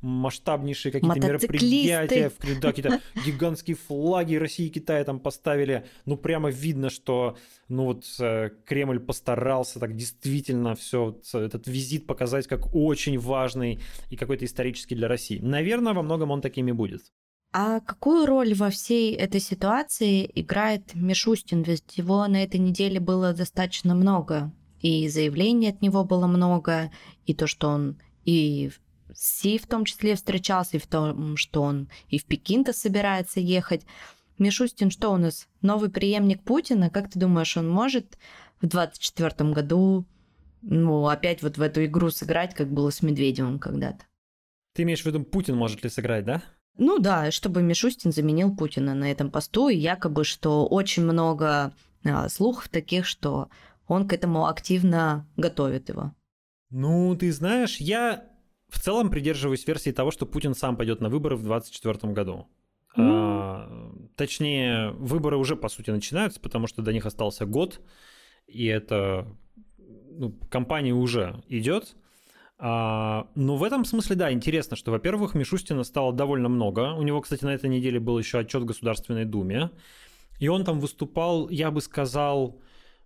масштабнейшие 0.03 0.91
какие-то 0.91 1.19
мероприятия, 1.19 2.31
да, 2.61 2.71
какие-то 2.71 3.01
гигантские 3.25 3.77
флаги 3.77 4.35
России 4.35 4.67
и 4.67 4.69
Китая 4.69 5.03
там 5.03 5.19
поставили. 5.19 5.85
Ну, 6.05 6.17
прямо 6.17 6.49
видно, 6.49 6.89
что 6.89 7.37
ну 7.69 7.85
вот 7.85 8.05
э, 8.19 8.49
Кремль 8.65 8.99
постарался 8.99 9.79
так 9.79 9.95
действительно 9.95 10.75
все 10.75 11.17
этот 11.33 11.67
визит 11.67 12.05
показать 12.05 12.47
как 12.47 12.75
очень 12.75 13.17
важный 13.17 13.79
и 14.09 14.17
какой-то 14.17 14.45
исторический 14.45 14.95
для 14.95 15.07
России. 15.07 15.39
Наверное, 15.39 15.93
во 15.93 16.03
многом 16.03 16.31
он 16.31 16.41
такими 16.41 16.71
будет. 16.71 17.03
А 17.53 17.79
какую 17.79 18.25
роль 18.25 18.53
во 18.55 18.71
всей 18.71 19.13
этой 19.13 19.39
ситуации 19.39 20.29
играет 20.35 20.95
Мишустин? 20.95 21.61
Ведь 21.61 21.97
его 21.97 22.27
на 22.27 22.43
этой 22.43 22.59
неделе 22.59 22.99
было 22.99 23.31
достаточно 23.31 23.95
много. 23.95 24.51
И 24.81 25.07
заявлений 25.07 25.69
от 25.69 25.81
него 25.81 26.03
было 26.03 26.27
много, 26.27 26.91
и 27.25 27.33
то, 27.33 27.47
что 27.47 27.69
он 27.69 27.97
и 28.25 28.71
Си 29.13 29.57
в 29.57 29.67
том 29.67 29.85
числе 29.85 30.15
встречался, 30.15 30.77
и 30.77 30.79
в 30.79 30.87
том, 30.87 31.37
что 31.37 31.61
он 31.61 31.89
и 32.09 32.17
в 32.17 32.25
Пекин-то 32.25 32.73
собирается 32.73 33.39
ехать. 33.39 33.85
Мишустин 34.37 34.89
что 34.89 35.11
у 35.11 35.17
нас? 35.17 35.47
Новый 35.61 35.89
преемник 35.89 36.43
Путина? 36.43 36.89
Как 36.89 37.11
ты 37.11 37.19
думаешь, 37.19 37.55
он 37.57 37.69
может 37.69 38.17
в 38.61 38.67
24 38.67 39.51
году 39.51 40.05
ну, 40.63 41.07
опять 41.07 41.43
вот 41.43 41.57
в 41.57 41.61
эту 41.61 41.83
игру 41.85 42.09
сыграть, 42.09 42.55
как 42.55 42.71
было 42.71 42.89
с 42.89 43.01
Медведевым 43.01 43.59
когда-то? 43.59 44.05
Ты 44.73 44.83
имеешь 44.83 45.01
в 45.01 45.05
виду, 45.05 45.23
Путин 45.23 45.57
может 45.57 45.83
ли 45.83 45.89
сыграть, 45.89 46.25
да? 46.25 46.41
Ну 46.77 46.99
да, 46.99 47.29
чтобы 47.31 47.61
Мишустин 47.61 48.11
заменил 48.11 48.55
Путина 48.55 48.95
на 48.95 49.11
этом 49.11 49.29
посту, 49.29 49.69
и 49.69 49.75
якобы, 49.75 50.23
что 50.23 50.65
очень 50.65 51.03
много 51.03 51.73
а, 52.03 52.29
слухов 52.29 52.69
таких, 52.69 53.05
что 53.05 53.49
он 53.87 54.07
к 54.07 54.13
этому 54.13 54.47
активно 54.47 55.27
готовит 55.37 55.89
его. 55.89 56.15
Ну, 56.71 57.15
ты 57.15 57.31
знаешь, 57.31 57.77
я 57.77 58.25
в 58.73 58.79
целом 58.79 59.11
придерживаюсь 59.11 59.67
версии 59.67 59.91
того, 59.91 60.09
что 60.09 60.25
Путин 60.25 60.55
сам 60.55 60.75
пойдет 60.75 60.99
на 60.99 61.09
выборы 61.09 61.35
в 61.35 61.43
2024 61.43 62.11
году. 62.11 62.47
Mm. 62.97 63.03
А, 63.07 63.91
точнее, 64.15 64.89
выборы 64.91 65.37
уже, 65.37 65.55
по 65.55 65.69
сути, 65.69 65.91
начинаются, 65.91 66.39
потому 66.39 66.65
что 66.67 66.81
до 66.81 66.91
них 66.91 67.05
остался 67.05 67.45
год, 67.45 67.81
и 68.47 68.65
это 68.65 69.27
ну, 70.09 70.31
кампания 70.49 70.93
уже 70.93 71.43
идет. 71.47 71.95
А, 72.57 73.27
но 73.35 73.57
в 73.57 73.63
этом 73.63 73.85
смысле, 73.85 74.15
да, 74.15 74.31
интересно, 74.31 74.75
что, 74.75 74.91
во-первых, 74.91 75.35
Мишустина 75.35 75.83
стало 75.83 76.11
довольно 76.11 76.49
много. 76.49 76.93
У 76.93 77.03
него, 77.03 77.21
кстати, 77.21 77.45
на 77.45 77.53
этой 77.53 77.69
неделе 77.69 77.99
был 77.99 78.17
еще 78.17 78.39
отчет 78.39 78.63
в 78.63 78.65
Государственной 78.65 79.25
Думе. 79.25 79.69
И 80.39 80.47
он 80.47 80.65
там 80.65 80.79
выступал, 80.79 81.47
я 81.49 81.69
бы 81.69 81.79
сказал, 81.79 82.59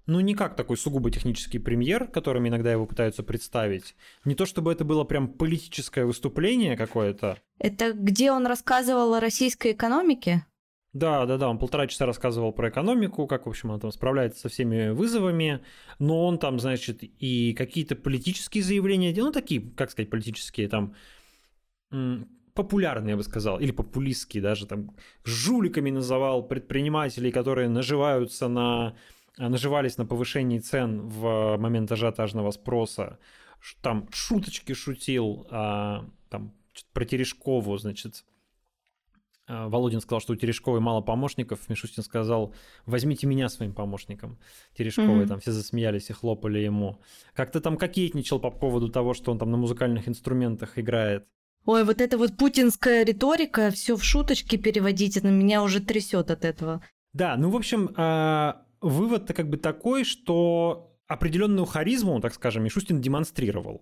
ну, 0.07 0.21
не 0.21 0.33
как 0.33 0.55
такой 0.55 0.77
сугубо 0.77 1.11
технический 1.11 1.59
премьер, 1.59 2.07
которым 2.07 2.47
иногда 2.47 2.71
его 2.71 2.85
пытаются 2.85 3.23
представить. 3.23 3.95
Не 4.25 4.35
то 4.35 4.45
чтобы 4.45 4.71
это 4.71 4.85
было 4.85 5.03
прям 5.03 5.27
политическое 5.27 6.05
выступление 6.05 6.77
какое-то. 6.77 7.37
Это 7.59 7.93
где 7.93 8.31
он 8.31 8.47
рассказывал 8.47 9.13
о 9.13 9.19
российской 9.19 9.73
экономике? 9.73 10.45
Да, 10.93 11.25
да, 11.25 11.37
да, 11.37 11.49
он 11.49 11.59
полтора 11.59 11.85
часа 11.85 12.05
рассказывал 12.05 12.53
про 12.53 12.69
экономику, 12.69 13.27
как, 13.27 13.45
в 13.45 13.49
общем, 13.49 13.69
он 13.69 13.79
там 13.79 13.91
справляется 13.91 14.39
со 14.39 14.49
всеми 14.49 14.89
вызовами, 14.89 15.59
но 15.99 16.25
он 16.25 16.39
там, 16.39 16.59
значит, 16.59 17.03
и 17.03 17.53
какие-то 17.53 17.95
политические 17.95 18.63
заявления 18.63 19.13
делал, 19.13 19.27
ну, 19.27 19.33
такие, 19.33 19.61
как 19.75 19.91
сказать, 19.91 20.09
политические, 20.09 20.69
там, 20.69 20.95
популярные, 22.53 23.11
я 23.11 23.17
бы 23.17 23.23
сказал, 23.23 23.59
или 23.59 23.71
популистские 23.71 24.41
даже, 24.41 24.65
там, 24.65 24.95
жуликами 25.23 25.91
называл 25.91 26.47
предпринимателей, 26.47 27.31
которые 27.31 27.69
наживаются 27.69 28.47
на 28.47 28.95
наживались 29.37 29.97
на 29.97 30.05
повышении 30.05 30.59
цен 30.59 31.07
в 31.07 31.57
момент 31.57 31.91
ажиотажного 31.91 32.51
спроса, 32.51 33.19
там 33.81 34.07
шуточки 34.11 34.73
шутил, 34.73 35.47
а, 35.49 36.05
там 36.29 36.53
про 36.93 37.05
Терешкову, 37.05 37.77
значит, 37.77 38.23
а, 39.47 39.69
Володин 39.69 40.01
сказал, 40.01 40.19
что 40.19 40.33
у 40.33 40.35
Терешковой 40.35 40.79
мало 40.79 41.01
помощников. 41.01 41.67
Мишустин 41.69 42.03
сказал, 42.03 42.53
возьмите 42.85 43.27
меня 43.27 43.49
своим 43.49 43.73
помощником. 43.73 44.37
Терешковой 44.77 45.23
mm-hmm. 45.23 45.27
там 45.27 45.39
все 45.39 45.51
засмеялись 45.51 46.09
и 46.09 46.13
хлопали 46.13 46.59
ему. 46.59 46.99
Как-то 47.33 47.61
там 47.61 47.77
кокетничал 47.77 48.39
по 48.39 48.51
поводу 48.51 48.89
того, 48.89 49.13
что 49.13 49.31
он 49.31 49.39
там 49.39 49.51
на 49.51 49.57
музыкальных 49.57 50.07
инструментах 50.07 50.77
играет. 50.77 51.25
Ой, 51.65 51.83
вот 51.83 51.99
эта 51.99 52.17
вот 52.17 52.37
путинская 52.37 53.03
риторика, 53.03 53.71
все 53.71 53.97
в 53.97 54.03
шуточки 54.03 54.55
переводите, 54.55 55.21
на 55.21 55.29
меня 55.29 55.63
уже 55.63 55.81
трясет 55.81 56.31
от 56.31 56.45
этого. 56.45 56.81
Да, 57.11 57.35
ну, 57.35 57.49
в 57.49 57.55
общем, 57.55 57.93
вывод-то 58.81 59.33
как 59.33 59.49
бы 59.49 59.57
такой, 59.57 60.03
что 60.03 60.93
определенную 61.07 61.65
харизму, 61.65 62.19
так 62.19 62.33
скажем, 62.33 62.63
Мишустин 62.63 63.01
демонстрировал. 63.01 63.81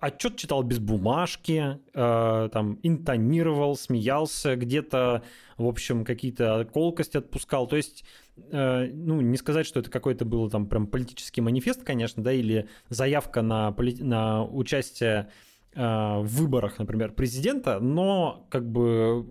Отчет 0.00 0.36
читал 0.36 0.62
без 0.62 0.78
бумажки, 0.78 1.78
э, 1.92 2.48
там 2.52 2.78
интонировал, 2.82 3.74
смеялся, 3.74 4.54
где-то, 4.54 5.24
в 5.56 5.66
общем, 5.66 6.04
какие-то 6.04 6.68
колкости 6.72 7.16
отпускал. 7.16 7.66
То 7.66 7.76
есть, 7.76 8.04
э, 8.36 8.90
ну, 8.92 9.20
не 9.20 9.36
сказать, 9.36 9.66
что 9.66 9.80
это 9.80 9.90
какой-то 9.90 10.24
был 10.24 10.48
там 10.50 10.66
прям 10.68 10.86
политический 10.86 11.40
манифест, 11.40 11.82
конечно, 11.82 12.22
да, 12.22 12.32
или 12.32 12.68
заявка 12.90 13.42
на, 13.42 13.72
поли- 13.72 14.02
на 14.02 14.44
участие 14.44 15.30
э, 15.74 15.80
в 15.80 16.26
выборах, 16.26 16.78
например, 16.78 17.12
президента, 17.12 17.80
но 17.80 18.46
как 18.50 18.70
бы 18.70 19.26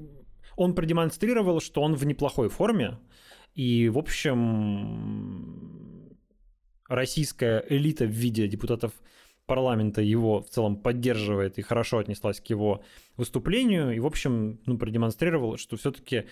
он 0.58 0.74
продемонстрировал, 0.74 1.62
что 1.62 1.82
он 1.82 1.96
в 1.96 2.06
неплохой 2.06 2.50
форме, 2.50 2.98
и, 3.58 3.90
в 3.90 3.98
общем, 3.98 5.48
российская 6.88 7.66
элита 7.68 8.06
в 8.06 8.12
виде 8.12 8.48
депутатов 8.48 8.94
парламента 9.48 10.00
его 10.00 10.44
в 10.44 10.50
целом 10.50 10.76
поддерживает 10.78 11.58
и 11.58 11.64
хорошо 11.64 11.98
отнеслась 11.98 12.40
к 12.40 12.46
его 12.46 12.84
выступлению. 13.16 13.96
И, 13.96 14.00
в 14.00 14.06
общем, 14.06 14.60
ну, 14.68 14.78
продемонстрировал, 14.78 15.58
что 15.58 15.76
все-таки 15.76 16.18
э, 16.18 16.26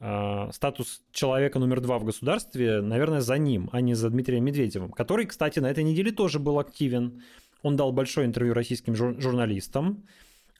а, 0.00 0.50
статус 0.52 1.02
человека 1.12 1.58
номер 1.58 1.82
два 1.82 1.98
в 1.98 2.04
государстве, 2.04 2.80
наверное, 2.80 3.20
за 3.20 3.36
ним, 3.36 3.68
а 3.72 3.82
не 3.82 3.92
за 3.92 4.08
Дмитрием 4.08 4.46
Медведевым, 4.46 4.90
который, 4.90 5.26
кстати, 5.26 5.58
на 5.58 5.70
этой 5.70 5.84
неделе 5.84 6.12
тоже 6.12 6.38
был 6.38 6.58
активен. 6.58 7.22
Он 7.60 7.76
дал 7.76 7.92
большое 7.92 8.26
интервью 8.26 8.54
российским 8.54 8.94
жур- 8.94 9.20
журналистам, 9.20 10.06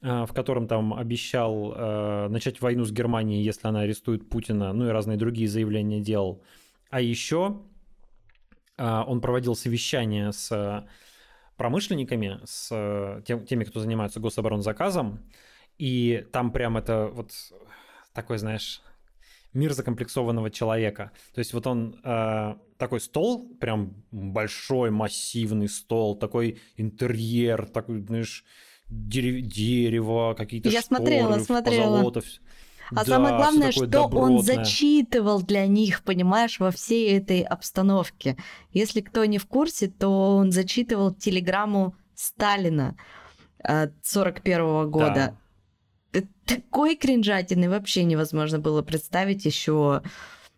в 0.01 0.33
котором 0.33 0.67
там 0.67 0.93
обещал 0.93 1.73
э, 1.75 2.27
начать 2.29 2.59
войну 2.59 2.85
с 2.85 2.91
Германией, 2.91 3.43
если 3.43 3.67
она 3.67 3.81
арестует 3.81 4.29
Путина, 4.29 4.73
ну 4.73 4.87
и 4.87 4.91
разные 4.91 5.17
другие 5.17 5.47
заявления 5.47 6.01
делал. 6.01 6.43
А 6.89 7.01
еще 7.01 7.61
э, 8.77 9.03
он 9.07 9.21
проводил 9.21 9.55
совещание 9.55 10.31
с 10.31 10.87
промышленниками, 11.55 12.39
с 12.43 12.69
э, 12.71 13.21
тем, 13.27 13.45
теми, 13.45 13.63
кто 13.63 13.79
занимается 13.79 14.19
гособоронзаказом, 14.19 15.19
и 15.77 16.25
там 16.31 16.51
прям 16.51 16.77
это 16.77 17.07
вот 17.13 17.31
такой, 18.13 18.39
знаешь, 18.39 18.81
мир 19.53 19.73
закомплексованного 19.73 20.49
человека. 20.49 21.11
То 21.35 21.39
есть 21.39 21.53
вот 21.53 21.67
он 21.67 21.99
э, 22.03 22.55
такой 22.77 22.99
стол, 22.99 23.55
прям 23.59 24.03
большой 24.11 24.89
массивный 24.89 25.69
стол, 25.69 26.17
такой 26.17 26.59
интерьер, 26.77 27.67
такой, 27.67 27.99
знаешь, 28.01 28.43
дерев- 28.91 29.41
дерево, 29.41 30.33
какие-то 30.37 30.69
Я 30.69 30.81
шторы, 30.81 30.97
смотрела, 31.01 31.39
смотрела. 31.39 31.83
позолота, 31.97 32.21
А 32.91 32.95
да, 32.95 33.03
самое 33.05 33.35
главное, 33.37 33.71
что 33.71 33.87
такое 33.87 34.21
он 34.21 34.35
добротное. 34.35 34.63
зачитывал 34.65 35.41
для 35.41 35.65
них, 35.65 36.03
понимаешь, 36.03 36.59
во 36.59 36.71
всей 36.71 37.17
этой 37.17 37.41
обстановке. 37.41 38.35
Если 38.73 39.01
кто 39.01 39.23
не 39.25 39.37
в 39.37 39.45
курсе, 39.47 39.87
то 39.87 40.35
он 40.35 40.51
зачитывал 40.51 41.13
телеграмму 41.13 41.95
Сталина 42.15 42.97
от 43.63 43.93
41 44.03 44.89
года. 44.89 45.35
Да. 46.13 46.19
Т- 46.19 46.27
Такой 46.45 46.97
кринжатины 46.97 47.69
вообще 47.69 48.03
невозможно 48.03 48.59
было 48.59 48.81
представить 48.81 49.45
еще, 49.45 50.01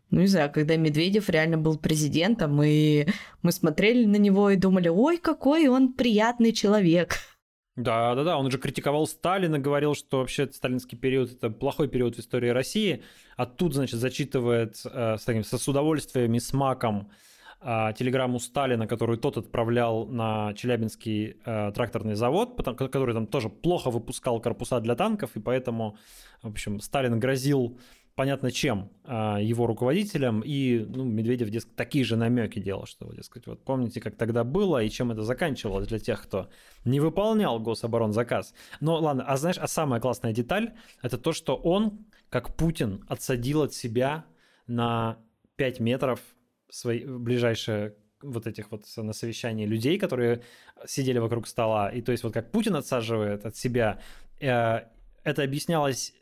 ну 0.09 0.21
не 0.21 0.27
знаю, 0.27 0.51
когда 0.51 0.75
Медведев 0.75 1.29
реально 1.29 1.59
был 1.59 1.77
президентом, 1.77 2.63
и 2.63 3.05
мы 3.43 3.51
смотрели 3.51 4.05
на 4.05 4.15
него 4.15 4.49
и 4.49 4.55
думали, 4.55 4.87
ой, 4.87 5.17
какой 5.17 5.67
он 5.67 5.93
приятный 5.93 6.51
человек. 6.51 7.17
Да, 7.75 8.13
да, 8.13 8.23
да. 8.23 8.37
Он 8.37 8.51
же 8.51 8.59
критиковал 8.59 9.07
Сталина, 9.07 9.57
говорил, 9.57 9.95
что 9.95 10.19
вообще 10.19 10.47
сталинский 10.51 10.97
период 10.97 11.31
это 11.31 11.49
плохой 11.49 11.87
период 11.87 12.15
в 12.15 12.19
истории 12.19 12.49
России. 12.49 13.01
А 13.35 13.45
тут, 13.47 13.73
значит, 13.73 13.99
зачитывает 13.99 14.79
э, 14.85 15.17
с, 15.17 15.23
таким, 15.23 15.43
с 15.43 15.67
удовольствием 15.67 16.35
и 16.35 16.39
с 16.39 16.53
маком 16.53 17.09
э, 17.61 17.93
телеграмму 17.97 18.39
Сталина, 18.39 18.85
которую 18.85 19.17
тот 19.17 19.37
отправлял 19.37 20.05
на 20.05 20.53
Челябинский 20.53 21.37
э, 21.43 21.71
тракторный 21.73 22.13
завод, 22.13 22.55
потом- 22.57 22.75
ко- 22.75 22.89
который 22.89 23.15
там 23.15 23.25
тоже 23.25 23.49
плохо 23.49 23.89
выпускал 23.89 24.39
корпуса 24.39 24.79
для 24.79 24.93
танков, 24.95 25.31
и 25.35 25.39
поэтому, 25.39 25.97
в 26.43 26.49
общем, 26.49 26.79
Сталин 26.79 27.19
грозил 27.19 27.79
понятно 28.15 28.51
чем 28.51 28.91
э, 29.05 29.37
его 29.41 29.65
руководителям, 29.65 30.41
и 30.41 30.79
ну, 30.79 31.03
Медведев, 31.03 31.49
дескать, 31.49 31.75
такие 31.75 32.05
же 32.05 32.15
намеки 32.15 32.59
делал, 32.59 32.85
что, 32.85 33.11
дескать, 33.13 33.47
вот 33.47 33.63
помните, 33.63 33.99
как 34.01 34.15
тогда 34.15 34.43
было 34.43 34.83
и 34.83 34.89
чем 34.89 35.11
это 35.11 35.23
заканчивалось 35.23 35.87
для 35.87 35.99
тех, 35.99 36.21
кто 36.21 36.49
не 36.85 36.99
выполнял 36.99 37.59
гособоронзаказ. 37.59 38.53
Но 38.81 38.99
ладно, 38.99 39.23
а 39.27 39.37
знаешь, 39.37 39.57
а 39.57 39.67
самая 39.67 39.99
классная 39.99 40.33
деталь, 40.33 40.73
это 41.01 41.17
то, 41.17 41.33
что 41.33 41.55
он, 41.55 42.05
как 42.29 42.55
Путин, 42.55 43.03
отсадил 43.07 43.63
от 43.63 43.73
себя 43.73 44.25
на 44.67 45.17
5 45.55 45.79
метров 45.79 46.19
свои, 46.69 47.05
ближайшие 47.05 47.95
вот 48.21 48.47
этих 48.47 48.71
вот 48.71 48.85
на 48.95 49.13
совещании 49.13 49.65
людей, 49.65 49.99
которые 49.99 50.43
сидели 50.85 51.19
вокруг 51.19 51.47
стола. 51.47 51.89
И 51.89 52.01
то 52.01 52.11
есть 52.11 52.23
вот 52.23 52.33
как 52.33 52.51
Путин 52.51 52.75
отсаживает 52.75 53.45
от 53.45 53.55
себя, 53.55 53.99
э, 54.39 54.81
это 55.23 55.43
объяснялось 55.43 56.13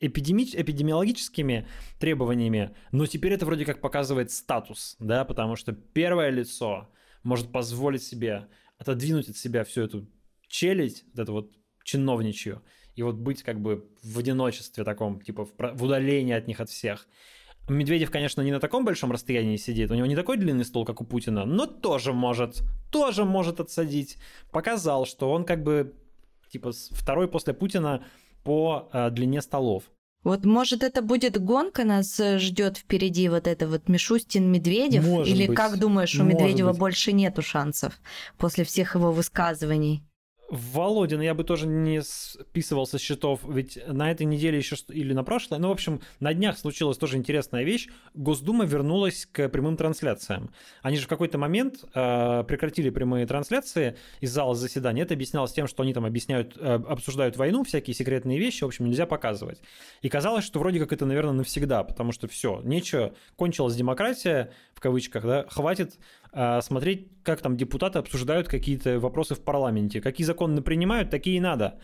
эпидеми- 0.00 0.54
эпидемиологическими 0.54 1.66
требованиями, 1.98 2.74
но 2.92 3.06
теперь 3.06 3.32
это 3.32 3.46
вроде 3.46 3.64
как 3.64 3.80
показывает 3.80 4.30
статус, 4.30 4.96
да, 4.98 5.24
потому 5.24 5.56
что 5.56 5.72
первое 5.72 6.30
лицо 6.30 6.88
может 7.22 7.50
позволить 7.52 8.02
себе 8.02 8.48
отодвинуть 8.78 9.28
от 9.28 9.36
себя 9.36 9.64
всю 9.64 9.82
эту 9.82 10.08
челядь, 10.46 11.04
вот 11.12 11.18
эту 11.18 11.32
вот 11.32 11.52
чиновничью, 11.84 12.62
и 12.94 13.02
вот 13.02 13.16
быть 13.16 13.42
как 13.42 13.60
бы 13.60 13.88
в 14.02 14.18
одиночестве 14.18 14.84
таком, 14.84 15.20
типа 15.20 15.46
в, 15.46 15.82
удалении 15.82 16.34
от 16.34 16.46
них 16.46 16.60
от 16.60 16.68
всех. 16.68 17.06
Медведев, 17.68 18.10
конечно, 18.10 18.40
не 18.40 18.50
на 18.50 18.60
таком 18.60 18.84
большом 18.84 19.12
расстоянии 19.12 19.56
сидит, 19.56 19.90
у 19.90 19.94
него 19.94 20.06
не 20.06 20.16
такой 20.16 20.38
длинный 20.38 20.64
стол, 20.64 20.84
как 20.86 21.00
у 21.00 21.04
Путина, 21.04 21.44
но 21.44 21.66
тоже 21.66 22.12
может, 22.12 22.62
тоже 22.90 23.24
может 23.24 23.60
отсадить. 23.60 24.16
Показал, 24.50 25.04
что 25.06 25.30
он 25.30 25.44
как 25.44 25.62
бы 25.62 25.94
типа 26.50 26.72
второй 26.92 27.28
после 27.28 27.52
Путина 27.52 28.04
по 28.48 28.88
э, 28.94 29.10
длине 29.10 29.42
столов. 29.42 29.82
Вот, 30.24 30.44
может, 30.44 30.82
это 30.82 31.02
будет 31.02 31.38
гонка, 31.40 31.84
нас 31.84 32.18
ждет 32.36 32.78
впереди 32.78 33.28
вот 33.28 33.46
это 33.46 33.68
вот 33.68 33.88
Мишустин-Медведев? 33.88 35.06
Может 35.06 35.34
Или 35.34 35.46
быть. 35.46 35.56
как 35.56 35.78
думаешь, 35.78 36.14
у 36.14 36.24
Может 36.24 36.40
Медведева 36.40 36.70
быть. 36.70 36.78
больше 36.80 37.12
нету 37.12 37.42
шансов 37.42 37.92
после 38.38 38.64
всех 38.64 38.94
его 38.94 39.12
высказываний? 39.12 40.02
Володин 40.48 41.20
я 41.20 41.34
бы 41.34 41.44
тоже 41.44 41.66
не 41.66 42.02
списывал 42.02 42.86
со 42.86 42.98
счетов, 42.98 43.40
ведь 43.46 43.78
на 43.86 44.10
этой 44.10 44.24
неделе 44.24 44.56
еще 44.56 44.76
или 44.88 45.12
на 45.12 45.22
прошлой, 45.22 45.58
ну, 45.58 45.68
в 45.68 45.72
общем, 45.72 46.00
на 46.20 46.32
днях 46.32 46.56
случилась 46.56 46.96
тоже 46.96 47.18
интересная 47.18 47.64
вещь. 47.64 47.88
Госдума 48.14 48.64
вернулась 48.64 49.26
к 49.30 49.48
прямым 49.50 49.76
трансляциям. 49.76 50.50
Они 50.82 50.96
же 50.96 51.04
в 51.04 51.08
какой-то 51.08 51.36
момент 51.36 51.84
э, 51.94 52.44
прекратили 52.44 52.88
прямые 52.88 53.26
трансляции 53.26 53.96
из 54.20 54.32
зала 54.32 54.54
заседания. 54.54 55.02
Это 55.02 55.14
объяснялось 55.14 55.52
тем, 55.52 55.66
что 55.66 55.82
они 55.82 55.92
там 55.92 56.06
объясняют, 56.06 56.56
э, 56.56 56.74
обсуждают 56.74 57.36
войну, 57.36 57.62
всякие 57.62 57.94
секретные 57.94 58.38
вещи, 58.38 58.64
в 58.64 58.68
общем, 58.68 58.86
нельзя 58.86 59.04
показывать. 59.04 59.60
И 60.00 60.08
казалось, 60.08 60.44
что 60.44 60.60
вроде 60.60 60.78
как 60.78 60.94
это, 60.94 61.04
наверное, 61.04 61.34
навсегда, 61.34 61.84
потому 61.84 62.12
что 62.12 62.26
все, 62.26 62.62
нечего, 62.64 63.14
кончилась 63.36 63.76
демократия, 63.76 64.52
в 64.72 64.80
кавычках, 64.80 65.24
да, 65.24 65.44
хватит 65.48 65.98
смотреть, 66.32 67.08
как 67.22 67.40
там 67.40 67.56
депутаты 67.56 67.98
обсуждают 67.98 68.48
какие-то 68.48 68.98
вопросы 69.00 69.34
в 69.34 69.40
парламенте. 69.40 70.00
Какие 70.00 70.26
законы 70.26 70.62
принимают, 70.62 71.10
такие 71.10 71.36
и 71.36 71.40
надо. 71.40 71.78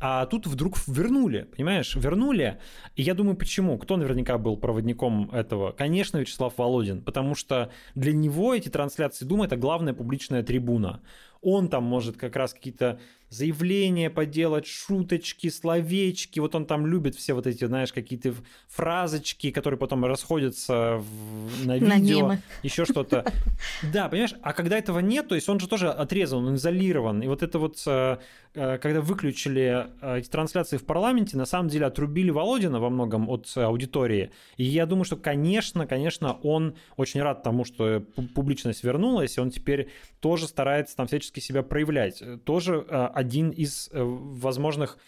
А 0.00 0.26
тут 0.26 0.46
вдруг 0.46 0.76
вернули, 0.86 1.48
понимаешь? 1.56 1.94
Вернули. 1.96 2.58
И 2.96 3.02
я 3.02 3.14
думаю, 3.14 3.36
почему? 3.36 3.78
Кто 3.78 3.96
наверняка 3.96 4.38
был 4.38 4.56
проводником 4.56 5.30
этого? 5.30 5.72
Конечно, 5.72 6.18
Вячеслав 6.18 6.56
Володин, 6.58 7.02
потому 7.02 7.34
что 7.34 7.70
для 7.94 8.12
него 8.12 8.54
эти 8.54 8.68
трансляции 8.68 9.24
Думы– 9.24 9.44
это 9.46 9.56
главная 9.56 9.94
публичная 9.94 10.42
трибуна. 10.42 11.00
Он 11.42 11.68
там 11.68 11.84
может 11.84 12.16
как 12.16 12.36
раз 12.36 12.52
какие-то 12.52 13.00
заявления 13.30 14.10
поделать, 14.10 14.66
шуточки, 14.66 15.48
словечки. 15.48 16.40
Вот 16.40 16.54
он 16.54 16.66
там 16.66 16.86
любит 16.86 17.14
все 17.14 17.32
вот 17.32 17.46
эти, 17.46 17.64
знаешь, 17.64 17.92
какие-то 17.92 18.34
фразочки, 18.68 19.50
которые 19.50 19.78
потом 19.78 20.04
расходятся 20.04 20.96
в- 20.98 21.66
на 21.66 21.76
На 21.76 21.96
видео, 21.96 22.18
мемы. 22.18 22.42
еще 22.62 22.84
что-то. 22.84 23.24
Да, 23.92 24.08
понимаешь, 24.08 24.34
а 24.42 24.52
когда 24.52 24.78
этого 24.78 24.98
нет, 25.00 25.28
то 25.28 25.34
есть 25.34 25.48
он 25.48 25.60
же 25.60 25.68
тоже 25.68 25.88
отрезан, 25.90 26.44
он 26.46 26.54
изолирован. 26.56 27.22
И 27.22 27.26
вот 27.28 27.42
это 27.42 27.58
вот, 27.58 27.82
э, 27.86 28.18
э, 28.54 28.78
когда 28.78 29.00
выключили 29.00 29.86
э, 30.00 30.18
эти 30.18 30.28
трансляции 30.28 30.76
в 30.76 30.84
парламенте, 30.84 31.36
на 31.36 31.46
самом 31.46 31.68
деле 31.68 31.86
отрубили 31.86 32.30
Володина 32.30 32.80
во 32.80 32.90
многом 32.90 33.28
от 33.28 33.50
аудитории. 33.56 34.30
И 34.56 34.64
я 34.64 34.86
думаю, 34.86 35.04
что, 35.04 35.16
конечно, 35.16 35.86
конечно, 35.86 36.34
он 36.42 36.74
очень 36.96 37.22
рад 37.22 37.42
тому, 37.42 37.64
что 37.64 37.98
пу- 37.98 38.28
публичность 38.28 38.82
вернулась, 38.84 39.36
и 39.36 39.40
он 39.40 39.50
теперь 39.50 39.88
тоже 40.20 40.46
старается 40.48 40.96
там 40.96 41.06
всячески 41.06 41.40
себя 41.40 41.62
проявлять. 41.62 42.22
Тоже 42.44 42.84
один 43.20 43.50
из 43.50 43.88
э, 43.92 44.02
возможных 44.02 44.98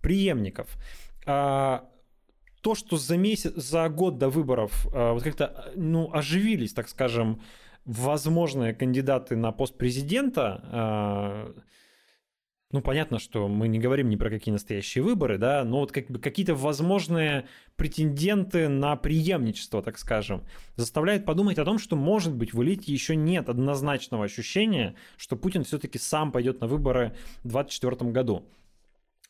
преемников. 0.00 0.76
А, 1.26 1.88
то, 2.60 2.74
что 2.74 2.96
за 2.96 3.16
месяц, 3.16 3.54
за 3.54 3.88
год 3.88 4.18
до 4.18 4.28
выборов 4.28 4.86
э, 4.92 5.12
вот 5.12 5.22
как-то 5.22 5.44
э, 5.44 5.72
ну, 5.76 6.10
оживились, 6.12 6.72
так 6.72 6.88
скажем, 6.88 7.40
возможные 7.84 8.74
кандидаты 8.74 9.36
на 9.36 9.52
пост 9.52 9.76
президента, 9.78 11.54
э, 11.56 11.60
ну, 12.72 12.82
понятно, 12.82 13.18
что 13.18 13.48
мы 13.48 13.66
не 13.66 13.80
говорим 13.80 14.08
ни 14.08 14.16
про 14.16 14.30
какие 14.30 14.52
настоящие 14.52 15.02
выборы, 15.02 15.38
да, 15.38 15.64
но 15.64 15.80
вот 15.80 15.90
как 15.90 16.06
бы 16.06 16.20
какие-то 16.20 16.54
возможные 16.54 17.46
претенденты 17.76 18.68
на 18.68 18.94
преемничество, 18.94 19.82
так 19.82 19.98
скажем, 19.98 20.44
заставляет 20.76 21.24
подумать 21.24 21.58
о 21.58 21.64
том, 21.64 21.80
что, 21.80 21.96
может 21.96 22.32
быть, 22.32 22.54
в 22.54 22.62
элите 22.62 22.92
еще 22.92 23.16
нет 23.16 23.48
однозначного 23.48 24.24
ощущения, 24.24 24.94
что 25.16 25.36
Путин 25.36 25.64
все-таки 25.64 25.98
сам 25.98 26.30
пойдет 26.30 26.60
на 26.60 26.68
выборы 26.68 27.16
в 27.42 27.48
2024 27.48 28.10
году. 28.12 28.44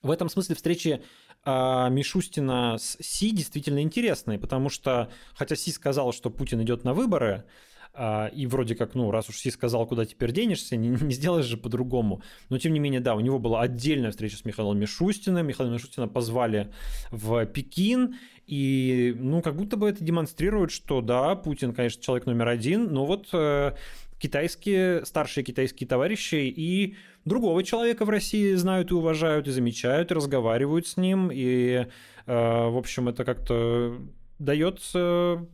В 0.02 0.10
этом 0.10 0.28
смысле 0.28 0.54
встречи 0.54 1.02
а, 1.42 1.88
Мишустина 1.88 2.76
с 2.78 2.98
Си 3.00 3.30
действительно 3.32 3.80
интересные, 3.80 4.38
потому 4.38 4.68
что, 4.68 5.10
хотя 5.34 5.56
Си 5.56 5.72
сказал, 5.72 6.12
что 6.12 6.30
Путин 6.30 6.62
идет 6.62 6.84
на 6.84 6.92
выборы, 6.92 7.44
а, 7.44 7.44
и 7.92 8.46
вроде 8.46 8.74
как, 8.74 8.94
ну, 8.94 9.10
раз 9.10 9.28
уж 9.28 9.36
Си 9.36 9.50
сказал, 9.50 9.86
куда 9.86 10.04
теперь 10.04 10.32
денешься, 10.32 10.76
не, 10.76 10.88
не 10.88 11.12
сделаешь 11.12 11.46
же 11.46 11.56
по-другому. 11.56 12.22
Но, 12.48 12.58
тем 12.58 12.72
не 12.72 12.78
менее, 12.78 13.00
да, 13.00 13.14
у 13.14 13.20
него 13.20 13.38
была 13.38 13.62
отдельная 13.62 14.10
встреча 14.10 14.36
с 14.36 14.44
Михаилом 14.44 14.78
Мишустиным. 14.78 15.46
Михаила 15.46 15.72
Мишустина 15.72 16.08
позвали 16.08 16.72
в 17.10 17.44
Пекин, 17.46 18.16
и, 18.46 19.14
ну, 19.16 19.42
как 19.42 19.56
будто 19.56 19.76
бы 19.76 19.88
это 19.88 20.02
демонстрирует, 20.02 20.70
что, 20.70 21.00
да, 21.00 21.36
Путин, 21.36 21.72
конечно, 21.72 22.02
человек 22.02 22.26
номер 22.26 22.48
один, 22.48 22.92
но 22.92 23.06
вот 23.06 23.28
э, 23.32 23.74
китайские, 24.18 25.04
старшие 25.04 25.44
китайские 25.44 25.86
товарищи 25.86 26.34
и 26.34 26.96
другого 27.24 27.62
человека 27.62 28.04
в 28.04 28.10
России 28.10 28.54
знают 28.54 28.90
и 28.90 28.94
уважают, 28.94 29.46
и 29.46 29.52
замечают, 29.52 30.10
и 30.10 30.14
разговаривают 30.14 30.86
с 30.86 30.96
ним, 30.96 31.30
и, 31.32 31.86
э, 31.86 31.86
в 32.26 32.76
общем, 32.76 33.08
это 33.08 33.24
как-то 33.24 34.00
дает, 34.40 34.80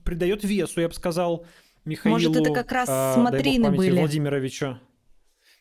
придает 0.04 0.44
весу, 0.44 0.80
я 0.80 0.88
бы 0.88 0.94
сказал, 0.94 1.44
Михаилу... 1.86 2.16
Может, 2.16 2.36
это 2.36 2.52
как 2.52 2.72
раз 2.72 2.88
бог 2.88 3.14
смотрины 3.14 3.64
памяти, 3.64 3.78
были. 3.78 3.98
Владимировичу. 3.98 4.78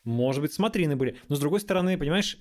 Может 0.04 0.42
быть, 0.42 0.54
смотрины 0.54 0.96
были. 0.96 1.18
Но, 1.30 1.36
с 1.36 1.40
другой 1.40 1.60
стороны, 1.60 1.98
понимаешь, 1.98 2.38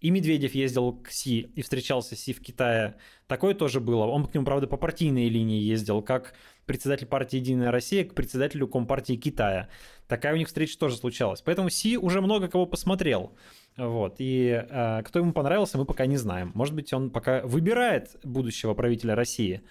И 0.00 0.10
Медведев 0.10 0.54
ездил 0.54 0.92
к 0.92 1.10
Си 1.10 1.50
и 1.56 1.62
встречался 1.62 2.14
с 2.14 2.20
Си 2.20 2.32
в 2.32 2.40
Китае. 2.40 2.96
Такое 3.26 3.54
тоже 3.54 3.80
было. 3.80 4.04
Он 4.04 4.26
к 4.26 4.34
нему, 4.34 4.44
правда, 4.44 4.68
по 4.68 4.76
партийной 4.76 5.28
линии 5.28 5.60
ездил, 5.60 6.02
как 6.02 6.34
председатель 6.66 7.06
партии 7.06 7.38
«Единая 7.38 7.72
Россия» 7.72 8.04
к 8.04 8.14
председателю 8.14 8.68
Компартии 8.68 9.16
Китая. 9.16 9.68
Такая 10.06 10.34
у 10.34 10.36
них 10.36 10.46
встреча 10.46 10.78
тоже 10.78 10.96
случалась. 10.96 11.40
Поэтому 11.40 11.68
Си 11.68 11.96
уже 11.98 12.20
много 12.20 12.46
кого 12.46 12.66
посмотрел. 12.66 13.32
Вот. 13.76 14.16
И 14.18 14.64
э, 14.68 15.02
кто 15.02 15.18
ему 15.18 15.32
понравился, 15.32 15.78
мы 15.78 15.84
пока 15.84 16.06
не 16.06 16.16
знаем. 16.16 16.52
Может 16.54 16.74
быть, 16.74 16.92
он 16.92 17.10
пока 17.10 17.42
выбирает 17.42 18.16
будущего 18.22 18.74
правителя 18.74 19.16
России. 19.16 19.62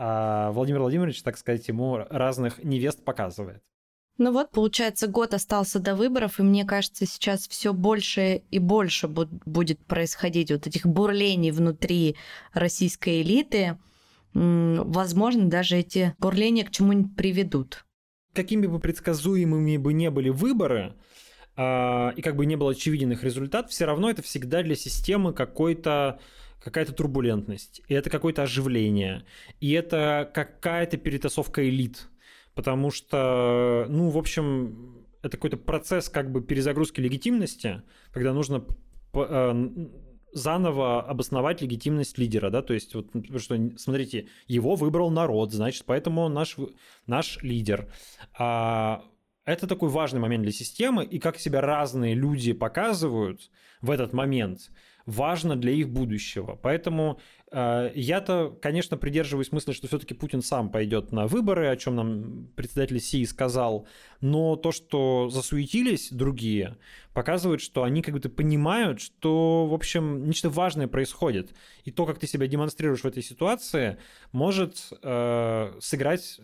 А 0.00 0.52
Владимир 0.52 0.80
Владимирович, 0.80 1.22
так 1.22 1.36
сказать, 1.36 1.66
ему 1.66 1.98
разных 2.08 2.62
невест 2.62 3.04
показывает. 3.04 3.62
Ну 4.16 4.32
вот, 4.32 4.50
получается, 4.50 5.08
год 5.08 5.34
остался 5.34 5.80
до 5.80 5.94
выборов, 5.94 6.38
и 6.38 6.42
мне 6.42 6.64
кажется, 6.64 7.04
сейчас 7.04 7.46
все 7.48 7.72
больше 7.72 8.42
и 8.50 8.58
больше 8.58 9.08
будет 9.08 9.84
происходить 9.86 10.50
вот 10.50 10.66
этих 10.66 10.86
бурлений 10.86 11.50
внутри 11.50 12.16
российской 12.52 13.22
элиты. 13.22 13.78
Возможно, 14.34 15.48
даже 15.48 15.76
эти 15.76 16.14
бурления 16.18 16.64
к 16.64 16.70
чему-нибудь 16.70 17.16
приведут. 17.16 17.84
Какими 18.34 18.66
бы 18.66 18.78
предсказуемыми 18.78 19.76
бы 19.78 19.92
не 19.92 20.10
были 20.10 20.28
выборы, 20.28 20.94
а, 21.56 22.12
и 22.14 22.22
как 22.22 22.36
бы 22.36 22.46
не 22.46 22.54
было 22.56 22.70
очевиден 22.70 23.10
их 23.10 23.24
результат, 23.24 23.70
все 23.70 23.84
равно 23.84 24.10
это 24.10 24.22
всегда 24.22 24.62
для 24.62 24.76
системы 24.76 25.32
какой-то 25.32 26.20
какая-то 26.62 26.92
турбулентность, 26.92 27.82
и 27.88 27.94
это 27.94 28.10
какое-то 28.10 28.42
оживление, 28.42 29.24
и 29.60 29.72
это 29.72 30.30
какая-то 30.34 30.96
перетасовка 30.96 31.68
элит 31.68 32.08
потому 32.58 32.90
что, 32.90 33.86
ну, 33.88 34.08
в 34.08 34.18
общем, 34.18 35.06
это 35.22 35.36
какой-то 35.36 35.58
процесс 35.58 36.08
как 36.08 36.32
бы 36.32 36.42
перезагрузки 36.42 37.00
легитимности, 37.00 37.82
когда 38.10 38.32
нужно 38.32 38.64
э, 39.14 39.70
заново 40.32 41.02
обосновать 41.02 41.62
легитимность 41.62 42.18
лидера, 42.18 42.50
да, 42.50 42.60
то 42.62 42.74
есть 42.74 42.96
вот, 42.96 43.10
что, 43.36 43.56
смотрите, 43.76 44.26
его 44.48 44.74
выбрал 44.74 45.08
народ, 45.12 45.52
значит, 45.52 45.84
поэтому 45.86 46.22
он 46.22 46.34
наш, 46.34 46.56
наш 47.06 47.40
лидер. 47.44 47.92
А 48.36 49.04
это 49.44 49.68
такой 49.68 49.88
важный 49.88 50.18
момент 50.18 50.42
для 50.42 50.50
системы, 50.50 51.04
и 51.04 51.20
как 51.20 51.38
себя 51.38 51.60
разные 51.60 52.14
люди 52.14 52.52
показывают 52.52 53.52
в 53.80 53.92
этот 53.92 54.12
момент, 54.12 54.72
важно 55.08 55.56
для 55.56 55.72
их 55.72 55.88
будущего. 55.88 56.58
Поэтому 56.62 57.18
э, 57.50 57.90
я-то, 57.94 58.54
конечно, 58.60 58.98
придерживаюсь 58.98 59.52
мысли, 59.52 59.72
что 59.72 59.88
все-таки 59.88 60.12
Путин 60.12 60.42
сам 60.42 60.70
пойдет 60.70 61.12
на 61.12 61.26
выборы, 61.26 61.68
о 61.68 61.76
чем 61.76 61.96
нам 61.96 62.48
председатель 62.54 63.00
Си 63.00 63.24
сказал. 63.24 63.86
Но 64.20 64.56
то, 64.56 64.70
что 64.70 65.30
засуетились 65.30 66.12
другие, 66.12 66.76
показывает, 67.12 67.60
что 67.60 67.82
они 67.82 68.02
как 68.02 68.14
будто 68.14 68.28
понимают, 68.28 69.00
что, 69.00 69.66
в 69.66 69.74
общем, 69.74 70.26
нечто 70.26 70.50
важное 70.50 70.88
происходит. 70.88 71.54
И 71.84 71.90
то, 71.90 72.06
как 72.06 72.18
ты 72.18 72.26
себя 72.26 72.46
демонстрируешь 72.46 73.00
в 73.00 73.06
этой 73.06 73.22
ситуации, 73.22 73.98
может 74.32 74.92
э, 75.02 75.72
сыграть 75.80 76.40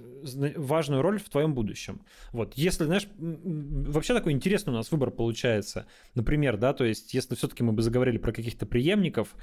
важную 0.56 1.02
роль 1.02 1.20
в 1.20 1.28
твоем 1.28 1.54
будущем. 1.54 2.02
Вот, 2.32 2.54
если, 2.54 2.84
знаешь, 2.84 3.06
вообще 3.18 4.14
такой 4.14 4.32
интересный 4.32 4.72
у 4.72 4.76
нас 4.76 4.90
выбор 4.90 5.10
получается. 5.10 5.86
Например, 6.14 6.56
да, 6.56 6.72
то 6.72 6.84
есть, 6.84 7.14
если 7.14 7.34
все-таки 7.34 7.62
мы 7.62 7.72
бы 7.72 7.82
заговорили 7.82 8.18
про 8.18 8.32
каких-то 8.32 8.66
преемников, 8.66 9.34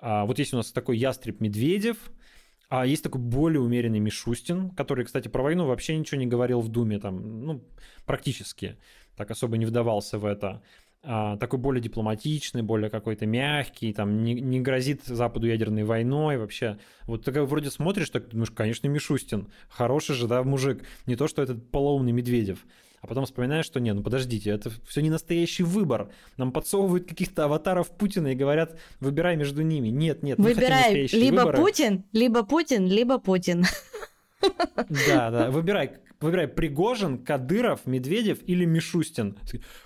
э, 0.00 0.24
вот 0.24 0.38
есть 0.38 0.54
у 0.54 0.56
нас 0.56 0.72
такой 0.72 0.98
ястреб 0.98 1.40
Медведев, 1.40 1.96
а 2.68 2.84
есть 2.84 3.04
такой 3.04 3.20
более 3.20 3.60
умеренный 3.60 4.00
Мишустин, 4.00 4.70
который, 4.70 5.04
кстати, 5.04 5.28
про 5.28 5.42
войну 5.42 5.66
вообще 5.66 5.96
ничего 5.96 6.18
не 6.18 6.26
говорил 6.26 6.60
в 6.60 6.68
Думе, 6.68 6.98
там, 6.98 7.44
ну, 7.44 7.64
практически 8.06 8.76
так 9.16 9.30
особо 9.30 9.56
не 9.56 9.66
вдавался 9.66 10.18
в 10.18 10.24
это. 10.24 10.62
А, 11.08 11.36
такой 11.36 11.60
более 11.60 11.80
дипломатичный, 11.80 12.62
более 12.62 12.90
какой-то 12.90 13.26
мягкий, 13.26 13.92
там, 13.92 14.24
не, 14.24 14.34
не 14.34 14.60
грозит 14.60 15.04
Западу 15.04 15.46
ядерной 15.46 15.84
войной 15.84 16.36
вообще. 16.36 16.78
Вот 17.04 17.24
ты 17.24 17.42
вроде 17.42 17.70
смотришь, 17.70 18.10
так 18.10 18.28
думаешь, 18.28 18.50
конечно, 18.50 18.88
Мишустин, 18.88 19.48
хороший 19.68 20.16
же, 20.16 20.26
да, 20.26 20.42
мужик, 20.42 20.84
не 21.06 21.14
то, 21.14 21.28
что 21.28 21.42
этот 21.42 21.70
полоумный 21.70 22.10
Медведев. 22.10 22.66
А 23.02 23.06
потом 23.06 23.24
вспоминаешь, 23.24 23.66
что 23.66 23.78
не, 23.78 23.92
ну 23.94 24.02
подождите, 24.02 24.50
это 24.50 24.70
все 24.84 25.00
не 25.00 25.10
настоящий 25.10 25.62
выбор. 25.62 26.10
Нам 26.38 26.50
подсовывают 26.50 27.06
каких-то 27.06 27.44
аватаров 27.44 27.90
Путина 27.96 28.28
и 28.28 28.34
говорят, 28.34 28.76
выбирай 28.98 29.36
между 29.36 29.62
ними. 29.62 29.88
Нет, 29.90 30.24
нет, 30.24 30.38
Выбирай 30.38 31.06
либо 31.12 31.36
выборы. 31.36 31.58
Путин, 31.58 32.04
либо 32.12 32.42
Путин, 32.42 32.86
либо 32.88 33.18
Путин. 33.18 33.64
Да, 35.08 35.30
да, 35.30 35.50
выбирай, 35.50 35.92
выбирай 36.20 36.48
Пригожин, 36.48 37.18
Кадыров, 37.18 37.86
Медведев 37.86 38.38
или 38.46 38.64
Мишустин. 38.64 39.36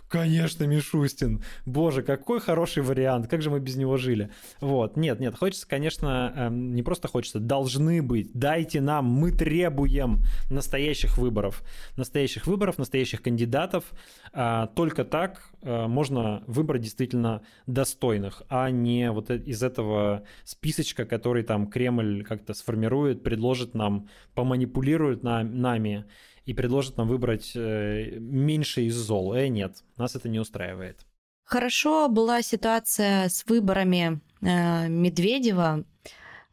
Конечно, 0.08 0.64
Мишустин. 0.64 1.42
Боже, 1.66 2.02
какой 2.02 2.40
хороший 2.40 2.82
вариант. 2.82 3.28
Как 3.28 3.42
же 3.42 3.50
мы 3.50 3.60
без 3.60 3.76
него 3.76 3.96
жили? 3.96 4.30
Вот. 4.60 4.96
Нет, 4.96 5.20
нет, 5.20 5.36
хочется, 5.36 5.68
конечно, 5.68 6.32
эм, 6.36 6.74
не 6.74 6.82
просто 6.82 7.08
хочется, 7.08 7.38
должны 7.38 8.02
быть. 8.02 8.32
Дайте 8.32 8.80
нам, 8.80 9.04
мы 9.04 9.30
требуем 9.32 10.20
настоящих 10.50 11.16
выборов. 11.18 11.62
Настоящих 11.96 12.46
выборов, 12.46 12.78
настоящих 12.78 13.22
кандидатов. 13.22 13.84
А, 14.32 14.66
только 14.68 15.04
так 15.04 15.49
можно 15.62 16.42
выбрать 16.46 16.82
действительно 16.82 17.42
достойных, 17.66 18.42
а 18.48 18.70
не 18.70 19.10
вот 19.10 19.30
из 19.30 19.62
этого 19.62 20.24
списочка, 20.44 21.04
который 21.04 21.42
там 21.42 21.66
Кремль 21.66 22.24
как-то 22.24 22.54
сформирует, 22.54 23.22
предложит 23.22 23.74
нам, 23.74 24.08
поманипулирует 24.34 25.22
нами 25.22 26.06
и 26.46 26.54
предложит 26.54 26.96
нам 26.96 27.08
выбрать 27.08 27.52
э, 27.54 28.18
меньше 28.18 28.82
из 28.82 28.96
зол. 28.96 29.34
Э, 29.34 29.48
нет, 29.48 29.84
нас 29.96 30.16
это 30.16 30.28
не 30.28 30.40
устраивает. 30.40 31.06
Хорошо 31.44 32.08
была 32.08 32.42
ситуация 32.42 33.28
с 33.28 33.44
выборами 33.46 34.20
э, 34.40 34.88
Медведева. 34.88 35.84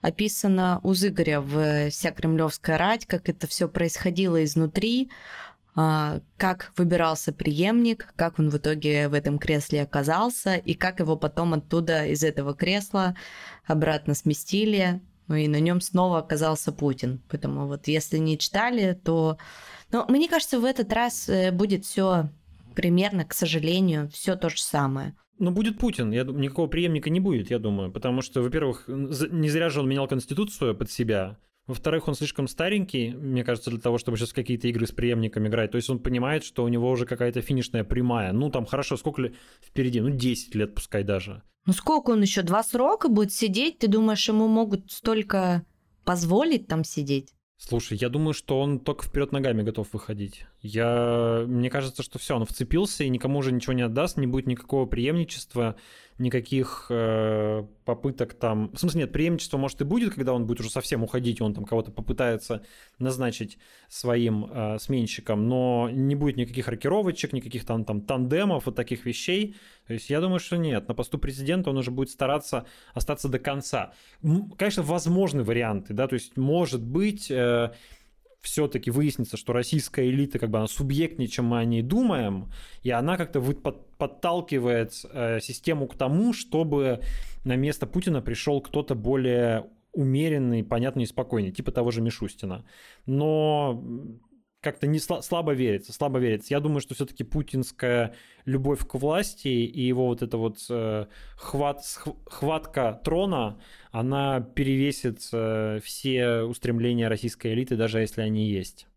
Описана 0.01 0.80
у 0.84 0.93
Зыгоря 0.93 1.41
в 1.41 1.89
«Вся 1.89 2.12
кремлевская 2.12 2.78
рать», 2.78 3.08
как 3.08 3.30
это 3.30 3.47
все 3.47 3.68
происходило 3.68 4.43
изнутри, 4.43 5.05
э, 5.05 5.08
как 5.78 6.73
выбирался 6.75 7.32
преемник, 7.32 8.11
как 8.15 8.39
он 8.39 8.49
в 8.49 8.57
итоге 8.57 9.09
в 9.09 9.13
этом 9.13 9.38
кресле 9.38 9.84
оказался, 9.84 10.55
и 10.55 10.73
как 10.73 10.99
его 10.99 11.15
потом 11.15 11.53
оттуда, 11.53 12.07
из 12.07 12.23
этого 12.23 12.55
кресла, 12.55 13.15
обратно 13.65 14.15
сместили, 14.15 15.01
ну 15.28 15.36
и 15.36 15.47
на 15.47 15.59
нем 15.59 15.80
снова 15.82 16.17
оказался 16.17 16.71
Путин. 16.71 17.21
Поэтому 17.30 17.67
вот 17.67 17.88
если 17.88 18.17
не 18.17 18.39
читали, 18.39 18.99
то 19.03 19.38
но 19.91 20.05
мне 20.09 20.28
кажется, 20.28 20.59
в 20.59 20.65
этот 20.65 20.91
раз 20.91 21.30
э, 21.30 21.51
будет 21.51 21.86
все 21.86 22.30
примерно, 22.75 23.25
к 23.25 23.34
сожалению, 23.34 24.09
все 24.09 24.36
то 24.36 24.49
же 24.49 24.61
самое. 24.61 25.15
Ну, 25.39 25.51
будет 25.51 25.78
Путин. 25.78 26.11
Я, 26.11 26.23
никакого 26.23 26.67
преемника 26.67 27.09
не 27.09 27.19
будет, 27.19 27.51
я 27.51 27.59
думаю. 27.59 27.91
Потому 27.91 28.21
что, 28.21 28.41
во-первых, 28.41 28.86
не 28.88 29.49
зря 29.49 29.69
же 29.69 29.82
он 29.82 29.89
менял 29.89 30.07
Конституцию 30.07 30.75
под 30.75 30.91
себя. 30.91 31.38
Во-вторых, 31.68 32.07
он 32.07 32.15
слишком 32.15 32.47
старенький, 32.47 33.11
мне 33.11 33.43
кажется, 33.43 33.70
для 33.70 33.80
того, 33.80 33.97
чтобы 33.97 34.18
сейчас 34.18 34.32
какие-то 34.32 34.70
игры 34.70 34.88
с 34.88 34.91
преемником 34.91 35.47
играть. 35.47 35.72
То 35.72 35.76
есть 35.76 35.89
он 35.89 35.99
понимает, 35.99 36.45
что 36.45 36.63
у 36.63 36.70
него 36.70 36.89
уже 36.89 37.05
какая-то 37.05 37.41
финишная 37.41 37.84
прямая. 37.84 38.32
Ну, 38.32 38.49
там 38.49 38.65
хорошо, 38.65 38.95
сколько 38.95 39.22
ли 39.22 39.36
впереди? 39.61 39.99
Ну, 39.99 40.09
10 40.09 40.55
лет 40.55 40.74
пускай 40.74 41.03
даже. 41.03 41.43
Ну, 41.65 41.74
сколько 41.74 42.11
он 42.11 42.22
еще? 42.22 42.41
Два 42.41 42.63
срока 42.63 43.09
будет 43.09 43.34
сидеть? 43.34 43.80
Ты 43.80 43.89
думаешь, 43.89 44.28
ему 44.30 44.47
могут 44.47 44.89
столько 44.91 45.65
позволить 46.05 46.68
там 46.68 46.86
сидеть? 46.86 47.34
Слушай, 47.57 47.97
я 47.97 48.07
думаю, 48.07 48.34
что 48.34 48.61
он 48.61 48.80
только 48.80 49.05
вперед 49.05 49.34
ногами 49.34 49.63
готов 49.63 49.91
выходить. 49.91 50.45
Я... 50.68 51.45
Мне 51.47 51.70
кажется, 51.70 52.03
что 52.03 52.20
все, 52.20 52.36
он 52.36 52.45
вцепился 52.45 53.03
и 53.03 53.09
никому 53.09 53.39
уже 53.39 53.51
ничего 53.51 53.74
не 53.74 53.84
отдаст, 53.84 54.18
не 54.18 54.28
будет 54.28 54.47
никакого 54.47 54.86
преемничества 54.86 55.78
никаких 56.18 56.88
э, 56.89 57.63
попыток 57.86 58.34
там... 58.34 58.72
В 58.74 58.80
смысле, 58.80 59.01
нет, 59.01 59.11
преемничество, 59.11 59.57
может, 59.57 59.80
и 59.82 59.84
будет, 59.84 60.15
когда 60.15 60.34
он 60.34 60.47
будет 60.47 60.61
уже 60.61 60.70
совсем 60.70 61.03
уходить, 61.03 61.41
он 61.41 61.53
там 61.53 61.63
кого-то 61.63 61.91
попытается 61.91 62.63
назначить 62.97 63.59
своим 63.88 64.49
э, 64.51 64.80
сменщиком, 64.80 65.47
но 65.47 65.89
не 65.91 66.15
будет 66.15 66.38
никаких 66.38 66.68
рокировочек, 66.68 67.34
никаких 67.34 67.65
там, 67.65 67.86
там 67.86 68.01
тандемов, 68.01 68.65
вот 68.65 68.76
таких 68.76 69.05
вещей. 69.05 69.55
То 69.86 69.93
есть 69.93 70.09
я 70.09 70.20
думаю, 70.20 70.39
что 70.39 70.57
нет. 70.57 70.88
На 70.88 70.95
посту 70.95 71.20
президента 71.20 71.70
он 71.70 71.78
уже 71.78 71.91
будет 71.91 72.09
стараться 72.09 72.65
остаться 72.93 73.30
до 73.30 73.38
конца. 73.38 73.93
Конечно, 74.57 74.84
возможны 74.84 75.43
варианты, 75.43 75.93
да, 75.93 76.07
то 76.07 76.15
есть 76.15 76.36
может 76.36 76.82
быть... 76.82 77.30
Э, 77.30 77.74
все-таки 78.48 78.91
выяснится, 78.91 79.36
что 79.36 79.54
российская 79.54 80.10
элита 80.10 80.39
как 80.39 80.50
бы 80.50 80.58
она 80.58 80.68
субъектнее, 80.68 81.28
чем 81.28 81.45
мы 81.45 81.60
о 81.60 81.66
ней 81.66 81.82
думаем, 81.82 82.50
и 82.82 82.89
она 82.89 83.18
как-то 83.18 83.41
подталкивает 83.41 84.93
э, 85.12 85.39
систему 85.41 85.88
к 85.88 85.95
тому, 85.95 86.34
чтобы 86.34 87.02
на 87.43 87.58
место 87.58 87.86
Путина 87.88 88.22
пришел 88.22 88.62
кто-то 88.62 88.95
более 88.95 89.66
умеренный, 89.93 90.64
понятный 90.64 91.04
и 91.04 91.08
спокойный, 91.08 91.52
типа 91.52 91.72
того 91.72 91.91
же 91.91 92.02
Мишустина. 92.02 92.64
Но 93.06 93.84
как-то 94.72 94.88
не 94.88 94.99
слабо 94.99 95.53
верится, 95.53 95.93
слабо 95.93 96.20
верится. 96.20 96.53
Я 96.53 96.59
думаю, 96.59 96.82
что 96.82 96.93
все-таки 96.93 97.24
путинская 97.24 98.13
любовь 98.45 98.86
к 98.88 98.95
власти 98.95 99.47
и 99.47 99.82
его 99.82 100.07
вот 100.07 100.22
эта 100.22 100.38
вот 100.38 100.57
э, 100.70 101.05
хват, 101.38 101.82
хватка 102.26 102.99
трона, 103.03 103.59
она 103.91 104.41
перевесит 104.41 105.28
э, 105.32 105.80
все 105.84 106.41
устремления 106.41 107.07
российской 107.07 107.53
элиты, 107.53 107.76
даже 107.76 107.99
если 107.99 108.22
они 108.22 108.49
есть. 108.49 108.88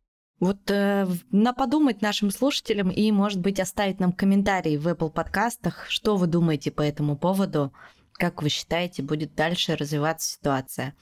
Вот 0.40 0.70
э, 0.70 1.06
на 1.30 1.52
подумать 1.52 2.02
нашим 2.02 2.30
слушателям 2.30 2.90
и, 2.90 3.12
может 3.12 3.40
быть, 3.40 3.60
оставить 3.60 4.00
нам 4.00 4.12
комментарий 4.12 4.76
в 4.78 4.88
Apple 4.88 5.10
подкастах, 5.10 5.86
что 5.88 6.16
вы 6.16 6.26
думаете 6.26 6.70
по 6.70 6.82
этому 6.82 7.16
поводу. 7.16 7.72
как 8.14 8.42
вы 8.42 8.50
считаете, 8.50 9.02
будет 9.02 9.34
дальше 9.34 9.76
развиваться 9.76 10.32
ситуация. 10.32 10.94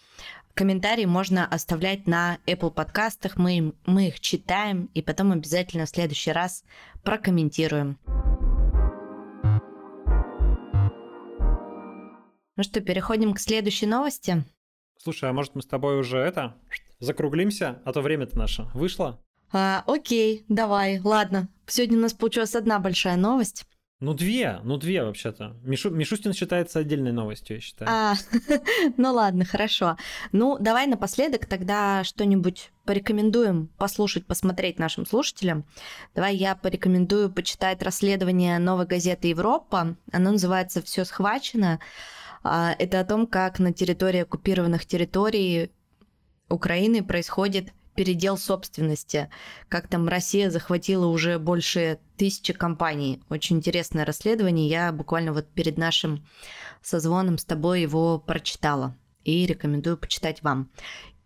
Комментарии 0.58 1.04
можно 1.04 1.46
оставлять 1.46 2.08
на 2.08 2.40
Apple 2.44 2.72
подкастах, 2.72 3.36
мы, 3.36 3.74
мы 3.86 4.08
их 4.08 4.18
читаем 4.18 4.90
и 4.92 5.02
потом 5.02 5.30
обязательно 5.30 5.86
в 5.86 5.88
следующий 5.88 6.32
раз 6.32 6.64
прокомментируем. 7.04 7.96
Ну 12.56 12.62
что, 12.64 12.80
переходим 12.80 13.34
к 13.34 13.38
следующей 13.38 13.86
новости. 13.86 14.42
Слушай, 15.00 15.30
а 15.30 15.32
может 15.32 15.54
мы 15.54 15.62
с 15.62 15.66
тобой 15.66 16.00
уже 16.00 16.18
это 16.18 16.56
закруглимся, 16.98 17.80
а 17.84 17.92
то 17.92 18.00
время-то 18.00 18.36
наше 18.36 18.64
вышло? 18.74 19.22
А, 19.52 19.84
окей, 19.86 20.44
давай, 20.48 20.98
ладно. 20.98 21.48
Сегодня 21.68 21.98
у 21.98 22.00
нас 22.00 22.14
получилась 22.14 22.56
одна 22.56 22.80
большая 22.80 23.16
новость. 23.16 23.64
Ну, 24.00 24.14
две, 24.14 24.60
ну, 24.62 24.76
две 24.76 25.02
вообще-то. 25.02 25.56
Мишу, 25.64 25.90
Мишустин 25.90 26.32
считается 26.32 26.78
отдельной 26.78 27.10
новостью, 27.10 27.56
я 27.56 27.60
считаю. 27.60 27.90
А, 27.90 28.14
ну 28.96 29.12
ладно, 29.12 29.44
хорошо. 29.44 29.96
Ну, 30.30 30.56
давай 30.60 30.86
напоследок 30.86 31.46
тогда 31.46 32.04
что-нибудь 32.04 32.70
порекомендуем 32.84 33.70
послушать, 33.76 34.24
посмотреть 34.24 34.78
нашим 34.78 35.04
слушателям. 35.04 35.64
Давай 36.14 36.36
я 36.36 36.54
порекомендую 36.54 37.28
почитать 37.28 37.82
расследование 37.82 38.60
новой 38.60 38.86
газеты 38.86 39.28
«Европа». 39.28 39.96
Оно 40.12 40.30
называется 40.30 40.80
«Все 40.80 41.04
схвачено». 41.04 41.80
А, 42.44 42.76
это 42.78 43.00
о 43.00 43.04
том, 43.04 43.26
как 43.26 43.58
на 43.58 43.72
территории 43.72 44.20
оккупированных 44.20 44.86
территорий 44.86 45.72
Украины 46.48 47.02
происходит 47.02 47.72
передел 47.98 48.38
собственности, 48.38 49.28
как 49.68 49.88
там 49.88 50.06
Россия 50.06 50.50
захватила 50.50 51.06
уже 51.06 51.40
больше 51.40 51.98
тысячи 52.16 52.52
компаний. 52.52 53.20
Очень 53.28 53.56
интересное 53.56 54.04
расследование. 54.04 54.68
Я 54.68 54.92
буквально 54.92 55.32
вот 55.32 55.48
перед 55.48 55.78
нашим 55.78 56.24
созвоном 56.80 57.38
с 57.38 57.44
тобой 57.44 57.82
его 57.82 58.20
прочитала 58.20 58.96
и 59.24 59.44
рекомендую 59.46 59.98
почитать 59.98 60.44
вам. 60.44 60.70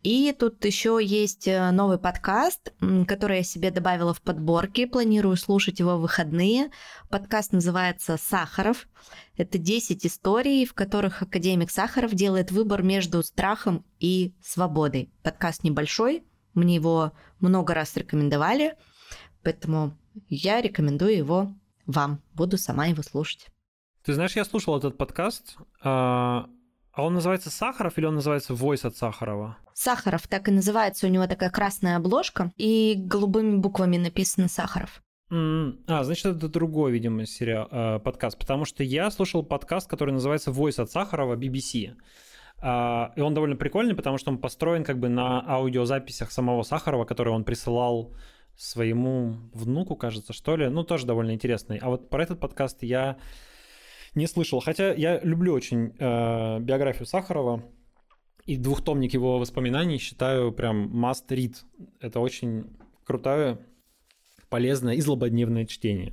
И 0.03 0.35
тут 0.37 0.65
еще 0.65 0.99
есть 1.03 1.47
э, 1.47 1.71
новый 1.73 1.99
подкаст, 1.99 2.73
который 3.07 3.37
я 3.37 3.43
себе 3.43 3.71
добавила 3.71 4.15
в 4.15 4.23
подборки. 4.23 4.87
Планирую 4.87 5.37
слушать 5.37 5.79
его 5.79 5.99
в 5.99 6.01
выходные. 6.01 6.71
Подкаст 7.11 7.53
называется 7.53 8.17
«Сахаров». 8.17 8.89
Это 9.37 9.59
10 9.59 10.07
историй, 10.07 10.65
в 10.65 10.73
которых 10.73 11.21
академик 11.21 11.71
Сахаров 11.71 12.15
делает 12.15 12.51
выбор 12.51 12.83
между 12.83 13.23
страхом 13.23 13.85
и 14.01 14.33
свободой. 14.43 15.13
Подкаст 15.23 15.65
небольшой, 15.65 16.25
мне 16.55 16.75
его 16.75 17.13
много 17.41 17.75
раз 17.75 17.97
рекомендовали, 17.97 18.75
поэтому 19.43 19.97
я 20.29 20.61
рекомендую 20.61 21.17
его 21.17 21.55
вам. 21.87 22.21
Буду 22.35 22.59
сама 22.59 22.87
его 22.87 23.03
слушать. 23.03 23.49
Ты 24.05 24.15
знаешь, 24.15 24.37
я 24.37 24.45
слушал 24.45 24.77
этот 24.77 24.99
подкаст, 24.99 25.57
а, 25.83 26.47
а 26.93 27.03
он 27.05 27.15
называется 27.15 27.51
Сахаров 27.51 27.99
или 27.99 28.07
он 28.07 28.17
называется 28.17 28.53
Voice 28.53 28.87
от 28.87 28.97
Сахарова? 28.97 29.59
Сахаров 29.75 30.27
так 30.29 30.49
и 30.49 30.53
называется, 30.53 31.07
у 31.07 31.11
него 31.11 31.27
такая 31.27 31.51
красная 31.51 31.97
обложка, 31.97 32.53
и 32.57 32.95
голубыми 32.97 33.57
буквами 33.57 33.97
написано 33.97 34.49
Сахаров. 34.49 35.03
А, 35.31 36.05
значит, 36.05 36.27
это 36.27 36.49
другой, 36.49 36.93
видимо, 36.93 37.25
сериал, 37.25 37.69
э, 37.71 37.99
подкаст, 38.01 38.39
потому 38.39 38.67
что 38.67 38.85
я 38.85 39.11
слушал 39.11 39.43
подкаст, 39.43 39.89
который 39.89 40.13
называется 40.13 40.51
Voice 40.51 40.83
от 40.83 40.91
Сахарова 40.91 41.37
BBC. 41.37 41.95
А, 42.65 43.13
и 43.17 43.21
он 43.21 43.35
довольно 43.35 43.57
прикольный, 43.57 43.97
потому 43.97 44.19
что 44.19 44.31
он 44.31 44.39
построен 44.39 44.85
как 44.85 44.99
бы 44.99 45.09
на 45.09 45.45
аудиозаписях 45.47 46.31
самого 46.31 46.63
Сахарова, 46.63 47.05
который 47.05 47.33
он 47.33 47.43
присылал 47.43 48.15
своему 48.57 49.35
внуку, 49.53 49.97
кажется, 49.97 50.33
что 50.33 50.57
ли. 50.57 50.69
Ну, 50.69 50.85
тоже 50.85 51.05
довольно 51.05 51.33
интересный. 51.33 51.79
А 51.79 51.89
вот 51.89 52.09
про 52.09 52.23
этот 52.23 52.39
подкаст 52.39 52.85
я 52.85 53.19
не 54.15 54.29
слышал. 54.29 54.61
Хотя 54.61 54.93
я 54.93 55.19
люблю 55.21 55.53
очень 55.53 55.95
э, 55.99 56.61
биографию 56.61 57.07
Сахарова. 57.07 57.65
И 58.45 58.57
двухтомник 58.57 59.13
его 59.15 59.39
воспоминаний 59.39 59.99
считаю 59.99 60.53
прям 60.53 60.87
must 61.05 61.29
read. 61.29 61.57
Это 62.01 62.21
очень 62.21 62.77
крутое, 63.05 63.59
полезное 64.49 64.95
и 64.95 65.01
злободневное 65.01 65.67
чтение. 65.67 66.13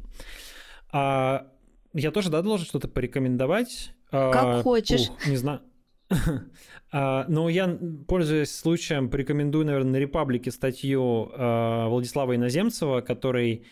А 0.92 1.48
я 1.94 2.12
тоже, 2.12 2.30
да, 2.30 2.42
должен 2.42 2.66
что-то 2.66 2.88
порекомендовать? 2.88 3.94
Как 4.10 4.36
а, 4.36 4.62
хочешь. 4.64 5.10
Ух, 5.10 5.28
не 5.28 5.38
знаю. 5.38 5.62
А, 6.92 7.26
но 7.28 7.50
я, 7.50 7.78
пользуясь 8.08 8.50
случаем, 8.50 9.12
порекомендую, 9.12 9.64
наверное, 9.64 9.92
на 9.92 9.98
Репаблике 9.98 10.50
статью 10.50 11.32
а, 11.34 11.88
Владислава 11.88 12.36
Иноземцева, 12.36 13.02
который 13.02 13.68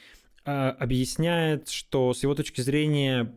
а, 0.45 0.69
объясняет, 0.69 1.67
что 1.67 2.13
с 2.13 2.21
его 2.21 2.35
точки 2.35 2.61
зрения 2.61 3.33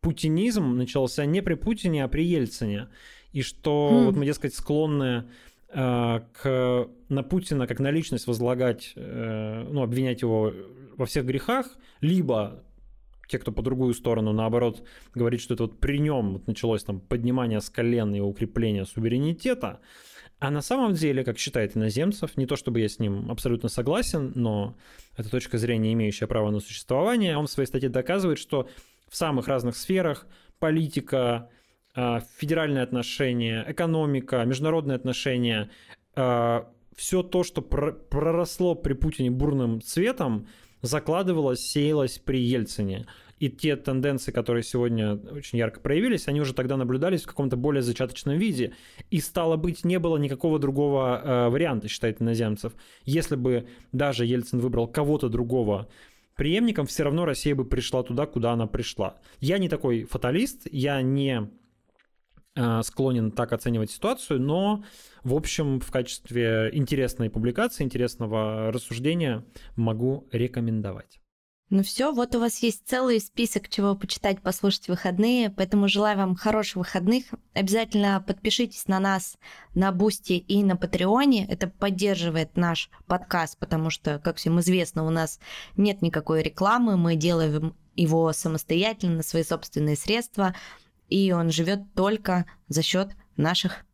путинизм 0.00 0.76
начался 0.76 1.24
не 1.24 1.40
при 1.40 1.54
Путине, 1.54 2.02
а 2.02 2.08
при 2.08 2.24
Ельцине. 2.24 2.88
И 3.30 3.42
что 3.42 3.90
mm. 3.92 4.04
вот 4.06 4.16
мы, 4.16 4.24
дескать, 4.24 4.56
склонны 4.56 5.26
к, 5.72 6.88
на 7.08 7.22
Путина 7.22 7.68
как 7.68 7.78
на 7.78 7.92
личность 7.92 8.26
возлагать, 8.26 8.92
э, 8.96 9.68
ну, 9.70 9.82
обвинять 9.82 10.20
его 10.20 10.52
во 10.96 11.06
всех 11.06 11.26
грехах, 11.26 11.78
либо 12.00 12.64
те, 13.30 13.38
кто 13.38 13.52
по 13.52 13.62
другую 13.62 13.94
сторону, 13.94 14.32
наоборот, 14.32 14.82
говорит, 15.14 15.40
что 15.40 15.54
это 15.54 15.62
вот 15.62 15.78
при 15.78 15.98
нем 15.98 16.32
вот 16.32 16.46
началось 16.48 16.82
там 16.82 17.00
поднимание 17.00 17.60
с 17.60 17.70
колен 17.70 18.12
и 18.14 18.20
укрепление 18.20 18.84
суверенитета, 18.84 19.80
а 20.40 20.50
на 20.50 20.62
самом 20.62 20.94
деле, 20.94 21.22
как 21.22 21.38
считает 21.38 21.76
иноземцев, 21.76 22.36
не 22.36 22.46
то 22.46 22.56
чтобы 22.56 22.80
я 22.80 22.88
с 22.88 22.98
ним 22.98 23.30
абсолютно 23.30 23.68
согласен, 23.68 24.32
но 24.34 24.76
это 25.16 25.30
точка 25.30 25.58
зрения, 25.58 25.92
имеющая 25.92 26.26
право 26.26 26.50
на 26.50 26.60
существование, 26.60 27.36
он 27.36 27.46
в 27.46 27.50
своей 27.50 27.66
статье 27.66 27.88
доказывает, 27.88 28.38
что 28.38 28.68
в 29.08 29.16
самых 29.16 29.48
разных 29.48 29.76
сферах 29.76 30.26
политика, 30.58 31.50
а, 31.94 32.20
федеральные 32.38 32.82
отношения, 32.82 33.64
экономика, 33.68 34.42
международные 34.44 34.96
отношения, 34.96 35.70
а, 36.16 36.68
все 36.96 37.22
то, 37.22 37.44
что 37.44 37.62
проросло 37.62 38.74
при 38.74 38.94
Путине 38.94 39.30
бурным 39.30 39.80
цветом, 39.80 40.48
закладывалось, 40.82 41.60
сеялось 41.60 42.18
при 42.18 42.40
Ельцине. 42.40 43.06
И 43.38 43.48
те 43.48 43.74
тенденции, 43.76 44.32
которые 44.32 44.62
сегодня 44.62 45.14
очень 45.14 45.58
ярко 45.58 45.80
проявились, 45.80 46.28
они 46.28 46.42
уже 46.42 46.52
тогда 46.52 46.76
наблюдались 46.76 47.22
в 47.22 47.26
каком-то 47.26 47.56
более 47.56 47.82
зачаточном 47.82 48.36
виде. 48.36 48.74
И 49.10 49.18
стало 49.18 49.56
быть, 49.56 49.82
не 49.82 49.98
было 49.98 50.18
никакого 50.18 50.58
другого 50.58 51.22
э, 51.22 51.48
варианта, 51.48 51.88
считает 51.88 52.20
иноземцев. 52.20 52.74
Если 53.04 53.36
бы 53.36 53.66
даже 53.92 54.26
Ельцин 54.26 54.58
выбрал 54.58 54.86
кого-то 54.86 55.30
другого 55.30 55.88
преемником, 56.36 56.86
все 56.86 57.04
равно 57.04 57.24
Россия 57.24 57.54
бы 57.54 57.64
пришла 57.64 58.02
туда, 58.02 58.26
куда 58.26 58.52
она 58.52 58.66
пришла. 58.66 59.16
Я 59.40 59.56
не 59.56 59.70
такой 59.70 60.04
фаталист, 60.04 60.66
я 60.70 61.00
не 61.00 61.50
склонен 62.82 63.30
так 63.30 63.52
оценивать 63.52 63.90
ситуацию, 63.90 64.40
но 64.40 64.84
в 65.22 65.34
общем, 65.34 65.80
в 65.80 65.90
качестве 65.90 66.70
интересной 66.72 67.30
публикации, 67.30 67.84
интересного 67.84 68.72
рассуждения 68.72 69.44
могу 69.76 70.28
рекомендовать. 70.32 71.20
Ну 71.72 71.84
все, 71.84 72.12
вот 72.12 72.34
у 72.34 72.40
вас 72.40 72.64
есть 72.64 72.88
целый 72.88 73.20
список, 73.20 73.68
чего 73.68 73.94
почитать, 73.94 74.42
послушать 74.42 74.86
в 74.86 74.88
выходные, 74.88 75.50
поэтому 75.50 75.86
желаю 75.86 76.18
вам 76.18 76.34
хороших 76.34 76.78
выходных. 76.78 77.26
Обязательно 77.54 78.24
подпишитесь 78.26 78.88
на 78.88 78.98
нас 78.98 79.38
на 79.72 79.92
Бусти 79.92 80.32
и 80.32 80.64
на 80.64 80.76
Патреоне. 80.76 81.46
Это 81.46 81.68
поддерживает 81.68 82.56
наш 82.56 82.90
подкаст, 83.06 83.56
потому 83.56 83.88
что, 83.90 84.18
как 84.18 84.38
всем 84.38 84.58
известно, 84.58 85.06
у 85.06 85.10
нас 85.10 85.38
нет 85.76 86.02
никакой 86.02 86.42
рекламы, 86.42 86.96
мы 86.96 87.14
делаем 87.14 87.76
его 87.94 88.32
самостоятельно 88.32 89.18
на 89.18 89.22
свои 89.22 89.44
собственные 89.44 89.94
средства, 89.94 90.56
и 91.10 91.32
он 91.32 91.50
живет 91.50 91.80
только 91.94 92.46
за 92.68 92.82
счет 92.82 93.10
наших 93.36 93.84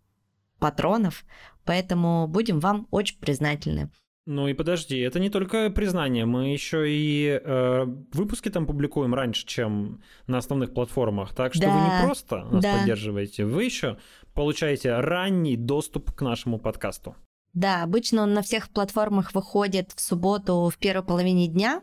патронов, 0.58 1.24
поэтому 1.64 2.28
будем 2.28 2.60
вам 2.60 2.86
очень 2.90 3.18
признательны. 3.18 3.90
Ну 4.26 4.48
и 4.48 4.54
подожди, 4.54 4.98
это 4.98 5.20
не 5.20 5.30
только 5.30 5.70
признание, 5.70 6.26
мы 6.26 6.52
еще 6.52 6.90
и 6.90 7.40
э, 7.42 7.84
выпуски 8.12 8.48
там 8.48 8.66
публикуем 8.66 9.14
раньше, 9.14 9.46
чем 9.46 10.02
на 10.26 10.38
основных 10.38 10.74
платформах. 10.74 11.32
Так 11.32 11.54
что 11.54 11.62
да, 11.62 11.72
вы 11.72 11.80
не 11.80 12.06
просто 12.06 12.44
нас 12.44 12.62
да. 12.62 12.78
поддерживаете, 12.78 13.44
вы 13.44 13.64
еще 13.64 13.98
получаете 14.34 14.96
ранний 14.96 15.56
доступ 15.56 16.10
к 16.10 16.22
нашему 16.22 16.58
подкасту. 16.58 17.14
Да, 17.52 17.84
обычно 17.84 18.24
он 18.24 18.34
на 18.34 18.42
всех 18.42 18.68
платформах 18.68 19.32
выходит 19.32 19.92
в 19.92 20.00
субботу 20.00 20.68
в 20.70 20.76
первой 20.76 21.06
половине 21.06 21.46
дня, 21.46 21.82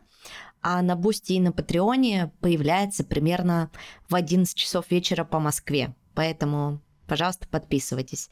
а 0.63 0.81
на 0.81 0.95
Бусти 0.95 1.33
и 1.33 1.39
на 1.39 1.51
Патреоне 1.51 2.31
появляется 2.39 3.03
примерно 3.03 3.69
в 4.09 4.15
11 4.15 4.55
часов 4.55 4.89
вечера 4.89 5.23
по 5.23 5.39
Москве. 5.39 5.93
Поэтому 6.15 6.81
Пожалуйста, 7.07 7.47
подписывайтесь. 7.47 8.29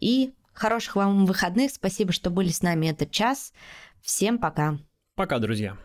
И 0.00 0.34
хороших 0.52 0.96
вам 0.96 1.26
выходных. 1.26 1.70
Спасибо, 1.70 2.12
что 2.12 2.30
были 2.30 2.48
с 2.48 2.62
нами 2.62 2.86
этот 2.88 3.10
час. 3.10 3.52
Всем 4.02 4.38
пока. 4.38 4.78
Пока, 5.14 5.38
друзья. 5.38 5.76